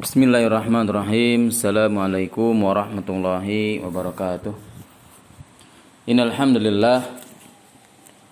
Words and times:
Bismillahirrahmanirrahim. 0.00 1.52
Assalamualaikum 1.52 2.56
warahmatullahi 2.56 3.84
wabarakatuh. 3.84 4.56
Innal 6.08 6.32
hamdalillah 6.32 7.04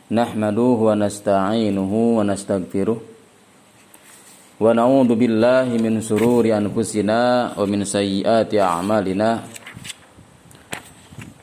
nahmaduhu 0.08 0.88
wa 0.88 0.96
nasta'inuhu 0.96 2.16
wa 2.16 2.24
nastaghfiruh 2.24 2.96
wa 2.96 4.64
na'udzu 4.72 5.12
billahi 5.12 5.76
min 5.76 6.00
sururi 6.00 6.57
anfusina 6.57 7.52
wa 7.52 7.61
min 7.69 7.85
sayyiati 7.85 8.57
a'malina. 8.57 9.45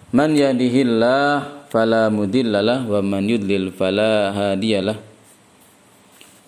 Man 0.10 0.34
yahdihillah 0.34 1.70
fala 1.70 2.10
mudhillalah 2.10 2.82
wa 2.90 2.98
man 3.06 3.30
yudlil 3.30 3.70
fala 3.70 4.34
hadiyalah. 4.34 4.98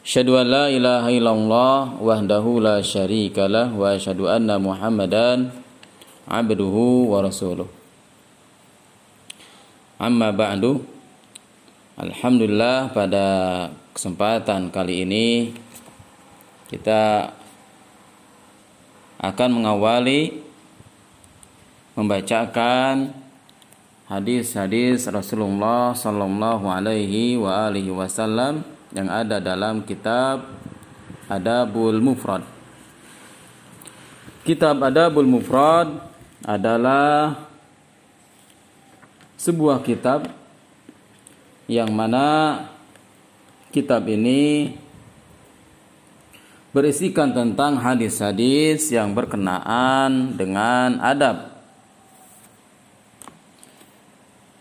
Asyhadu 0.07 0.39
an 0.39 0.47
la 0.47 0.65
ilaha 0.71 1.11
illallah 1.11 1.99
wahdahu 1.99 2.63
la 2.63 2.79
syarikalah 2.79 3.75
wa 3.75 3.91
asyhadu 3.91 4.31
anna 4.31 4.55
Muhammadan 4.55 5.52
abduhu 6.23 7.11
wa 7.11 7.20
rasuluh. 7.20 7.67
Amma 9.99 10.31
ba'du. 10.31 10.79
Alhamdulillah 11.99 12.95
pada 12.95 13.25
kesempatan 13.91 14.71
kali 14.71 15.03
ini 15.03 15.51
kita 16.71 17.35
akan 19.20 19.49
mengawali 19.59 20.39
membacakan 21.99 23.12
hadis-hadis 24.07 25.03
Rasulullah 25.12 25.91
sallallahu 25.91 26.63
alaihi 26.63 27.35
wa 27.35 27.67
alihi 27.67 27.91
wasallam 27.91 28.77
yang 28.96 29.08
ada 29.12 29.44
dalam 29.44 29.84
kitab 29.84 30.48
Adabul 31.27 32.00
Mufrad. 32.00 32.44
Kitab 34.48 34.80
Adabul 34.80 35.27
Mufrad 35.27 35.91
adalah 36.48 37.35
sebuah 39.35 39.84
kitab 39.84 40.32
yang 41.68 41.91
mana 41.91 42.63
kitab 43.76 44.07
ini 44.07 44.71
berisikan 46.72 47.35
tentang 47.35 47.76
hadis-hadis 47.76 48.88
yang 48.94 49.12
berkenaan 49.12 50.40
dengan 50.40 51.04
adab. 51.04 51.60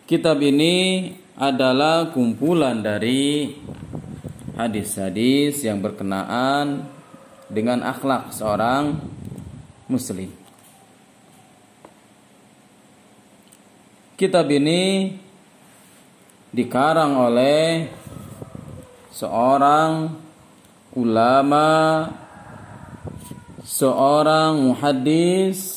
Kitab 0.07 0.39
ini 0.43 1.13
adalah 1.37 2.11
kumpulan 2.15 2.79
dari 2.79 3.53
hadis-hadis 4.57 5.61
yang 5.63 5.85
berkenaan 5.85 6.89
dengan 7.53 7.85
akhlak 7.85 8.33
seorang 8.33 8.99
muslim. 9.87 10.33
Kitab 14.17 14.49
ini 14.49 15.13
dikarang 16.49 17.21
oleh 17.21 17.93
seorang 19.13 20.17
ulama, 20.97 21.69
seorang 23.61 24.73
muhaddis 24.73 25.77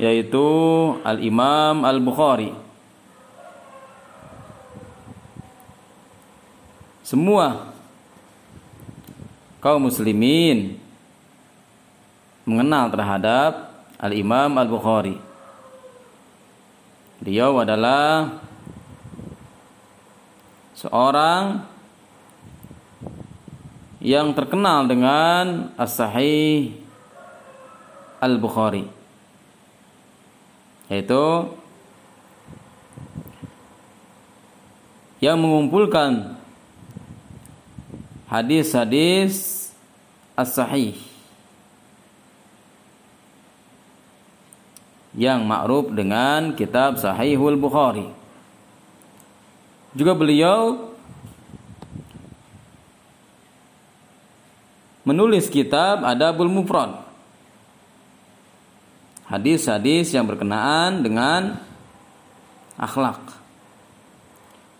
yaitu 0.00 0.48
Al-Imam 1.04 1.84
Al-Bukhari. 1.84 2.63
Semua 7.04 7.68
kaum 9.60 9.92
muslimin 9.92 10.80
mengenal 12.48 12.88
terhadap 12.88 13.76
Al-Imam 14.00 14.56
Al-Bukhari. 14.56 15.20
Beliau 17.20 17.60
adalah 17.60 18.40
seorang 20.72 21.64
yang 24.00 24.32
terkenal 24.32 24.88
dengan 24.88 25.76
As-Sahih 25.76 26.72
Al-Bukhari. 28.20 28.88
Yaitu 30.88 31.52
yang 35.24 35.40
mengumpulkan 35.40 36.33
hadis-hadis 38.34 39.70
as-sahih 40.34 40.98
yang 45.14 45.46
ma'ruf 45.46 45.94
dengan 45.94 46.58
kitab 46.58 46.98
Sahihul 46.98 47.54
Bukhari. 47.54 48.10
Juga 49.94 50.10
beliau 50.18 50.90
menulis 55.06 55.46
kitab 55.46 56.02
Adabul 56.02 56.50
Mufrad. 56.50 57.06
Hadis-hadis 59.30 60.10
yang 60.10 60.26
berkenaan 60.26 61.06
dengan 61.06 61.62
akhlak. 62.74 63.22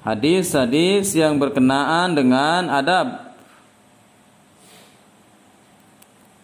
Hadis-hadis 0.03 1.15
yang 1.15 1.39
berkenaan 1.39 2.13
dengan 2.19 2.69
adab. 2.69 3.24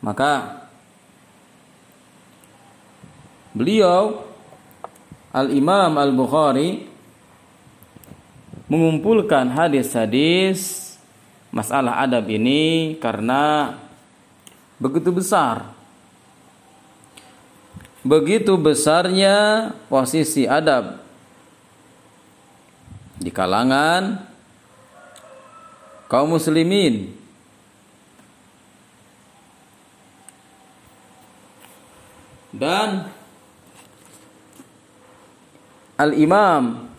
Maka 0.00 0.64
beliau 3.52 4.24
Al-Imam 5.30 5.94
Al-Bukhari 5.94 6.88
mengumpulkan 8.66 9.50
hadis-hadis 9.52 10.90
masalah 11.50 12.00
adab 12.02 12.26
ini 12.30 12.96
karena 12.98 13.76
begitu 14.80 15.12
besar. 15.12 15.76
Begitu 18.00 18.56
besarnya 18.56 19.70
posisi 19.92 20.48
adab 20.48 21.04
di 23.20 23.28
kalangan 23.28 24.24
kaum 26.08 26.32
muslimin 26.32 27.19
Dan 32.50 33.06
Al-Imam 35.94 36.90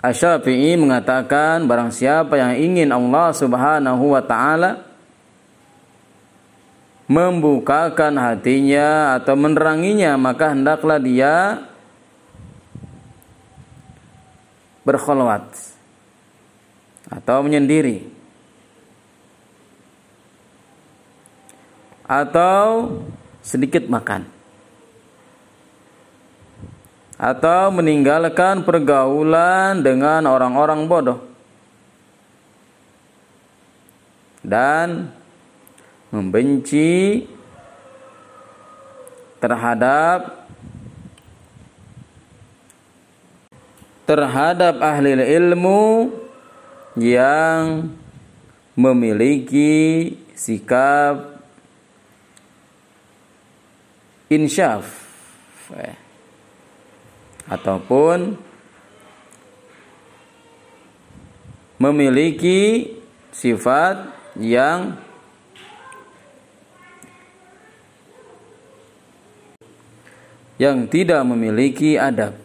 Asy-Syafi'i 0.00 0.80
mengatakan 0.80 1.68
barang 1.68 1.92
siapa 1.92 2.40
yang 2.40 2.56
ingin 2.56 2.88
Allah 2.88 3.36
Subhanahu 3.36 4.16
wa 4.16 4.22
taala 4.24 4.80
membukakan 7.04 8.16
hatinya 8.16 9.20
atau 9.20 9.36
meneranginya 9.36 10.16
maka 10.16 10.56
hendaklah 10.56 10.96
dia 10.96 11.68
berkholwat 14.88 15.44
atau 17.12 17.44
menyendiri. 17.44 18.08
Atau 22.08 22.98
sedikit 23.44 23.86
makan 23.86 24.39
atau 27.20 27.68
meninggalkan 27.68 28.64
pergaulan 28.64 29.84
dengan 29.84 30.24
orang-orang 30.24 30.88
bodoh. 30.88 31.20
Dan 34.40 35.12
membenci 36.08 37.28
terhadap 39.36 40.48
terhadap 44.08 44.80
ahli 44.80 45.12
ilmu 45.12 46.08
yang 46.96 47.92
memiliki 48.72 50.16
sikap 50.32 51.36
insyaf. 54.32 54.88
Eh 55.76 55.99
ataupun 57.50 58.38
memiliki 61.82 62.94
sifat 63.34 64.06
yang 64.38 64.94
yang 70.60 70.84
tidak 70.86 71.24
memiliki 71.24 71.96
adab. 71.96 72.36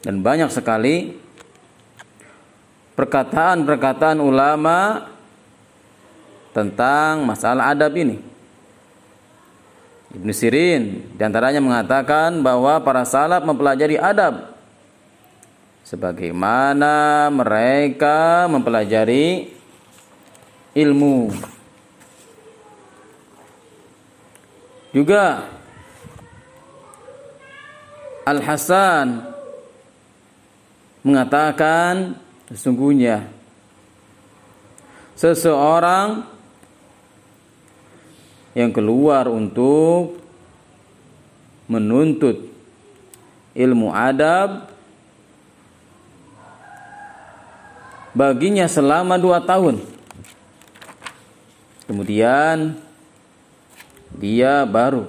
Dan 0.00 0.24
banyak 0.24 0.48
sekali 0.48 1.12
perkataan-perkataan 2.94 4.22
ulama 4.22 5.10
tentang 6.54 7.26
masalah 7.26 7.74
adab 7.74 7.92
ini. 7.98 8.29
Ibnu 10.10 10.32
Sirin 10.34 11.14
di 11.14 11.22
antaranya 11.22 11.62
mengatakan 11.62 12.42
bahwa 12.42 12.82
para 12.82 13.06
salaf 13.06 13.46
mempelajari 13.46 13.94
adab 13.94 14.58
sebagaimana 15.86 17.30
mereka 17.30 18.50
mempelajari 18.50 19.54
ilmu. 20.74 21.30
Juga 24.90 25.46
Al 28.26 28.42
Hasan 28.42 29.22
mengatakan 31.06 32.18
sesungguhnya 32.50 33.30
seseorang 35.14 36.26
yang 38.54 38.74
keluar 38.74 39.30
untuk 39.30 40.18
menuntut 41.70 42.50
ilmu 43.54 43.94
adab 43.94 44.66
baginya 48.10 48.66
selama 48.66 49.14
dua 49.14 49.38
tahun. 49.42 49.78
Kemudian 51.86 52.74
dia 54.18 54.66
baru 54.66 55.06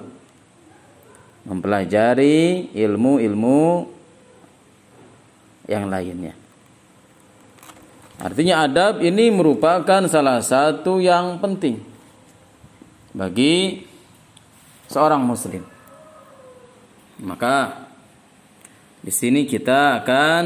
mempelajari 1.42 2.70
ilmu-ilmu 2.70 3.90
yang 5.66 5.90
lainnya. 5.90 6.34
Artinya 8.22 8.70
adab 8.70 9.02
ini 9.02 9.34
merupakan 9.34 10.06
salah 10.06 10.38
satu 10.38 11.02
yang 11.02 11.42
penting 11.42 11.91
bagi 13.12 13.84
seorang 14.88 15.20
muslim. 15.20 15.64
Maka 17.22 17.86
di 19.04 19.12
sini 19.12 19.44
kita 19.46 20.02
akan 20.02 20.42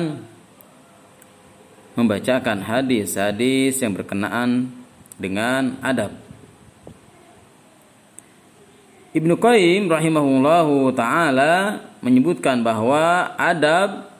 membacakan 1.97 2.61
hadis-hadis 2.61 3.81
yang 3.81 3.97
berkenaan 3.97 4.69
dengan 5.17 5.81
adab. 5.81 6.13
Ibnu 9.17 9.33
Qayyim 9.41 9.89
rahimahullahu 9.89 10.93
taala 10.93 11.81
menyebutkan 12.05 12.61
bahwa 12.61 13.33
adab 13.41 14.13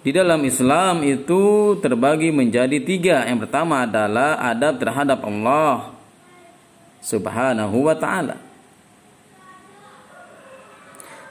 di 0.00 0.08
dalam 0.08 0.40
Islam 0.40 1.04
itu 1.04 1.76
terbagi 1.84 2.32
menjadi 2.32 2.80
tiga. 2.80 3.28
Yang 3.28 3.44
pertama 3.46 3.84
adalah 3.84 4.40
adab 4.40 4.80
terhadap 4.80 5.20
Allah 5.20 5.91
subhanahu 7.02 7.90
wa 7.90 7.98
ta'ala. 7.98 8.38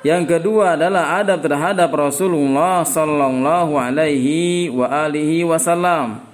Yang 0.01 0.37
kedua 0.37 0.75
adalah 0.75 1.21
adab 1.21 1.45
terhadap 1.45 1.89
Rasulullah 1.93 2.81
sallallahu 2.81 3.77
alaihi 3.77 4.67
wa 4.73 4.89
alihi 4.89 5.45
wasallam. 5.45 6.25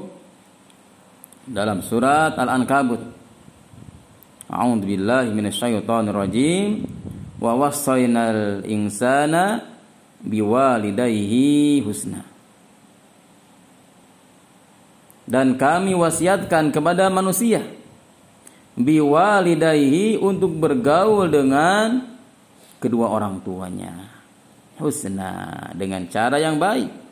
dalam 1.50 1.82
surat 1.82 2.38
Al-Ankabut. 2.38 3.02
A'udzu 4.50 4.86
billahi 4.86 5.34
minasyaitonir 5.34 6.14
rajim. 6.14 6.86
Wa 7.42 7.58
wassaynal 7.58 8.66
insana 8.70 9.66
biwalidayhi 10.22 11.82
husna. 11.82 12.22
Dan 15.30 15.58
kami 15.62 15.94
wasiatkan 15.94 16.74
kepada 16.74 17.06
manusia 17.14 17.62
biwalidayhi 18.80 20.18
untuk 20.18 20.56
bergaul 20.58 21.30
dengan 21.30 22.02
kedua 22.80 23.12
orang 23.12 23.44
tuanya. 23.44 23.94
Husna 24.80 25.52
dengan 25.76 26.08
cara 26.08 26.40
yang 26.40 26.56
baik. 26.56 27.09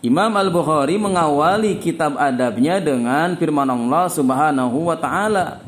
Imam 0.00 0.32
Al-Bukhari 0.32 0.96
mengawali 0.96 1.76
kitab 1.76 2.16
adabnya 2.16 2.80
dengan 2.80 3.36
firman 3.36 3.68
Allah 3.68 4.08
Subhanahu 4.08 4.88
wa 4.88 4.96
taala. 4.96 5.60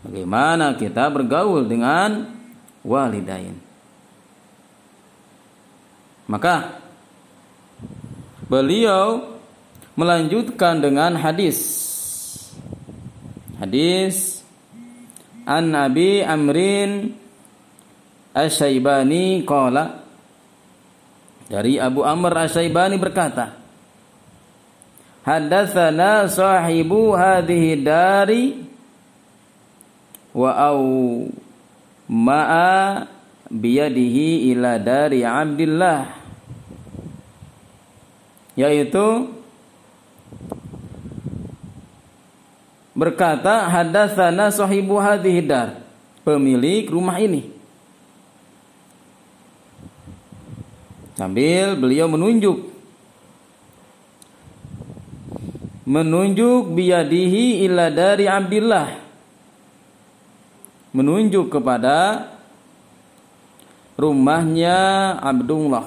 Bagaimana 0.00 0.72
kita 0.80 1.12
bergaul 1.12 1.68
dengan 1.68 2.32
walidain. 2.80 3.60
Maka 6.24 6.80
beliau 8.48 9.36
melanjutkan 9.92 10.80
dengan 10.80 11.12
hadis. 11.20 11.60
Hadis 13.60 14.40
An 15.44 15.76
Nabi 15.76 16.24
Amrin 16.24 17.12
Asy-Syaibani 18.32 19.44
qala 19.44 19.99
dari 21.50 21.82
Abu 21.82 22.06
Amr 22.06 22.46
Asyaibani 22.46 22.94
berkata, 22.94 23.58
Hadatsana 25.26 26.30
sahibu 26.30 27.12
hadhihi 27.12 27.82
dari 27.82 28.62
wa 30.30 30.54
au 30.54 30.82
ma'a 32.06 33.10
biyadihi 33.50 34.54
ila 34.54 34.78
dari 34.78 35.26
Abdullah 35.26 36.06
yaitu 38.54 39.28
berkata 42.94 43.66
hadatsana 43.66 44.54
sahibu 44.54 45.02
hadhihi 45.02 45.42
dar 45.44 45.82
pemilik 46.22 46.86
rumah 46.86 47.18
ini 47.18 47.59
Sambil 51.20 51.76
beliau 51.76 52.08
menunjuk. 52.08 52.72
Menunjuk 55.84 56.72
biyadihi 56.72 57.68
ila 57.68 57.92
dari 57.92 58.24
Abdullah 58.24 59.10
menunjuk 60.90 61.50
kepada 61.50 62.26
rumahnya 63.94 64.78
Abdullah. 65.22 65.86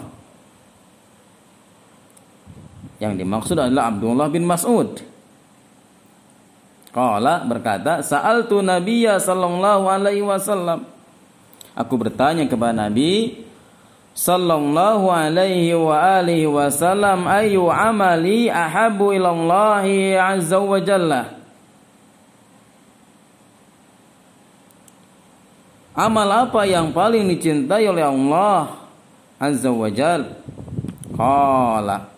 Yang 3.04 3.14
dimaksud 3.20 3.58
adalah 3.60 3.92
Abdullah 3.92 4.28
bin 4.32 4.48
Mas'ud. 4.48 5.04
Qala 6.94 7.42
berkata 7.44 8.06
sa'altu 8.06 8.62
nabiyya 8.62 9.18
sallallahu 9.18 9.90
alaihi 9.90 10.24
wasallam. 10.24 10.86
Aku 11.74 11.98
bertanya 11.98 12.46
kepada 12.46 12.86
Nabi 12.86 13.42
sallallahu 14.14 15.10
alaihi 15.10 15.74
wa 15.74 16.22
alihi 16.22 16.46
wasallam 16.46 17.26
ayu 17.26 17.68
amali 17.70 18.50
ahabu 18.50 19.14
ilallahi 19.14 20.14
azza 20.18 20.62
wa 20.62 20.78
jalla 20.78 21.44
Amal 25.94 26.26
apa 26.50 26.66
yang 26.66 26.90
paling 26.90 27.30
dicintai 27.30 27.86
oleh 27.86 28.02
Allah 28.02 28.82
Azza 29.38 29.70
wa 29.70 29.86
Jal? 29.94 30.26
Qala. 31.14 32.10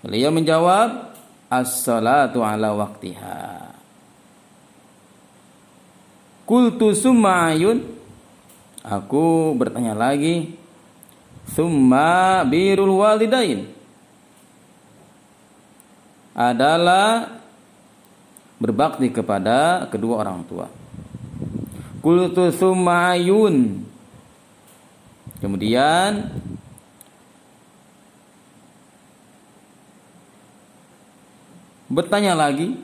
Beliau 0.00 0.32
menjawab, 0.32 1.12
As-salatu 1.52 2.40
ala 2.40 2.72
waktiha. 2.72 3.76
Kultu 6.48 6.96
summa 6.96 7.52
ayun. 7.52 7.84
Aku 8.80 9.52
bertanya 9.52 9.92
lagi. 9.92 10.61
Summa 11.50 12.46
birul 12.46 13.02
walidain. 13.02 13.66
Adalah 16.32 17.38
berbakti 18.62 19.10
kepada 19.10 19.90
kedua 19.90 20.22
orang 20.22 20.46
tua. 20.46 20.70
Kultu 21.98 22.50
summa 22.54 23.14
ayun. 23.14 23.82
Kemudian 25.42 26.30
bertanya 31.90 32.38
lagi 32.38 32.78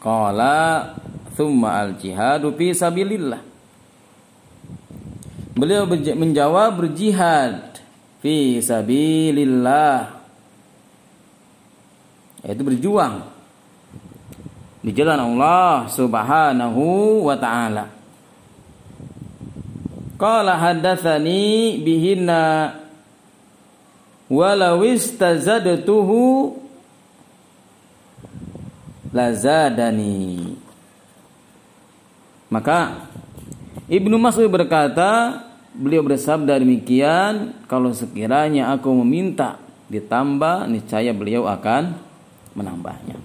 Qala 0.00 0.96
thumma 1.36 1.84
al 1.84 2.00
jihadu 2.00 2.56
fi 2.56 2.72
sabilillah. 2.72 3.49
Beliau 5.54 5.86
menjawab 5.90 6.78
berjihad 6.78 7.78
fi 8.22 8.62
sabilillah. 8.62 10.22
Yaitu 12.40 12.62
berjuang 12.64 13.28
di 14.80 14.90
jalan 14.96 15.36
Allah 15.36 15.90
Subhanahu 15.92 17.20
wa 17.28 17.36
taala. 17.36 17.92
Qala 20.16 20.56
haddatsani 20.56 21.80
bihinna 21.80 22.76
walau 24.28 24.80
istazadtuhu 24.84 26.56
lazadani. 29.12 30.56
Maka 32.48 33.09
Ibnu 33.90 34.22
Mas'ud 34.22 34.46
berkata, 34.46 35.42
beliau 35.74 36.06
bersabda 36.06 36.62
demikian, 36.62 37.58
kalau 37.66 37.90
sekiranya 37.90 38.70
aku 38.70 38.94
meminta 39.02 39.58
ditambah, 39.90 40.70
niscaya 40.70 41.10
beliau 41.10 41.50
akan 41.50 41.98
menambahnya. 42.54 43.18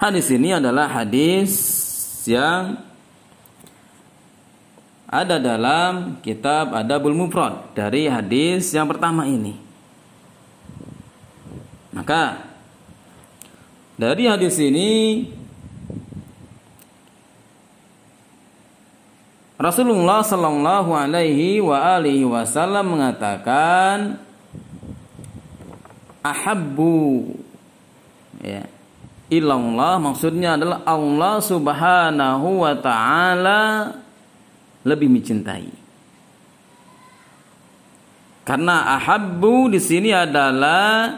Hadis 0.00 0.32
ini 0.32 0.56
adalah 0.56 0.88
hadis 0.88 1.52
yang 2.24 2.80
ada 5.04 5.36
dalam 5.36 6.16
kitab 6.24 6.72
Adabul 6.72 7.12
Mufrad 7.12 7.76
dari 7.76 8.08
hadis 8.08 8.72
yang 8.72 8.88
pertama 8.88 9.28
ini. 9.28 9.60
Maka 11.92 12.44
dari 13.96 14.24
hadis 14.28 14.56
ini 14.60 15.24
Rasulullah 19.56 20.20
Shallallahu 20.20 20.92
Alaihi 20.92 21.64
wa 21.64 21.96
alihi 21.96 22.28
Wasallam 22.28 22.92
mengatakan 22.92 24.20
ahabbu. 26.20 27.32
Ya. 28.44 28.68
Ilallah 29.26 29.98
maksudnya 29.98 30.54
adalah 30.54 30.84
Allah 30.86 31.40
Subhanahu 31.42 32.62
wa 32.62 32.74
taala 32.78 33.96
lebih 34.86 35.10
mencintai. 35.10 35.72
Karena 38.46 38.94
ahabbu 39.00 39.72
di 39.74 39.80
sini 39.82 40.14
adalah 40.14 41.16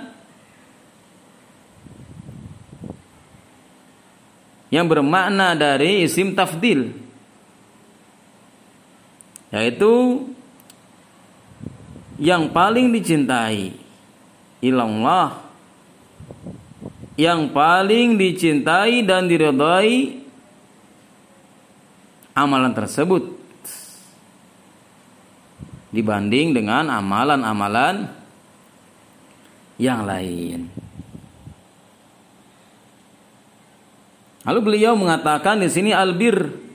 yang 4.73 4.89
bermakna 4.89 5.53
dari 5.53 6.09
isim 6.09 6.33
tafdil 6.33 7.08
yaitu 9.49 10.27
yang 12.19 12.51
paling 12.51 12.93
dicintai 12.93 13.73
ilallah 14.61 15.49
yang 17.19 17.51
paling 17.51 18.15
dicintai 18.15 19.03
dan 19.03 19.27
diridhai 19.27 20.23
amalan 22.39 22.71
tersebut 22.71 23.39
dibanding 25.91 26.55
dengan 26.55 26.93
amalan-amalan 26.93 28.13
yang 29.81 30.05
lain. 30.05 30.71
Lalu 34.47 34.61
beliau 34.65 34.95
mengatakan 34.95 35.61
di 35.61 35.69
sini 35.69 35.91
albir. 35.93 36.68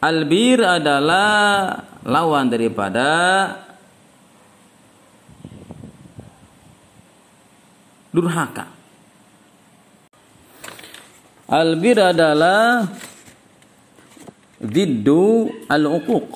Albir 0.00 0.64
adalah 0.64 1.76
lawan 2.08 2.48
daripada 2.48 3.08
durhaka. 8.08 8.64
Albir 11.52 12.00
adalah 12.00 12.88
diddu 14.56 15.52
al-uquq. 15.68 16.32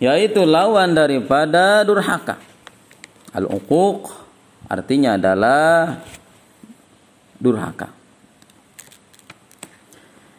Yaitu 0.00 0.48
lawan 0.48 0.96
daripada 0.96 1.84
durhaka. 1.84 2.40
Al-uquq 3.36 4.08
artinya 4.72 5.20
adalah 5.20 6.00
durhaka 7.36 7.98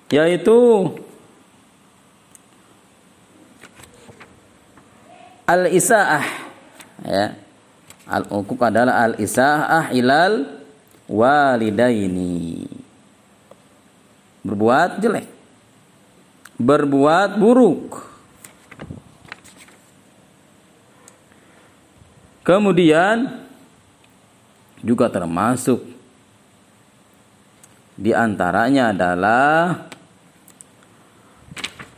yaitu 0.10 0.58
al-isaah. 5.50 6.26
Ya. 7.02 7.34
Al-uquq 8.06 8.62
adalah 8.62 9.10
al-isaah 9.10 9.90
ilal 9.94 10.62
walidaini. 11.10 12.70
Berbuat 14.46 15.02
jelek. 15.02 15.28
Berbuat 16.62 17.42
buruk. 17.42 18.06
Kemudian 22.46 23.46
juga 24.82 25.06
termasuk 25.12 25.86
di 27.94 28.10
antaranya 28.10 28.90
adalah 28.90 29.86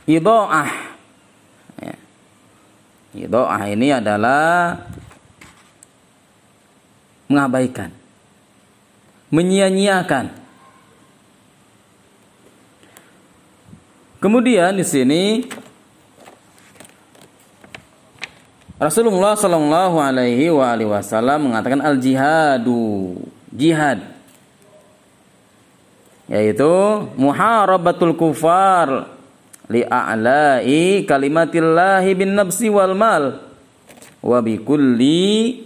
idoah. 0.03 0.90
Idoah 3.11 3.61
ini 3.67 3.91
adalah 3.91 4.79
mengabaikan, 7.27 7.91
menyia-nyiakan. 9.31 10.31
Kemudian 14.21 14.77
di 14.77 14.85
sini 14.85 15.23
Rasulullah 18.81 19.33
Shallallahu 19.37 19.97
Alaihi 19.97 20.49
Wasallam 20.53 21.49
mengatakan 21.49 21.81
al 21.81 21.97
jihadu 21.97 23.17
jihad 23.49 24.01
yaitu 26.31 26.71
muharabatul 27.19 28.15
kufar 28.15 29.09
li'a'la'i 29.71 31.07
kalimatillahi 31.07 32.11
bin 32.13 32.35
nafsi 32.35 32.67
wal 32.67 32.91
mal. 32.91 33.39
Wa 34.19 34.43
bi 34.43 34.59
kulli 34.59 35.63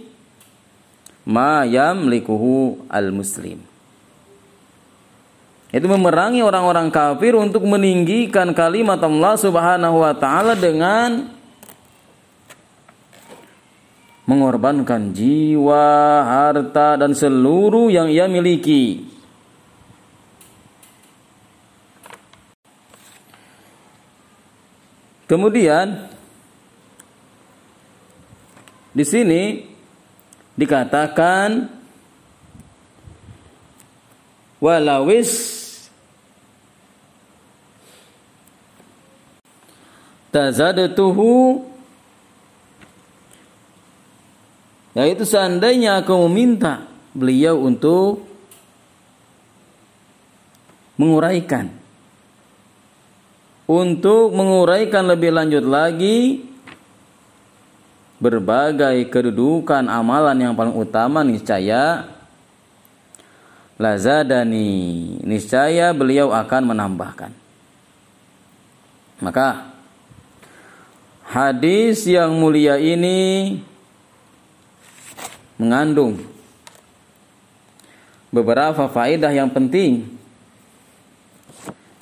ma 1.26 1.66
yamlikuhu 1.66 2.86
al 2.86 3.10
muslim 3.10 3.58
itu 5.76 5.86
memerangi 5.90 6.40
orang-orang 6.46 6.94
kafir 6.94 7.34
untuk 7.34 7.66
meninggikan 7.66 8.54
kalimat 8.54 9.02
Allah 9.02 9.34
Subhanahu 9.34 9.98
wa 10.00 10.14
taala 10.14 10.54
dengan 10.54 11.26
mengorbankan 14.24 15.10
jiwa, 15.10 16.22
harta 16.22 16.96
dan 16.96 17.12
seluruh 17.12 17.90
yang 17.90 18.08
ia 18.08 18.30
miliki 18.30 19.15
Kemudian 25.26 26.06
di 28.94 29.04
sini 29.04 29.66
dikatakan 30.54 31.68
walawis 34.62 35.30
tazadatuhu 40.32 41.60
yaitu 44.96 45.28
seandainya 45.28 46.00
aku 46.00 46.16
meminta 46.24 46.88
beliau 47.12 47.60
untuk 47.60 48.24
menguraikan 50.96 51.75
untuk 53.66 54.30
menguraikan 54.30 55.04
lebih 55.06 55.34
lanjut 55.34 55.64
lagi 55.66 56.46
berbagai 58.16 59.10
kedudukan 59.12 59.90
amalan 59.90 60.38
yang 60.38 60.54
paling 60.56 60.72
utama 60.72 61.20
niscaya 61.20 62.08
lazadani. 63.76 65.18
Niscaya 65.26 65.92
beliau 65.92 66.32
akan 66.32 66.62
menambahkan. 66.72 67.30
Maka 69.20 69.72
hadis 71.26 72.06
yang 72.06 72.36
mulia 72.36 72.80
ini 72.80 73.58
mengandung 75.56 76.20
beberapa 78.28 78.88
faedah 78.92 79.32
yang 79.32 79.48
penting 79.48 80.15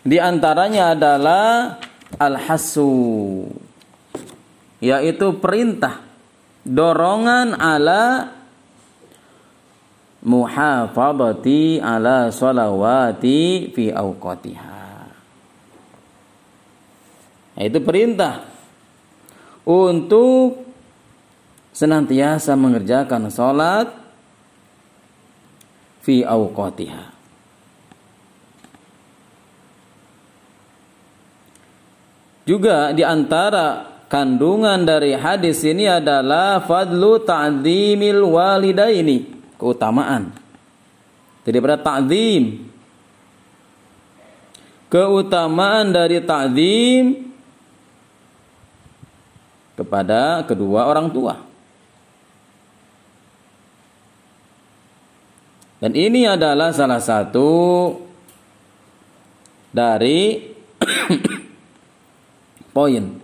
di 0.05 0.21
antaranya 0.21 0.93
adalah 0.93 1.81
al-hasu 2.21 3.49
yaitu 4.85 5.41
perintah 5.41 6.05
dorongan 6.61 7.57
ala 7.57 8.29
muhafadati 10.25 11.81
ala 11.81 12.29
salawati 12.29 13.73
fi 13.73 13.93
awqatiha. 13.93 14.85
Itu 17.55 17.79
perintah 17.81 18.45
untuk 19.65 20.69
senantiasa 21.71 22.59
mengerjakan 22.59 23.31
salat 23.31 23.89
fi 26.03 26.27
awqatiha. 26.27 27.14
Juga 32.45 32.93
di 32.93 33.01
antara 33.01 33.89
kandungan 34.05 34.85
dari 34.85 35.17
hadis 35.17 35.65
ini 35.65 35.89
adalah 35.89 36.61
fadlu 36.61 37.25
ta'zimil 37.25 38.21
walidaini, 38.21 39.33
keutamaan. 39.57 40.31
Daripada 41.45 41.81
ta'zim. 41.81 42.69
Keutamaan 44.93 45.91
dari 45.91 46.21
ta'zim 46.23 47.33
kepada 49.75 50.47
kedua 50.47 50.87
orang 50.87 51.11
tua. 51.11 51.35
Dan 55.83 55.93
ini 55.93 56.25
adalah 56.25 56.73
salah 56.73 57.03
satu 57.03 57.51
dari 59.75 60.41
poin 62.75 63.23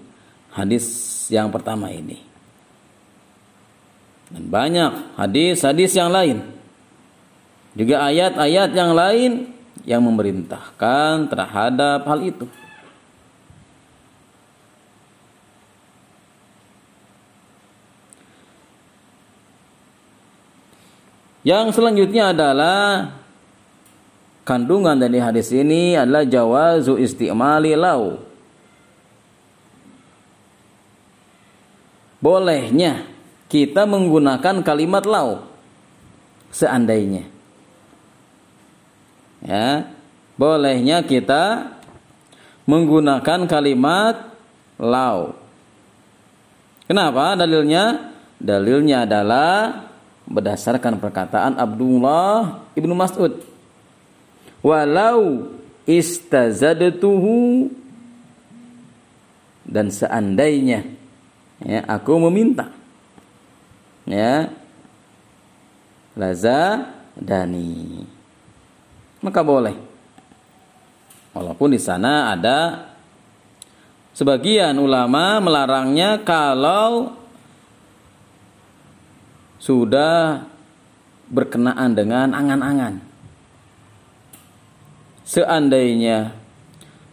hadis 0.54 0.86
yang 1.26 1.50
pertama 1.50 1.90
ini. 1.90 2.22
Dan 4.30 4.46
banyak 4.46 5.18
hadis-hadis 5.18 5.90
yang 5.98 6.14
lain. 6.14 6.46
Juga 7.74 8.06
ayat-ayat 8.06 8.70
yang 8.70 8.92
lain 8.94 9.30
yang 9.82 10.02
memerintahkan 10.06 11.26
terhadap 11.26 12.06
hal 12.06 12.20
itu. 12.22 12.46
Yang 21.40 21.80
selanjutnya 21.80 22.36
adalah 22.36 23.16
kandungan 24.44 25.00
dari 25.00 25.18
hadis 25.18 25.48
ini 25.56 25.96
adalah 25.96 26.22
jawazu 26.28 27.00
istimali 27.00 27.72
lau 27.74 28.29
bolehnya 32.20 33.08
kita 33.50 33.88
menggunakan 33.88 34.62
kalimat 34.62 35.02
lau 35.08 35.42
seandainya. 36.54 37.26
Ya 39.40 39.88
bolehnya 40.36 41.00
kita 41.00 41.74
menggunakan 42.68 43.48
kalimat 43.48 44.36
lau 44.76 45.34
kenapa 46.84 47.34
dalilnya? 47.34 48.12
Dalilnya 48.40 49.04
adalah 49.04 49.84
berdasarkan 50.24 50.96
perkataan 50.96 51.60
Abdullah 51.60 52.64
ibnu 52.72 52.96
Mas'ud. 52.96 53.44
Walau 54.64 55.52
istazadtuhu 55.84 57.68
dan 59.64 59.92
seandainya 59.92 60.99
ya 61.64 61.80
aku 61.86 62.16
meminta. 62.28 62.72
Ya. 64.08 64.50
Laza 66.18 66.90
dani. 67.14 68.04
Maka 69.22 69.40
boleh. 69.44 69.76
Walaupun 71.30 71.70
di 71.70 71.80
sana 71.80 72.34
ada 72.34 72.90
sebagian 74.12 74.74
ulama 74.76 75.38
melarangnya 75.38 76.18
kalau 76.26 77.14
sudah 79.62 80.42
berkenaan 81.30 81.94
dengan 81.94 82.34
angan-angan. 82.34 82.98
Seandainya 85.22 86.40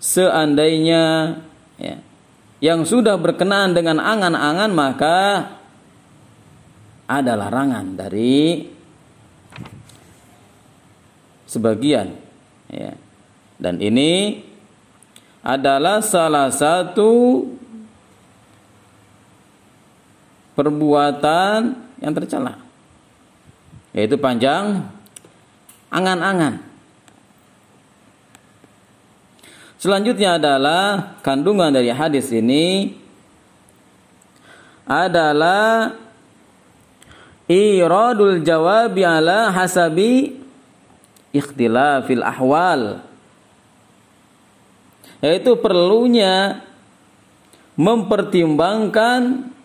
seandainya 0.01 1.37
ya, 1.77 1.95
yang 2.57 2.83
sudah 2.83 3.21
berkenaan 3.21 3.77
dengan 3.77 4.01
angan-angan 4.01 4.71
maka 4.73 5.17
ada 7.07 7.33
larangan 7.37 7.95
dari 7.95 8.67
sebagian 11.47 12.11
ya. 12.67 12.93
Dan 13.57 13.81
ini 13.81 14.43
adalah 15.41 16.03
salah 16.03 16.51
satu 16.51 17.41
perbuatan 20.53 21.59
yang 22.01 22.13
tercela 22.13 22.59
yaitu 23.95 24.19
panjang 24.19 24.85
angan-angan 25.89 26.66
Selanjutnya 29.87 30.35
adalah 30.35 31.15
kandungan 31.23 31.71
dari 31.71 31.87
hadis 31.95 32.27
ini 32.35 32.91
adalah 34.83 35.95
iradul 37.47 38.43
jawab 38.43 38.99
ala 38.99 39.47
hasabi 39.55 40.43
ikhtilafil 41.31 42.19
ahwal 42.19 42.99
yaitu 45.23 45.55
perlunya 45.55 46.67
mempertimbangkan 47.79 49.55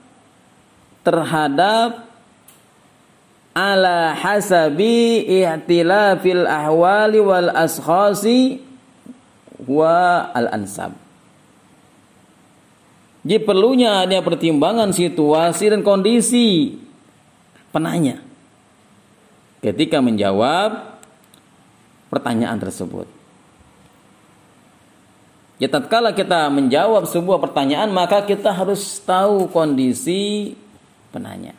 terhadap 1.03 2.07
ala 3.59 4.15
hasabi 4.15 5.27
ihtilafil 5.27 6.47
ahwali 6.47 7.19
wal 7.19 7.51
askhasi 7.51 8.71
wa 9.67 10.31
al-ansab. 10.35 10.95
Jadi 13.23 13.39
perlunya 13.47 14.03
ada 14.03 14.19
pertimbangan 14.19 14.91
situasi 14.91 15.71
dan 15.71 15.87
kondisi 15.87 16.75
penanya 17.71 18.19
ketika 19.63 20.03
menjawab 20.03 20.99
pertanyaan 22.11 22.59
tersebut. 22.59 23.07
Ya 25.63 25.71
tatkala 25.71 26.11
kita 26.11 26.51
menjawab 26.51 27.07
sebuah 27.07 27.39
pertanyaan 27.39 27.95
maka 27.95 28.27
kita 28.27 28.51
harus 28.51 28.99
tahu 29.07 29.47
kondisi 29.55 30.59
penanya. 31.15 31.55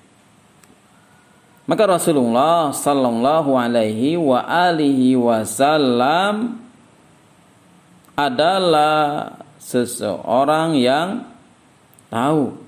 Maka 1.63 1.87
Rasulullah 1.87 2.75
sallallahu 2.75 3.55
alaihi 3.55 4.19
wasallam 5.15 6.59
adalah 8.13 9.33
seseorang 9.57 10.77
yang 10.77 11.25
tahu 12.13 12.63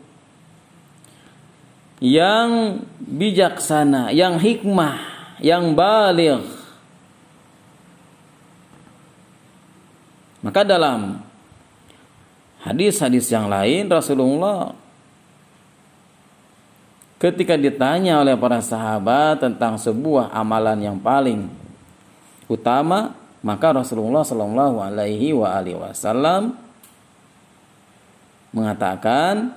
yang 2.03 2.84
bijaksana, 2.99 4.12
yang 4.12 4.36
hikmah, 4.36 4.99
yang 5.39 5.71
balik. 5.73 6.43
Maka 10.43 10.62
dalam 10.62 11.25
hadis-hadis 12.62 13.25
yang 13.34 13.49
lain 13.49 13.89
Rasulullah 13.89 14.77
ketika 17.17 17.58
ditanya 17.58 18.21
oleh 18.21 18.38
para 18.38 18.62
sahabat 18.62 19.41
tentang 19.41 19.81
sebuah 19.81 20.29
amalan 20.29 20.77
yang 20.93 20.97
paling 21.01 21.49
utama 22.45 23.17
maka 23.45 23.77
Rasulullah 23.77 24.25
Shallallahu 24.25 24.81
Alaihi 24.81 25.29
Wasallam 25.38 26.58
mengatakan 28.49 29.53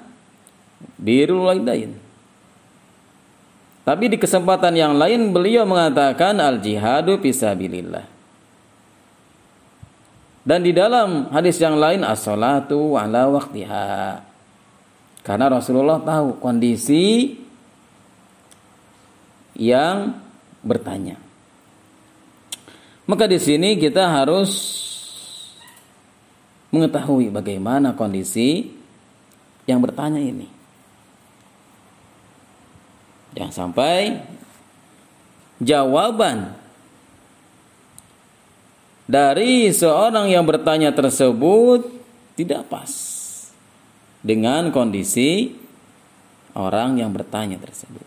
birrul 1.01 1.49
walidain. 1.49 1.97
Tapi 3.89 4.05
di 4.13 4.21
kesempatan 4.21 4.77
yang 4.77 5.01
lain 5.01 5.33
beliau 5.33 5.65
mengatakan 5.65 6.37
al 6.37 6.61
jihadu 6.61 7.17
fisabilillah 7.25 8.19
dan 10.49 10.65
di 10.65 10.73
dalam 10.73 11.29
hadis 11.29 11.61
yang 11.61 11.77
lain 11.77 12.01
as-salatu 12.01 12.97
ala 12.97 13.29
waktiha 13.29 14.25
karena 15.21 15.47
Rasulullah 15.53 16.01
tahu 16.01 16.41
kondisi 16.41 17.37
yang 19.61 20.17
bertanya. 20.65 21.28
Maka 23.09 23.25
di 23.25 23.41
sini 23.41 23.81
kita 23.81 24.05
harus 24.05 24.53
mengetahui 26.69 27.33
bagaimana 27.33 27.97
kondisi 27.97 28.69
yang 29.65 29.81
bertanya 29.81 30.21
ini. 30.21 30.45
Jangan 33.33 33.53
sampai 33.53 34.21
jawaban 35.57 36.53
dari 39.09 39.73
seorang 39.73 40.29
yang 40.29 40.45
bertanya 40.45 40.93
tersebut 40.93 41.89
tidak 42.37 42.69
pas 42.69 42.93
dengan 44.21 44.69
kondisi 44.69 45.57
orang 46.53 47.01
yang 47.01 47.09
bertanya 47.09 47.57
tersebut. 47.57 48.05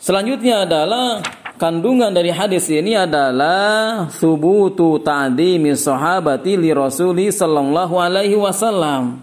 Selanjutnya 0.00 0.64
adalah 0.64 1.20
kandungan 1.62 2.10
dari 2.10 2.34
hadis 2.34 2.66
ini 2.74 2.98
adalah 2.98 4.10
subutu 4.10 4.98
ta'dimi 4.98 5.78
sahabati 5.78 6.58
li 6.58 6.74
rasuli 6.74 7.30
sallallahu 7.30 8.02
alaihi 8.02 8.34
wasallam 8.34 9.22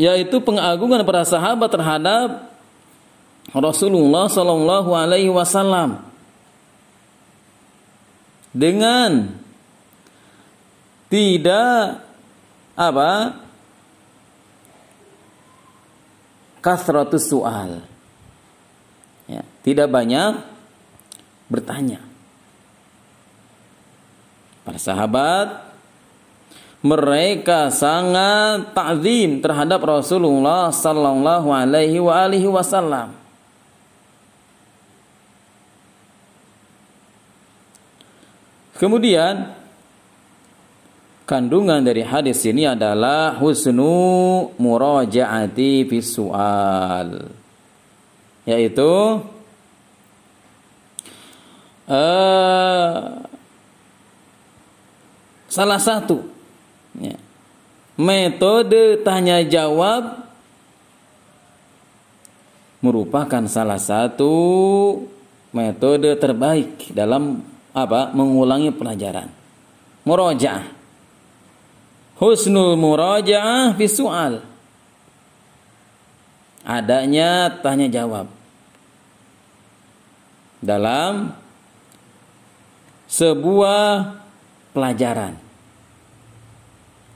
yaitu 0.00 0.40
pengagungan 0.40 1.04
para 1.04 1.28
sahabat 1.28 1.68
terhadap 1.68 2.48
Rasulullah 3.52 4.30
sallallahu 4.30 4.94
alaihi 4.94 5.32
wasallam. 5.32 6.04
Dengan 8.54 9.36
tidak 11.10 12.04
apa? 12.78 13.42
Kasratus 16.62 17.26
soal 17.26 17.80
ya, 17.80 17.97
tidak 19.68 19.92
banyak 19.92 20.40
bertanya. 21.52 22.00
Para 24.64 24.80
sahabat 24.80 25.68
mereka 26.80 27.68
sangat 27.68 28.72
takzim 28.72 29.44
terhadap 29.44 29.84
Rasulullah 29.84 30.72
sallallahu 30.72 31.52
alaihi 31.52 32.00
wasallam. 32.48 33.12
Kemudian 38.80 39.52
kandungan 41.28 41.84
dari 41.84 42.08
hadis 42.08 42.40
ini 42.48 42.64
adalah 42.64 43.36
husnu 43.36 44.48
murajaati 44.56 45.84
fi 45.84 45.98
soal 46.00 47.36
yaitu 48.48 49.20
uh, 51.88 53.24
salah 55.48 55.80
satu. 55.80 56.22
Ya, 56.98 57.16
metode 57.98 59.00
tanya 59.02 59.42
jawab 59.42 60.28
merupakan 62.78 63.42
salah 63.50 63.80
satu 63.80 64.30
metode 65.50 66.14
terbaik 66.20 66.94
dalam 66.94 67.42
apa 67.74 68.14
mengulangi 68.14 68.70
pelajaran. 68.70 69.32
Murojaah 70.06 70.78
husnul 72.18 72.74
murojaah 72.74 73.78
fi 73.78 73.86
soal 73.86 74.42
adanya 76.66 77.48
tanya 77.62 77.86
jawab 77.86 78.26
dalam 80.58 81.30
sebuah 83.08 84.20
pelajaran. 84.76 85.34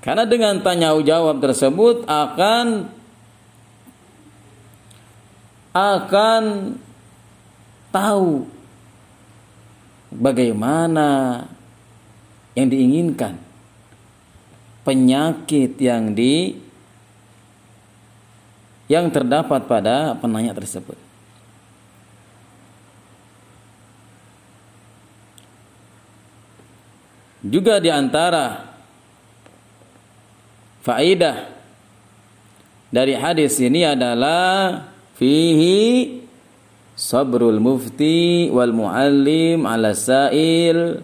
Karena 0.03 0.27
dengan 0.27 0.59
tanya 0.65 0.97
jawab 0.99 1.39
tersebut 1.39 2.09
akan 2.11 2.91
akan 5.73 6.43
tahu 7.95 8.45
bagaimana 10.11 11.45
yang 12.53 12.69
diinginkan 12.69 13.41
penyakit 14.85 15.79
yang 15.79 16.13
di 16.13 16.59
yang 18.91 19.09
terdapat 19.09 19.65
pada 19.65 20.13
penanya 20.19 20.53
tersebut. 20.53 20.99
Juga 27.43 27.83
di 27.83 27.91
antara 27.91 28.71
faidah 30.87 31.51
dari 32.93 33.19
hadis 33.19 33.59
ini 33.59 33.83
adalah 33.83 34.79
fihi 35.19 36.23
sabrul 36.95 37.59
mufti 37.59 38.47
wal 38.53 38.71
muallim 38.71 39.67
ala 39.67 39.91
sa'il 39.91 41.03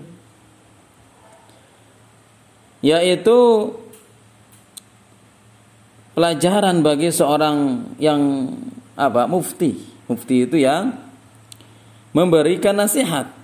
yaitu 2.87 3.39
pelajaran 6.15 6.83
bagi 6.87 7.11
seorang 7.11 7.89
yang 7.99 8.53
apa 8.99 9.27
mufti. 9.31 9.75
Mufti 10.07 10.47
itu 10.47 10.59
yang 10.59 10.95
memberikan 12.11 12.75
nasihat 12.75 13.38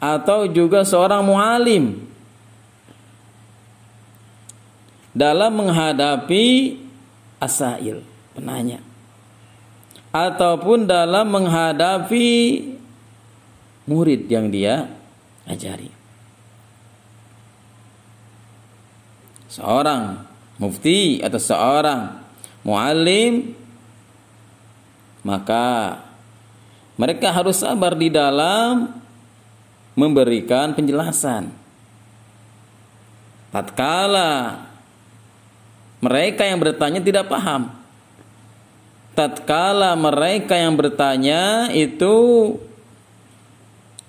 atau 0.00 0.48
juga 0.48 0.82
seorang 0.82 1.22
mualim. 1.22 2.08
Dalam 5.12 5.52
menghadapi 5.60 6.78
asail 7.36 8.00
penanya. 8.32 8.80
Ataupun 10.10 10.88
dalam 10.90 11.28
menghadapi 11.30 12.28
murid 13.86 14.26
yang 14.26 14.48
dia 14.50 14.90
ajari. 15.46 15.92
Seorang 19.50 20.30
mufti 20.62 21.18
atau 21.18 21.40
seorang 21.42 22.00
muallim 22.62 23.56
maka 25.24 25.98
mereka 27.00 27.32
harus 27.32 27.58
sabar 27.60 27.96
di 27.96 28.12
dalam 28.12 28.99
memberikan 29.94 30.74
penjelasan. 30.74 31.50
Tatkala 33.50 34.62
mereka 36.00 36.46
yang 36.46 36.58
bertanya 36.62 37.00
tidak 37.02 37.26
paham. 37.28 37.68
Tatkala 39.12 39.98
mereka 39.98 40.54
yang 40.54 40.78
bertanya 40.78 41.68
itu 41.74 42.14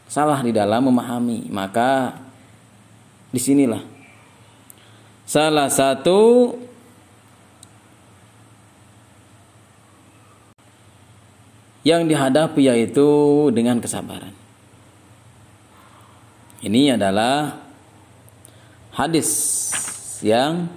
salah 0.05 0.39
di 0.45 0.53
dalam 0.53 0.87
memahami, 0.87 1.49
maka 1.49 2.15
di 3.33 3.39
sinilah 3.41 3.81
salah 5.25 5.71
satu 5.71 6.51
yang 11.81 12.05
dihadapi 12.05 12.61
yaitu 12.67 13.09
dengan 13.55 13.81
kesabaran. 13.81 14.40
Ini 16.61 16.93
adalah 16.93 17.57
hadis 18.93 19.29
yang 20.21 20.69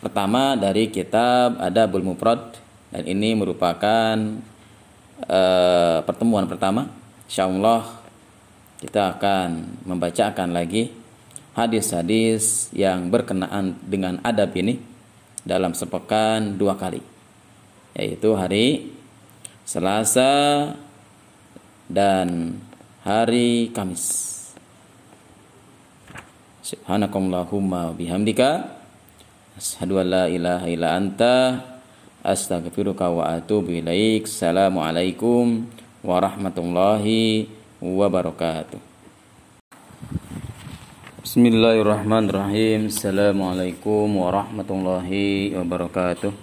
pertama 0.00 0.56
dari 0.56 0.88
kitab 0.88 1.60
Adabul 1.60 2.00
Mufrad 2.00 2.56
dan 2.88 3.04
ini 3.04 3.36
merupakan 3.36 4.16
uh, 5.28 6.00
pertemuan 6.00 6.48
pertama. 6.48 6.88
Insyaallah 7.28 7.84
kita 8.80 9.20
akan 9.20 9.84
membacakan 9.84 10.56
lagi 10.56 10.88
hadis-hadis 11.52 12.72
yang 12.72 13.12
berkenaan 13.12 13.76
dengan 13.84 14.16
adab 14.24 14.56
ini 14.56 14.80
dalam 15.44 15.76
sepekan 15.76 16.56
dua 16.56 16.72
kali 16.72 17.04
yaitu 17.92 18.32
hari 18.32 18.96
Selasa 19.68 20.72
dan 21.84 22.56
hari 23.04 23.68
Kamis. 23.76 24.35
Subhanakallahumma 26.66 27.94
bihamdika 27.94 28.66
asyhadu 29.54 30.02
an 30.02 30.06
la 30.10 30.24
ilaha 30.26 30.66
illa 30.66 30.98
anta 30.98 31.62
astaghfiruka 32.26 33.06
wa 33.06 33.38
atubu 33.38 33.70
ilaik. 33.70 34.26
Assalamualaikum 34.26 35.62
warahmatullahi 36.02 37.46
wabarakatuh. 37.78 38.82
Bismillahirrahmanirrahim. 41.22 42.90
Assalamualaikum 42.90 44.26
warahmatullahi 44.26 45.54
wabarakatuh. 45.54 46.34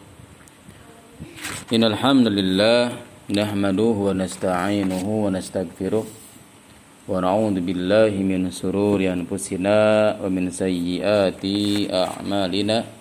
Innal 1.75 1.99
hamdalillah 1.99 2.95
nahmaduhu 3.27 4.07
wa 4.07 4.15
nasta'inuhu 4.15 5.27
wa 5.27 5.35
nastaghfiruh 5.35 6.22
wa 7.08 7.20
na'udzu 7.24 7.64
billahi 7.64 8.20
min 8.20 8.52
sururi 8.52 9.08
anfusina 9.08 10.18
wa 10.20 10.28
min 10.28 10.52
sayyiati 10.52 11.88
a'malina. 11.88 12.98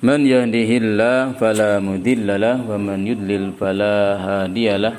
من 0.00 0.24
يهده 0.24 0.70
الله 0.80 1.36
فلا 1.36 1.76
مضل 1.76 2.28
له 2.40 2.56
ومن 2.64 2.98
يضلل 3.04 3.52
فلا 3.60 3.96
هادي 4.16 4.80
له 4.80 4.96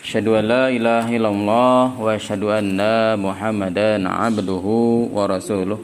أشهد 0.00 0.26
أن 0.40 0.44
لا 0.48 0.64
إله 0.72 1.04
إلا 1.16 1.28
الله 1.28 2.00
وأشهد 2.00 2.42
أن 2.48 2.80
محمدا 3.20 4.08
عبده 4.08 4.66
ورسوله 5.12 5.78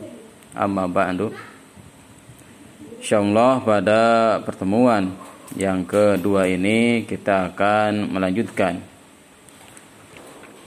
أما 0.57 0.85
بعد 0.89 1.29
Insyaallah 3.01 3.65
pada 3.65 4.01
pertemuan 4.45 5.13
yang 5.57 5.85
kedua 5.89 6.45
ini 6.49 7.05
kita 7.09 7.49
akan 7.53 8.13
melanjutkan 8.13 8.81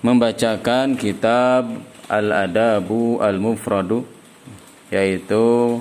membacakan 0.01 0.95
kitab 0.95 1.69
Al-Adabu 2.09 3.21
Al-Mufradu 3.21 4.07
yaitu 4.89 5.79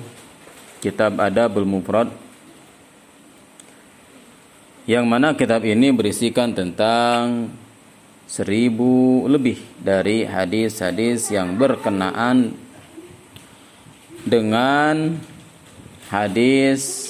kitab 0.84 1.16
Adabul 1.16 1.64
Mufrad 1.64 2.12
yang 4.88 5.04
mana 5.04 5.36
kitab 5.36 5.64
ini 5.64 5.92
berisikan 5.92 6.52
tentang 6.52 7.52
seribu 8.28 9.24
lebih 9.24 9.56
dari 9.80 10.28
hadis-hadis 10.28 11.32
yang 11.32 11.56
berkenaan 11.56 12.52
dengan 14.28 15.16
hadis 16.12 17.08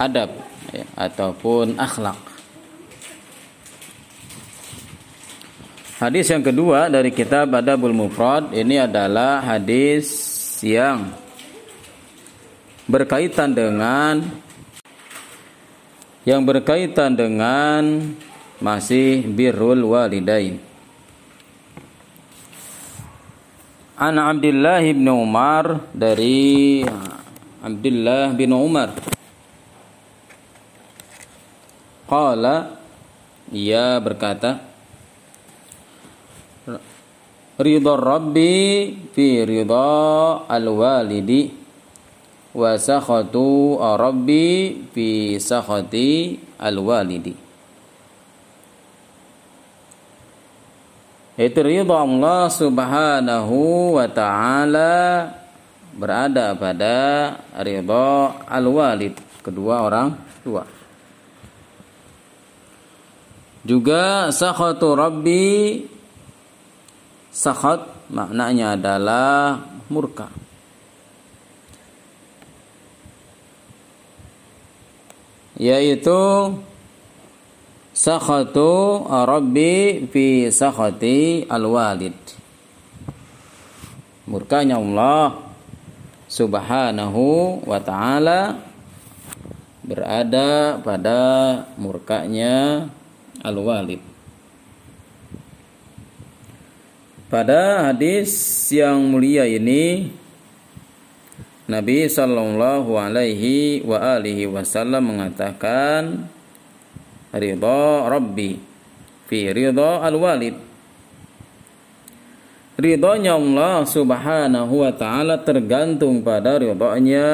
adab 0.00 0.32
ya, 0.72 0.84
ataupun 0.96 1.76
akhlak. 1.76 2.31
Hadis 6.02 6.34
yang 6.34 6.42
kedua 6.42 6.90
dari 6.90 7.14
kitab 7.14 7.54
Adabul 7.54 7.94
Mufrad 7.94 8.50
ini 8.50 8.74
adalah 8.74 9.38
hadis 9.38 10.10
yang 10.58 11.14
berkaitan 12.90 13.54
dengan 13.54 14.18
yang 16.26 16.42
berkaitan 16.42 17.14
dengan 17.14 18.02
masih 18.58 19.30
birrul 19.30 19.94
walidain. 19.94 20.58
An 23.94 24.18
Abdullah 24.18 24.82
bin 24.82 25.06
Umar 25.06 25.86
dari 25.94 26.82
Abdullah 27.62 28.34
bin 28.34 28.50
Umar. 28.50 28.90
Qala 32.10 32.74
ia 33.54 34.02
berkata 34.02 34.71
Ridha 37.62 37.94
Rabbi 37.94 38.90
fi 39.14 39.46
ridha 39.46 40.42
al-walidi 40.50 41.54
wa 42.52 42.74
sakhatu 42.74 43.78
rabbi 43.78 44.82
fi 44.90 45.38
sakhati 45.38 46.42
al-walidi. 46.58 47.38
Itu 51.38 51.60
ridha 51.62 51.96
Allah 52.02 52.50
subhanahu 52.50 53.94
wa 53.96 54.06
ta'ala 54.10 54.94
berada 55.94 56.52
pada 56.58 56.98
ridha 57.62 58.42
al-walid. 58.50 59.16
Kedua 59.40 59.86
orang 59.86 60.18
tua. 60.42 60.66
Juga 63.62 64.34
sakhatu 64.34 64.98
rabbi 64.98 65.86
sakhat 67.32 67.88
maknanya 68.12 68.76
adalah 68.76 69.64
murka. 69.88 70.28
Yaitu 75.56 76.20
sakhatu 77.96 79.04
rabbi 79.08 80.04
fi 80.12 80.52
sakhati 80.52 81.48
alwalid. 81.48 82.16
Murkanya 84.28 84.76
Allah 84.76 85.40
subhanahu 86.28 87.60
wa 87.64 87.78
ta'ala 87.80 88.60
berada 89.82 90.78
pada 90.80 91.20
murkanya 91.76 92.86
alwalid 93.42 94.11
pada 97.32 97.88
hadis 97.88 98.28
yang 98.68 99.08
mulia 99.08 99.48
ini 99.48 100.12
Nabi 101.64 102.04
Shallallahu 102.04 102.92
Alaihi 103.00 103.80
wa 103.88 103.96
alihi 104.20 104.44
Wasallam 104.52 105.16
mengatakan 105.16 106.28
ridha 107.32 108.12
Rabbi 108.12 108.60
fi 109.32 109.48
ridha 109.48 110.04
al 110.04 110.20
walid 110.20 110.60
ridhonya 112.76 113.40
Allah 113.40 113.88
Subhanahu 113.88 114.84
wa 114.84 114.92
taala 114.92 115.40
tergantung 115.40 116.20
pada 116.20 116.60
ridhonya 116.60 117.28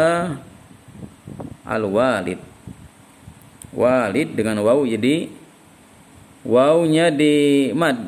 al 1.67 1.85
walid 1.91 2.39
walid 3.75 4.31
dengan 4.31 4.63
waw 4.63 4.87
jadi 4.87 5.27
wawnya 6.47 7.11
di 7.11 7.35
mad 7.75 7.99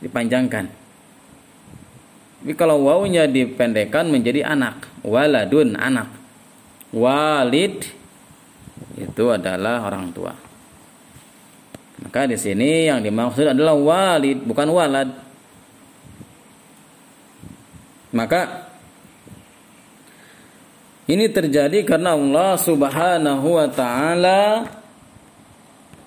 dipanjangkan 0.00 0.75
tapi 2.46 2.54
kalau 2.54 2.86
wawunya 2.86 3.26
dipendekkan 3.26 4.06
menjadi 4.06 4.46
anak, 4.46 4.86
waladun 5.02 5.74
anak. 5.74 6.06
Walid 6.94 7.82
itu 8.94 9.24
adalah 9.26 9.82
orang 9.82 10.14
tua. 10.14 10.30
Maka 12.06 12.30
di 12.30 12.38
sini 12.38 12.86
yang 12.86 13.02
dimaksud 13.02 13.50
adalah 13.50 13.74
walid, 13.74 14.46
bukan 14.46 14.68
walad. 14.70 15.10
Maka 18.14 18.70
ini 21.10 21.26
terjadi 21.26 21.82
karena 21.82 22.14
Allah 22.14 22.54
Subhanahu 22.62 23.58
wa 23.58 23.66
taala 23.74 24.70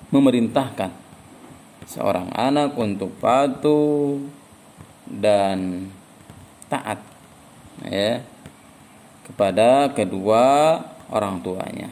memerintahkan 0.08 0.88
seorang 1.84 2.32
anak 2.32 2.80
untuk 2.80 3.12
patuh 3.20 4.24
dan 5.04 5.92
taat 6.70 7.02
ya 7.84 8.22
kepada 9.26 9.90
kedua 9.92 10.80
orang 11.10 11.42
tuanya. 11.42 11.90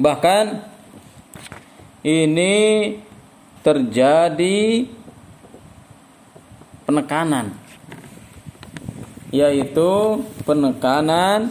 Bahkan 0.00 0.44
ini 2.02 2.54
terjadi 3.62 4.88
penekanan 6.88 7.54
yaitu 9.32 10.20
penekanan 10.44 11.48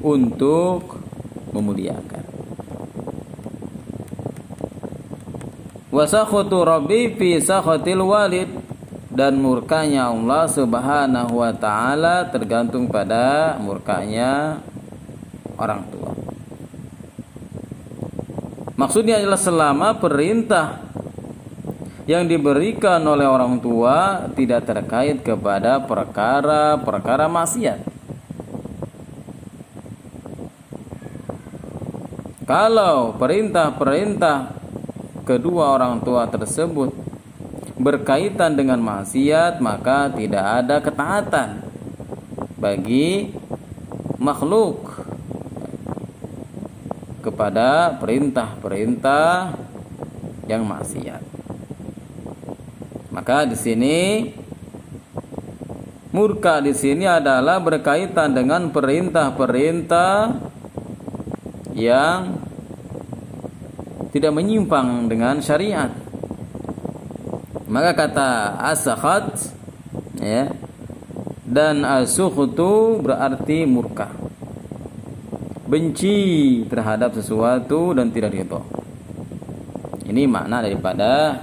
untuk 0.00 1.04
memuliakan. 1.52 2.29
Wasakhutu 6.00 6.64
rabbi 6.64 7.12
fi 7.12 7.36
sakhatil 7.36 8.00
walid 8.08 8.48
dan 9.12 9.36
murkanya 9.36 10.08
Allah 10.08 10.48
Subhanahu 10.48 11.44
wa 11.44 11.52
taala 11.52 12.24
tergantung 12.32 12.88
pada 12.88 13.60
murkanya 13.60 14.64
orang 15.60 15.84
tua. 15.92 16.16
Maksudnya 18.80 19.20
adalah 19.20 19.36
selama 19.36 19.92
perintah 20.00 20.80
yang 22.08 22.24
diberikan 22.24 23.04
oleh 23.04 23.28
orang 23.28 23.60
tua 23.60 24.24
tidak 24.32 24.64
terkait 24.64 25.20
kepada 25.20 25.84
perkara-perkara 25.84 27.28
maksiat. 27.28 27.76
Kalau 32.48 33.14
perintah-perintah 33.20 34.59
kedua 35.30 35.78
orang 35.78 36.02
tua 36.02 36.26
tersebut 36.26 36.90
berkaitan 37.78 38.58
dengan 38.58 38.82
maksiat, 38.82 39.62
maka 39.62 40.10
tidak 40.10 40.42
ada 40.42 40.82
ketaatan 40.82 41.62
bagi 42.58 43.30
makhluk 44.18 44.90
kepada 47.22 47.94
perintah-perintah 48.02 49.54
yang 50.50 50.66
maksiat. 50.66 51.22
Maka 53.14 53.46
di 53.46 53.54
sini 53.54 53.98
murka 56.10 56.58
di 56.58 56.74
sini 56.74 57.06
adalah 57.06 57.62
berkaitan 57.62 58.34
dengan 58.34 58.66
perintah-perintah 58.74 60.34
yang 61.78 62.49
tidak 64.10 64.32
menyimpang 64.34 65.06
dengan 65.06 65.38
syariat. 65.38 65.90
Maka 67.70 67.94
kata 67.94 68.30
asakhat 68.74 69.30
ya 70.18 70.50
dan 71.46 71.86
asukhtu 71.86 73.02
berarti 73.02 73.66
murka. 73.66 74.10
Benci 75.70 76.62
terhadap 76.66 77.14
sesuatu 77.14 77.94
dan 77.94 78.10
tidak 78.10 78.34
ridho. 78.34 78.62
Ini 80.02 80.26
makna 80.26 80.66
daripada 80.66 81.42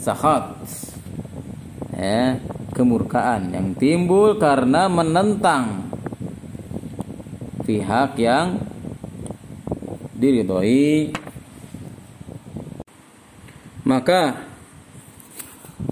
sakhat. 0.00 0.56
Ya, 1.92 2.40
kemurkaan 2.72 3.52
yang 3.52 3.76
timbul 3.76 4.40
karena 4.40 4.88
menentang 4.88 5.92
pihak 7.68 8.16
yang 8.16 8.56
diridhoi 10.16 11.12
maka 13.84 14.44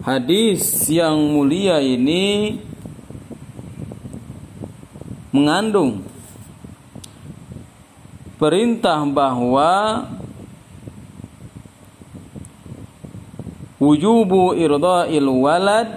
hadis 0.05 0.85
yang 0.93 1.17
mulia 1.17 1.81
ini 1.81 2.61
mengandung 5.33 6.05
perintah 8.37 9.03
bahwa 9.09 10.05
wujubu 13.81 14.55
irda'il 14.55 15.29
walad 15.29 15.89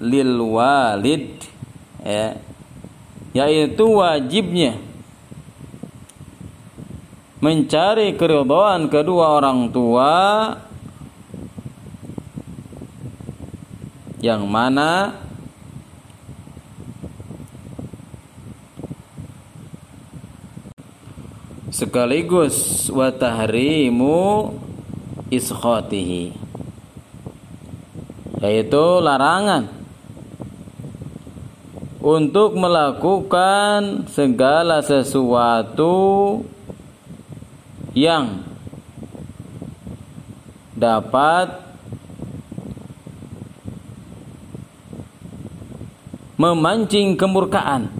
lil 0.00 0.34
walid 0.40 1.38
ya 2.00 2.36
yaitu 3.30 3.84
wajibnya 3.86 4.80
mencari 7.40 8.16
keridhaan 8.18 8.92
kedua 8.92 9.38
orang 9.40 9.72
tua 9.72 10.12
yang 14.20 14.44
mana? 14.44 15.16
Sekaligus 21.72 22.88
wa 22.92 23.08
tahrimu 23.08 24.52
iskhatihi. 25.32 26.36
Yaitu 28.44 28.84
larangan. 29.00 29.72
Untuk 32.00 32.56
melakukan 32.56 34.08
segala 34.08 34.80
sesuatu 34.80 36.40
yang 37.92 38.40
dapat 40.76 41.59
memancing 46.40 47.20
kemurkaan. 47.20 47.92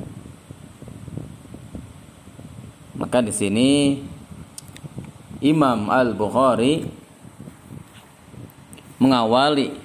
Maka 2.97 3.21
di 3.21 3.37
sini 3.37 4.01
Imam 5.45 5.93
Al-Bukhari 5.93 6.89
mengawali 8.97 9.77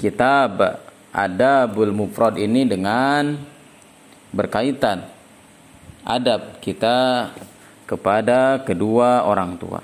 kitab 0.00 0.80
Adabul 1.12 1.92
Mufrad 1.92 2.40
ini 2.40 2.64
dengan 2.64 3.36
berkaitan 4.32 5.04
adab 6.00 6.60
kita 6.64 7.32
kepada 7.84 8.60
kedua 8.64 9.28
orang 9.28 9.56
tua. 9.60 9.80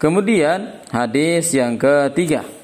Kemudian 0.00 0.84
hadis 0.92 1.52
yang 1.56 1.76
ketiga. 1.76 2.63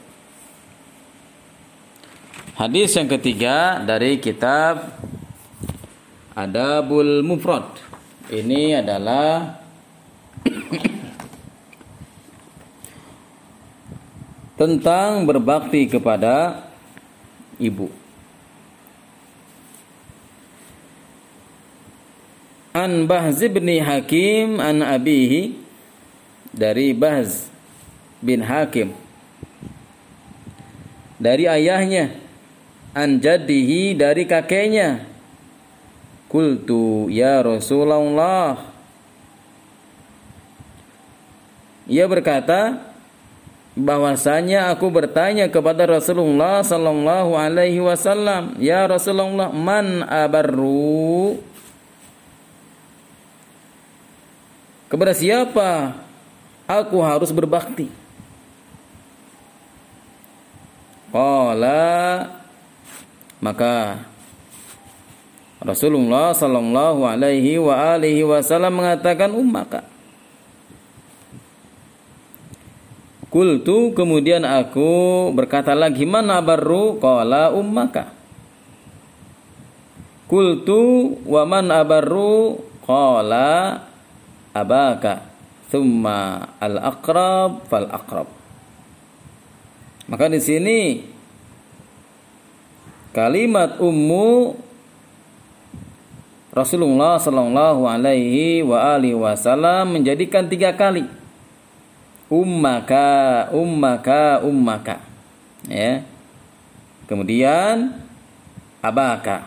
Hadis 2.61 2.92
yang 2.92 3.09
ketiga 3.09 3.81
dari 3.81 4.20
kitab 4.20 4.92
Adabul 6.37 7.25
Mufrad. 7.25 7.73
Ini 8.29 8.85
adalah 8.85 9.57
tentang 14.61 15.25
berbakti 15.25 15.88
kepada 15.88 16.68
ibu. 17.57 17.88
An 22.77 23.09
Bahz 23.09 23.40
bin 23.40 23.73
Hakim 23.81 24.61
an 24.61 24.85
abihi 24.85 25.57
dari 26.53 26.92
Bahz 26.92 27.49
bin 28.20 28.44
Hakim 28.44 28.92
dari 31.16 31.49
ayahnya 31.49 32.29
an 32.94 33.22
jaddihi 33.22 33.94
dari 33.94 34.26
kakeknya. 34.26 35.07
Kultu 36.31 37.11
ya 37.11 37.42
Rasulullah. 37.42 38.70
Ia 41.90 42.07
berkata 42.07 42.79
bahwasanya 43.74 44.70
aku 44.70 44.87
bertanya 44.90 45.50
kepada 45.50 45.87
Rasulullah 45.87 46.62
sallallahu 46.62 47.35
alaihi 47.35 47.83
wasallam 47.83 48.55
ya 48.62 48.87
Rasulullah 48.87 49.50
man 49.50 50.07
abarru 50.07 51.38
kepada 54.90 55.14
siapa 55.14 55.98
aku 56.66 56.98
harus 57.03 57.35
berbakti? 57.35 57.90
Qala 61.11 62.22
maka 63.40 64.05
Rasulullah 65.61 66.33
sallallahu 66.33 67.05
alaihi 67.05 67.61
wa 67.61 67.96
alihi 67.96 68.24
wasallam 68.24 68.81
mengatakan 68.81 69.37
ummaka. 69.37 69.85
Kultu 73.30 73.93
kemudian 73.93 74.43
aku 74.43 75.30
berkata 75.36 75.76
lagi 75.76 76.09
mana 76.09 76.41
baru 76.41 76.97
qala 76.97 77.53
ummaka. 77.53 78.09
Kultu 80.26 81.14
wa 81.28 81.45
man 81.45 81.68
abarru 81.68 82.59
qala 82.82 83.84
abaka 84.57 85.28
thumma 85.68 86.57
al 86.57 86.80
aqrab 86.80 87.68
fal 87.68 87.86
aqrab. 87.86 88.28
Maka 90.11 90.26
di 90.26 90.41
sini 90.43 90.78
kalimat 93.11 93.79
ummu 93.79 94.59
Rasulullah 96.51 97.23
Shallallahu 97.23 97.87
Alaihi 97.87 98.67
wa 98.67 98.99
alihi 98.99 99.15
Wasallam 99.15 99.95
menjadikan 99.95 100.51
tiga 100.51 100.75
kali. 100.75 101.07
Ummaka 102.27 103.51
ummaka 103.55 104.43
ummaka. 104.43 104.99
Ya. 105.71 106.03
Kemudian 107.07 107.95
abaka. 108.83 109.47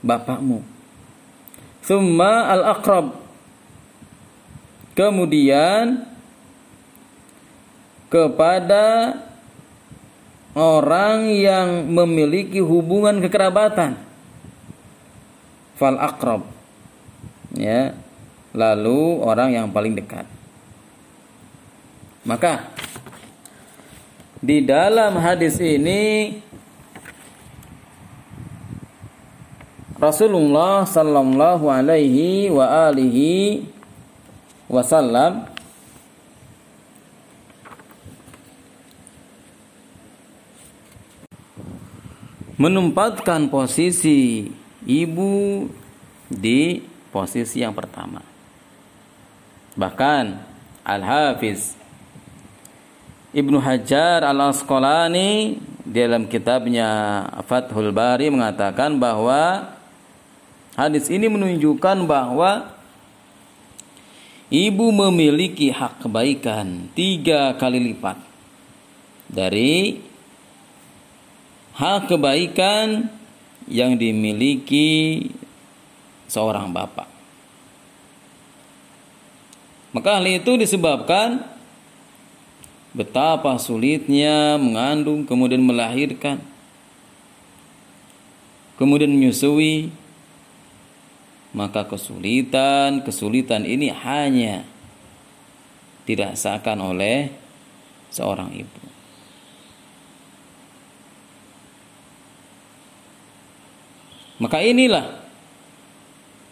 Bapakmu. 0.00 0.64
Summa 1.84 2.48
al 2.48 2.64
aqrab 2.76 3.24
kemudian 4.96 6.06
kepada 8.08 9.16
orang 10.54 11.28
yang 11.34 11.90
memiliki 11.90 12.62
hubungan 12.62 13.18
kekerabatan. 13.20 13.98
Fal 15.74 15.98
akrab. 15.98 16.46
Ya. 17.54 17.98
Lalu 18.54 19.18
orang 19.18 19.50
yang 19.50 19.66
paling 19.74 19.98
dekat. 19.98 20.30
Maka 22.22 22.70
di 24.38 24.62
dalam 24.62 25.18
hadis 25.18 25.58
ini 25.58 26.38
Rasulullah 29.98 30.84
sallallahu 30.84 31.66
alaihi 31.66 32.52
wa 32.52 32.92
alihi 32.92 33.66
wasallam 34.68 35.53
menempatkan 42.54 43.50
posisi 43.50 44.46
ibu 44.86 45.66
di 46.30 46.82
posisi 47.10 47.62
yang 47.62 47.74
pertama. 47.74 48.22
Bahkan 49.74 50.24
Al-Hafiz 50.86 51.74
Ibnu 53.34 53.58
Hajar 53.58 54.22
Al-Asqalani 54.22 55.58
dalam 55.82 56.30
kitabnya 56.30 56.86
Fathul 57.50 57.90
Bari 57.90 58.30
mengatakan 58.30 58.94
bahwa 59.02 59.74
hadis 60.78 61.10
ini 61.10 61.26
menunjukkan 61.26 62.06
bahwa 62.06 62.70
ibu 64.54 64.86
memiliki 64.94 65.74
hak 65.74 66.06
kebaikan 66.06 66.86
tiga 66.94 67.58
kali 67.58 67.82
lipat 67.90 68.22
dari 69.26 69.98
hak 71.74 72.10
kebaikan 72.10 73.10
yang 73.66 73.98
dimiliki 73.98 75.26
seorang 76.30 76.70
bapak. 76.70 77.10
Maka 79.94 80.18
hal 80.18 80.26
itu 80.26 80.58
disebabkan 80.58 81.54
betapa 82.94 83.58
sulitnya 83.58 84.54
mengandung 84.54 85.26
kemudian 85.26 85.58
melahirkan 85.58 86.38
kemudian 88.78 89.10
menyusui 89.10 89.90
maka 91.50 91.82
kesulitan 91.90 93.02
kesulitan 93.02 93.66
ini 93.66 93.90
hanya 93.90 94.62
dirasakan 96.06 96.78
oleh 96.94 97.34
seorang 98.14 98.54
ibu 98.54 98.83
Maka 104.44 104.60
inilah 104.60 105.24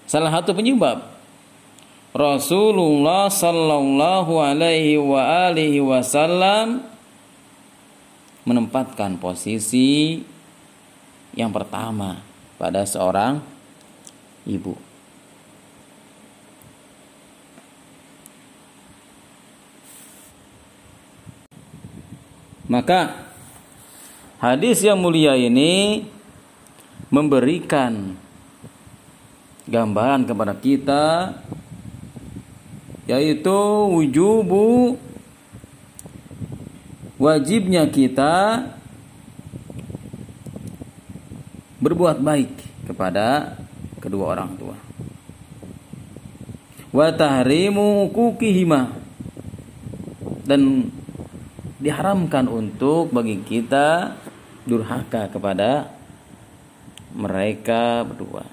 salah 0.09 0.33
satu 0.33 0.57
penyebab 0.57 1.13
Rasulullah 2.17 3.29
sallallahu 3.29 4.41
alaihi 4.41 4.97
wa 4.97 5.21
alihi 5.53 5.77
wasallam 5.85 6.89
menempatkan 8.49 9.21
posisi 9.21 10.25
yang 11.37 11.53
pertama 11.53 12.25
pada 12.57 12.81
seorang 12.89 13.45
ibu. 14.49 14.73
Maka 22.73 23.29
hadis 24.41 24.81
yang 24.81 24.97
mulia 24.97 25.37
ini 25.37 26.09
memberikan 27.13 28.17
gambaran 29.69 30.25
kepada 30.25 30.57
kita 30.57 31.37
yaitu 33.05 33.59
wujubu 33.93 34.97
wajibnya 37.21 37.85
kita 37.87 38.65
berbuat 41.85 42.25
baik 42.25 42.53
kepada 42.89 43.59
kedua 44.01 44.33
orang 44.33 44.57
tua. 44.57 44.77
Wa 46.93 47.09
tahrimu 47.13 48.09
kukihima 48.11 48.95
dan 50.49 50.89
diharamkan 51.83 52.47
untuk 52.47 53.11
bagi 53.11 53.43
kita 53.43 54.15
durhaka 54.67 55.27
kepada 55.29 56.02
mereka 57.13 58.03
berdua. 58.05 58.45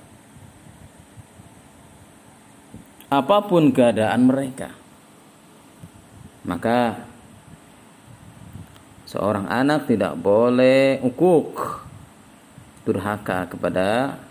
Apa 3.09 3.41
pun 3.41 3.73
keadaan 3.73 4.29
mereka, 4.29 4.69
maka 6.45 7.09
seorang 9.09 9.49
anak 9.49 9.89
tidak 9.89 10.13
boleh 10.13 11.01
ukuk 11.01 11.57
durhaka 12.85 13.49
kepada 13.49 14.21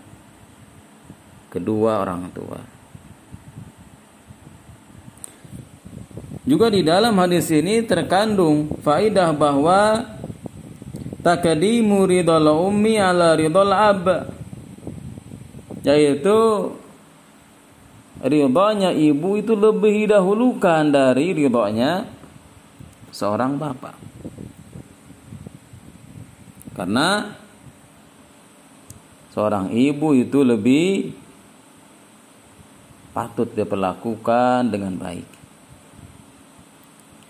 kedua 1.51 1.99
orang 1.99 2.31
tua. 2.31 2.61
Juga 6.47 6.71
di 6.71 6.81
dalam 6.81 7.13
hadis 7.19 7.51
ini 7.51 7.83
terkandung 7.83 8.79
faidah 8.81 9.35
bahwa 9.35 10.01
takadimu 11.23 12.07
ridol 12.07 12.47
ummi 12.69 12.99
ala 12.99 13.35
ridol 13.35 13.71
ab. 13.71 14.05
Yaitu 15.79 16.39
ridhonya 18.19 18.91
ibu 18.91 19.39
itu 19.39 19.55
lebih 19.55 20.05
didahulukan 20.07 20.91
dari 20.91 21.31
ridhonya 21.31 22.03
seorang 23.15 23.55
bapak. 23.55 23.95
Karena 26.75 27.35
seorang 29.35 29.71
ibu 29.75 30.15
itu 30.15 30.43
lebih 30.43 31.11
patut 33.11 33.51
diperlakukan 33.51 34.71
dengan 34.71 34.95
baik. 34.95 35.27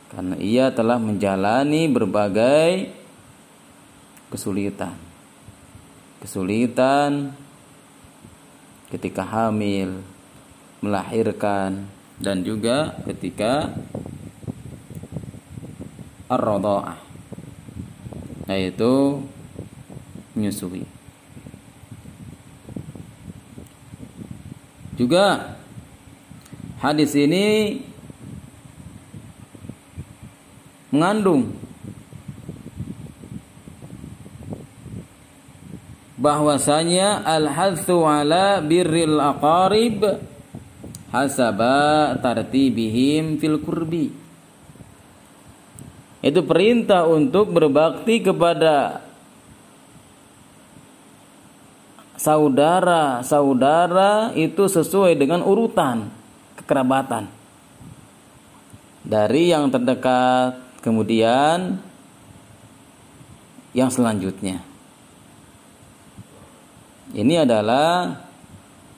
Karena 0.09 0.35
ia 0.41 0.73
telah 0.73 0.97
menjalani 0.97 1.85
berbagai 1.89 2.98
kesulitan. 4.29 4.95
Kesulitan 6.21 7.33
ketika 8.89 9.25
hamil, 9.25 10.01
melahirkan 10.79 11.85
dan 12.19 12.43
juga 12.43 12.99
ketika 13.07 13.73
ar-radha'ah 16.29 16.99
yaitu 18.49 19.21
menyusui. 20.33 20.83
Juga 24.97 25.55
hadis 26.81 27.15
ini 27.15 27.79
mengandung 30.91 31.53
bahwasanya 36.19 37.23
al-hathu 37.23 38.03
ala 38.03 38.59
birril 38.59 39.23
aqarib 39.23 40.19
hasaba 41.15 42.19
tartibihim 42.19 43.39
fil 43.39 43.63
kurbi. 43.63 44.11
Itu 46.19 46.43
perintah 46.43 47.07
untuk 47.07 47.55
berbakti 47.55 48.19
kepada 48.19 48.99
saudara-saudara 52.19 54.35
itu 54.35 54.67
sesuai 54.67 55.15
dengan 55.15 55.39
urutan 55.39 56.11
kekerabatan. 56.59 57.31
Dari 59.07 59.55
yang 59.55 59.71
terdekat 59.71 60.59
kemudian 60.83 61.79
yang 63.71 63.87
selanjutnya 63.87 64.68
ini 67.13 67.41
adalah 67.41 68.21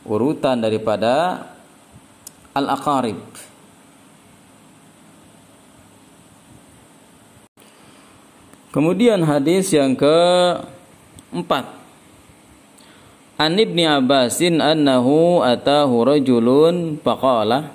urutan 0.04 0.60
daripada 0.60 1.48
al-aqarib. 2.52 3.20
Kemudian 8.72 9.20
hadis 9.28 9.72
yang 9.76 10.00
keempat. 10.00 11.80
An 13.36 13.58
Ibni 13.58 13.84
Abbasin 13.84 14.64
annahu 14.64 15.44
atahu 15.44 16.08
rajulun 16.08 16.96
faqala 17.02 17.74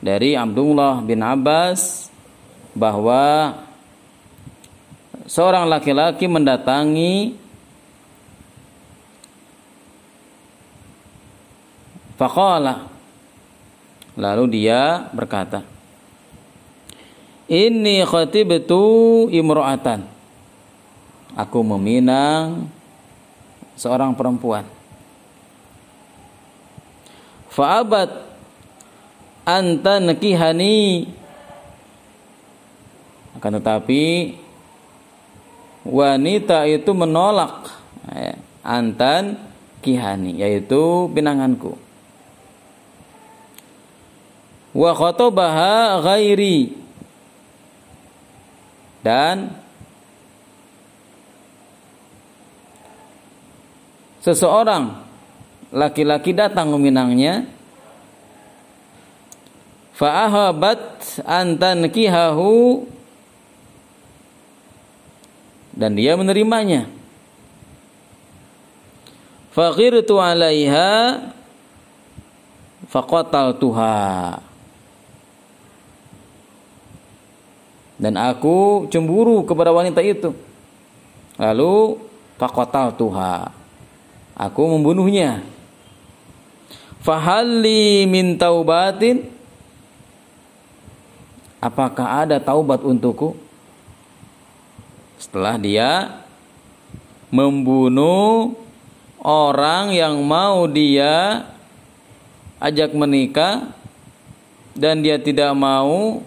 dari 0.00 0.32
Abdullah 0.32 1.04
bin 1.04 1.20
Abbas 1.20 2.08
bahwa 2.72 3.52
seorang 5.28 5.68
laki-laki 5.68 6.24
mendatangi 6.24 7.36
Faqala 12.20 12.84
Lalu 14.20 14.60
dia 14.60 15.08
berkata 15.16 15.64
Inni 17.50 17.98
khatibtu 18.06 19.26
imra'atan. 19.26 20.06
Aku 21.34 21.66
meminang 21.66 22.70
seorang 23.74 24.14
perempuan. 24.14 24.62
Fa'abat 27.50 28.30
anta 29.42 29.98
nakihani 29.98 31.10
akan 33.34 33.58
tetapi 33.58 34.02
wanita 35.82 36.70
itu 36.70 36.90
menolak 36.94 37.66
ya, 38.14 38.38
antan 38.62 39.42
kihani 39.82 40.38
yaitu 40.38 41.10
pinanganku 41.10 41.74
wa 44.70 44.90
khatabaha 44.94 46.02
ghairi. 46.04 46.76
Dan 49.00 49.56
seseorang 54.20 55.00
laki-laki 55.72 56.36
datang 56.36 56.68
meminangnya 56.76 57.48
fa'ahabat 59.96 60.80
antan 61.24 61.88
kihahu 61.88 62.84
dan 65.72 65.96
dia 65.96 66.12
menerimanya. 66.20 66.84
Faqirtu 69.50 70.20
alaiha 70.20 71.32
faqatal 72.86 73.56
tuha 73.56 74.49
dan 78.00 78.16
aku 78.16 78.88
cemburu 78.88 79.44
kepada 79.44 79.68
wanita 79.76 80.00
itu. 80.00 80.32
Lalu 81.36 82.00
fakotal 82.40 82.96
tuha. 82.96 83.52
Aku 84.32 84.64
membunuhnya. 84.72 85.44
Fahalli 87.04 88.08
min 88.08 88.40
taubatin. 88.40 89.28
Apakah 91.60 92.24
ada 92.24 92.40
taubat 92.40 92.80
untukku? 92.80 93.36
Setelah 95.20 95.60
dia 95.60 96.24
membunuh 97.28 98.56
orang 99.20 99.92
yang 99.92 100.24
mau 100.24 100.64
dia 100.64 101.44
ajak 102.56 102.96
menikah 102.96 103.76
dan 104.72 105.04
dia 105.04 105.20
tidak 105.20 105.52
mau 105.52 106.24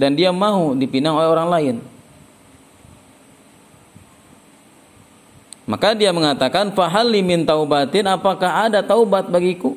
dan 0.00 0.16
dia 0.16 0.32
mau 0.32 0.72
dipinang 0.72 1.20
oleh 1.20 1.28
orang 1.28 1.48
lain. 1.52 1.76
Maka 5.68 5.92
dia 5.92 6.08
mengatakan, 6.10 6.72
"Fahal 6.72 7.12
min 7.20 7.44
taubatin, 7.44 8.08
apakah 8.08 8.64
ada 8.64 8.80
taubat 8.80 9.28
bagiku?" 9.28 9.76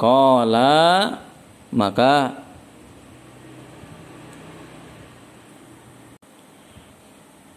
Qala 0.00 1.20
maka 1.70 2.42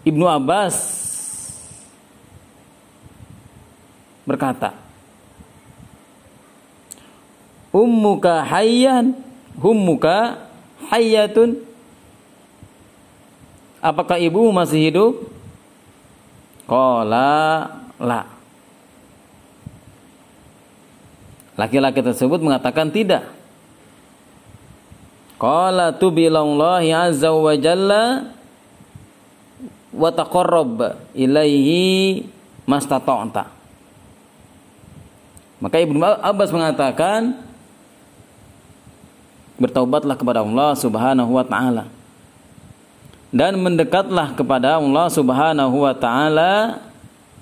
Ibnu 0.05 0.29
Abbas 0.29 0.77
berkata, 4.21 4.77
"Ummuka 7.73 8.45
hayyan, 8.45 9.17
hummuka 9.57 10.44
hayyatun 10.89 11.75
Apakah 13.85 14.17
ibu 14.17 14.49
masih 14.49 14.89
hidup? 14.89 15.29
Qala 16.65 17.69
la. 18.01 18.25
Laki-laki 21.53 22.01
tersebut 22.01 22.41
mengatakan 22.41 22.89
tidak. 22.89 23.29
Qala 25.37 25.93
tubilallahi 25.93 26.89
azza 26.97 27.29
wa 27.29 27.53
jalla 27.53 28.33
wa 29.93 30.09
taqarrab 30.09 30.97
ilaihi 31.13 32.25
mastata'ta. 32.65 33.53
Maka 35.61 35.77
Ibnu 35.77 36.01
Abbas 36.01 36.49
mengatakan 36.49 37.37
bertaubatlah 39.55 40.15
kepada 40.19 40.43
Allah 40.43 40.75
Subhanahu 40.75 41.31
wa 41.35 41.45
taala. 41.45 41.85
Dan 43.35 43.59
mendekatlah 43.59 44.31
kepada 44.31 44.79
Allah 44.79 45.07
Subhanahu 45.11 45.75
wa 45.83 45.93
taala 45.95 46.79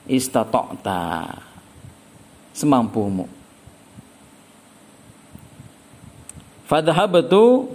istata'ta 0.09 1.38
semampumu. 2.53 3.30
Fadhahabtu 6.66 7.70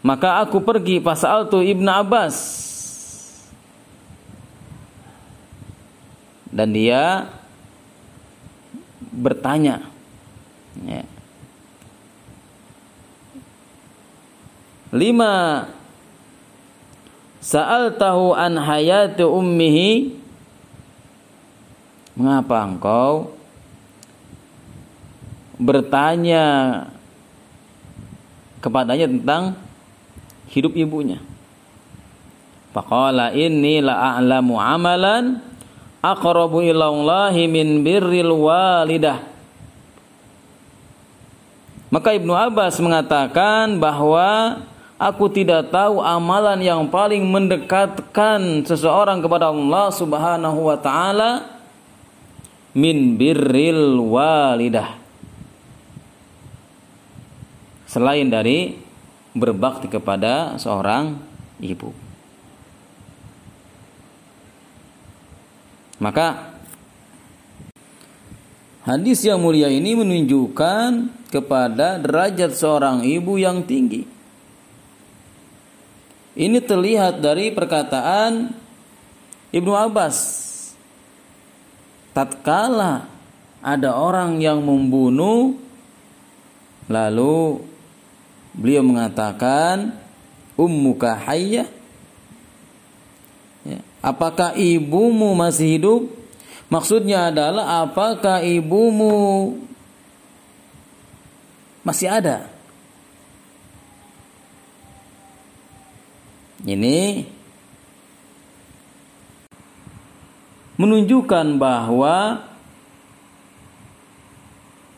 maka 0.00 0.40
aku 0.40 0.64
pergi 0.64 0.96
pasal 0.96 1.48
tu 1.52 1.60
Ibn 1.60 1.86
Abbas. 2.00 2.36
Dan 6.50 6.74
dia 6.74 7.30
bertanya 9.14 9.86
ya, 10.82 11.06
Lima 14.90 15.66
Sa'al 17.40 17.96
tahu 17.96 18.36
an 18.36 18.60
hayati 18.60 19.24
ummihi 19.24 20.20
Mengapa 22.20 22.68
engkau 22.68 23.32
bertanya 25.60 26.44
kepadanya 28.60 29.08
tentang 29.08 29.56
hidup 30.52 30.76
ibunya? 30.76 31.20
Faqala 32.76 33.32
inni 33.32 33.80
la 33.80 34.16
a'lamu 34.16 34.60
amalan 34.60 35.40
aqrabu 36.00 36.62
ila 36.64 36.88
Allahi 36.88 37.50
min 37.50 37.82
birril 37.82 38.30
walidah. 38.30 39.26
Maka 41.90 42.14
Ibnu 42.14 42.30
Abbas 42.30 42.78
mengatakan 42.78 43.82
bahwa 43.82 44.62
Aku 45.00 45.32
tidak 45.32 45.72
tahu 45.72 46.04
amalan 46.04 46.60
yang 46.60 46.84
paling 46.92 47.24
mendekatkan 47.24 48.68
seseorang 48.68 49.24
kepada 49.24 49.48
Allah 49.48 49.88
Subhanahu 49.88 50.68
wa 50.68 50.76
taala 50.76 51.56
min 52.76 53.16
birril 53.16 53.96
walidah. 53.96 55.00
Selain 57.88 58.28
dari 58.28 58.76
berbakti 59.32 59.88
kepada 59.88 60.60
seorang 60.60 61.16
ibu. 61.64 61.96
Maka 65.96 66.52
hadis 68.84 69.24
yang 69.24 69.40
mulia 69.40 69.72
ini 69.72 69.96
menunjukkan 69.96 71.08
kepada 71.32 71.96
derajat 71.96 72.52
seorang 72.52 73.00
ibu 73.08 73.40
yang 73.40 73.64
tinggi 73.64 74.19
ini 76.38 76.58
terlihat 76.62 77.18
dari 77.18 77.50
perkataan 77.50 78.54
Ibnu 79.50 79.72
Abbas. 79.74 80.18
Tatkala 82.14 83.06
ada 83.60 83.90
orang 83.94 84.40
yang 84.42 84.62
membunuh 84.64 85.54
lalu 86.90 87.62
beliau 88.50 88.82
mengatakan 88.82 89.94
ummuka 90.58 91.14
hayya 91.14 91.70
ya. 93.62 93.78
apakah 94.02 94.58
ibumu 94.58 95.38
masih 95.38 95.78
hidup 95.78 96.02
maksudnya 96.66 97.30
adalah 97.30 97.86
apakah 97.86 98.42
ibumu 98.42 99.54
masih 101.86 102.10
ada 102.10 102.50
Ini 106.64 107.24
menunjukkan 110.80 111.60
bahwa 111.60 112.44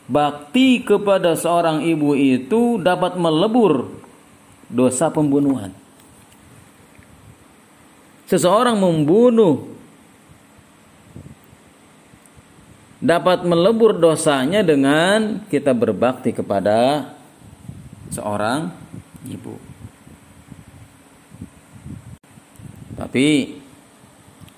bakti 0.07 0.83
kepada 0.83 1.35
seorang 1.39 1.83
ibu 1.83 2.15
itu 2.15 2.79
dapat 2.79 3.15
melebur 3.15 3.91
dosa 4.67 5.07
pembunuhan. 5.11 5.71
Seseorang 8.27 8.79
membunuh 8.79 9.73
dapat 13.03 13.43
melebur 13.43 13.99
dosanya 13.99 14.63
dengan 14.63 15.43
kita 15.51 15.75
berbakti 15.75 16.31
kepada 16.31 17.11
seorang 18.07 18.71
ibu. 19.27 19.72
Tapi 22.93 23.57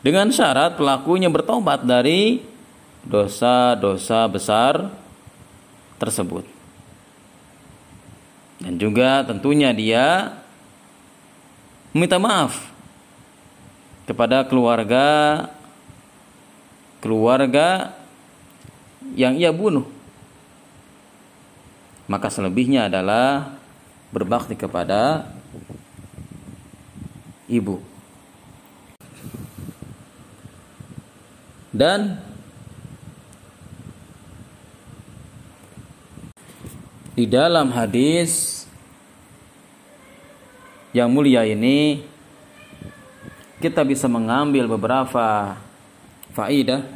dengan 0.06 0.30
syarat 0.30 0.78
pelakunya 0.78 1.32
bertobat 1.32 1.82
dari 1.82 2.44
dosa-dosa 3.06 4.30
besar 4.30 4.92
tersebut. 5.98 6.46
Dan 8.60 8.82
juga 8.82 9.22
tentunya 9.26 9.74
dia 9.76 10.36
meminta 11.94 12.20
maaf 12.20 12.70
kepada 14.06 14.46
keluarga 14.46 15.08
keluarga 17.02 17.94
yang 19.14 19.38
ia 19.38 19.54
bunuh. 19.54 19.86
Maka 22.06 22.30
selebihnya 22.30 22.90
adalah 22.90 23.58
berbakti 24.14 24.54
kepada 24.54 25.30
ibu. 27.50 27.95
Dan 31.76 32.16
di 37.12 37.28
dalam 37.28 37.68
hadis 37.76 38.64
yang 40.96 41.12
mulia 41.12 41.44
ini 41.44 42.00
kita 43.60 43.84
bisa 43.84 44.08
mengambil 44.08 44.72
beberapa 44.72 45.60
faidah. 46.32 46.88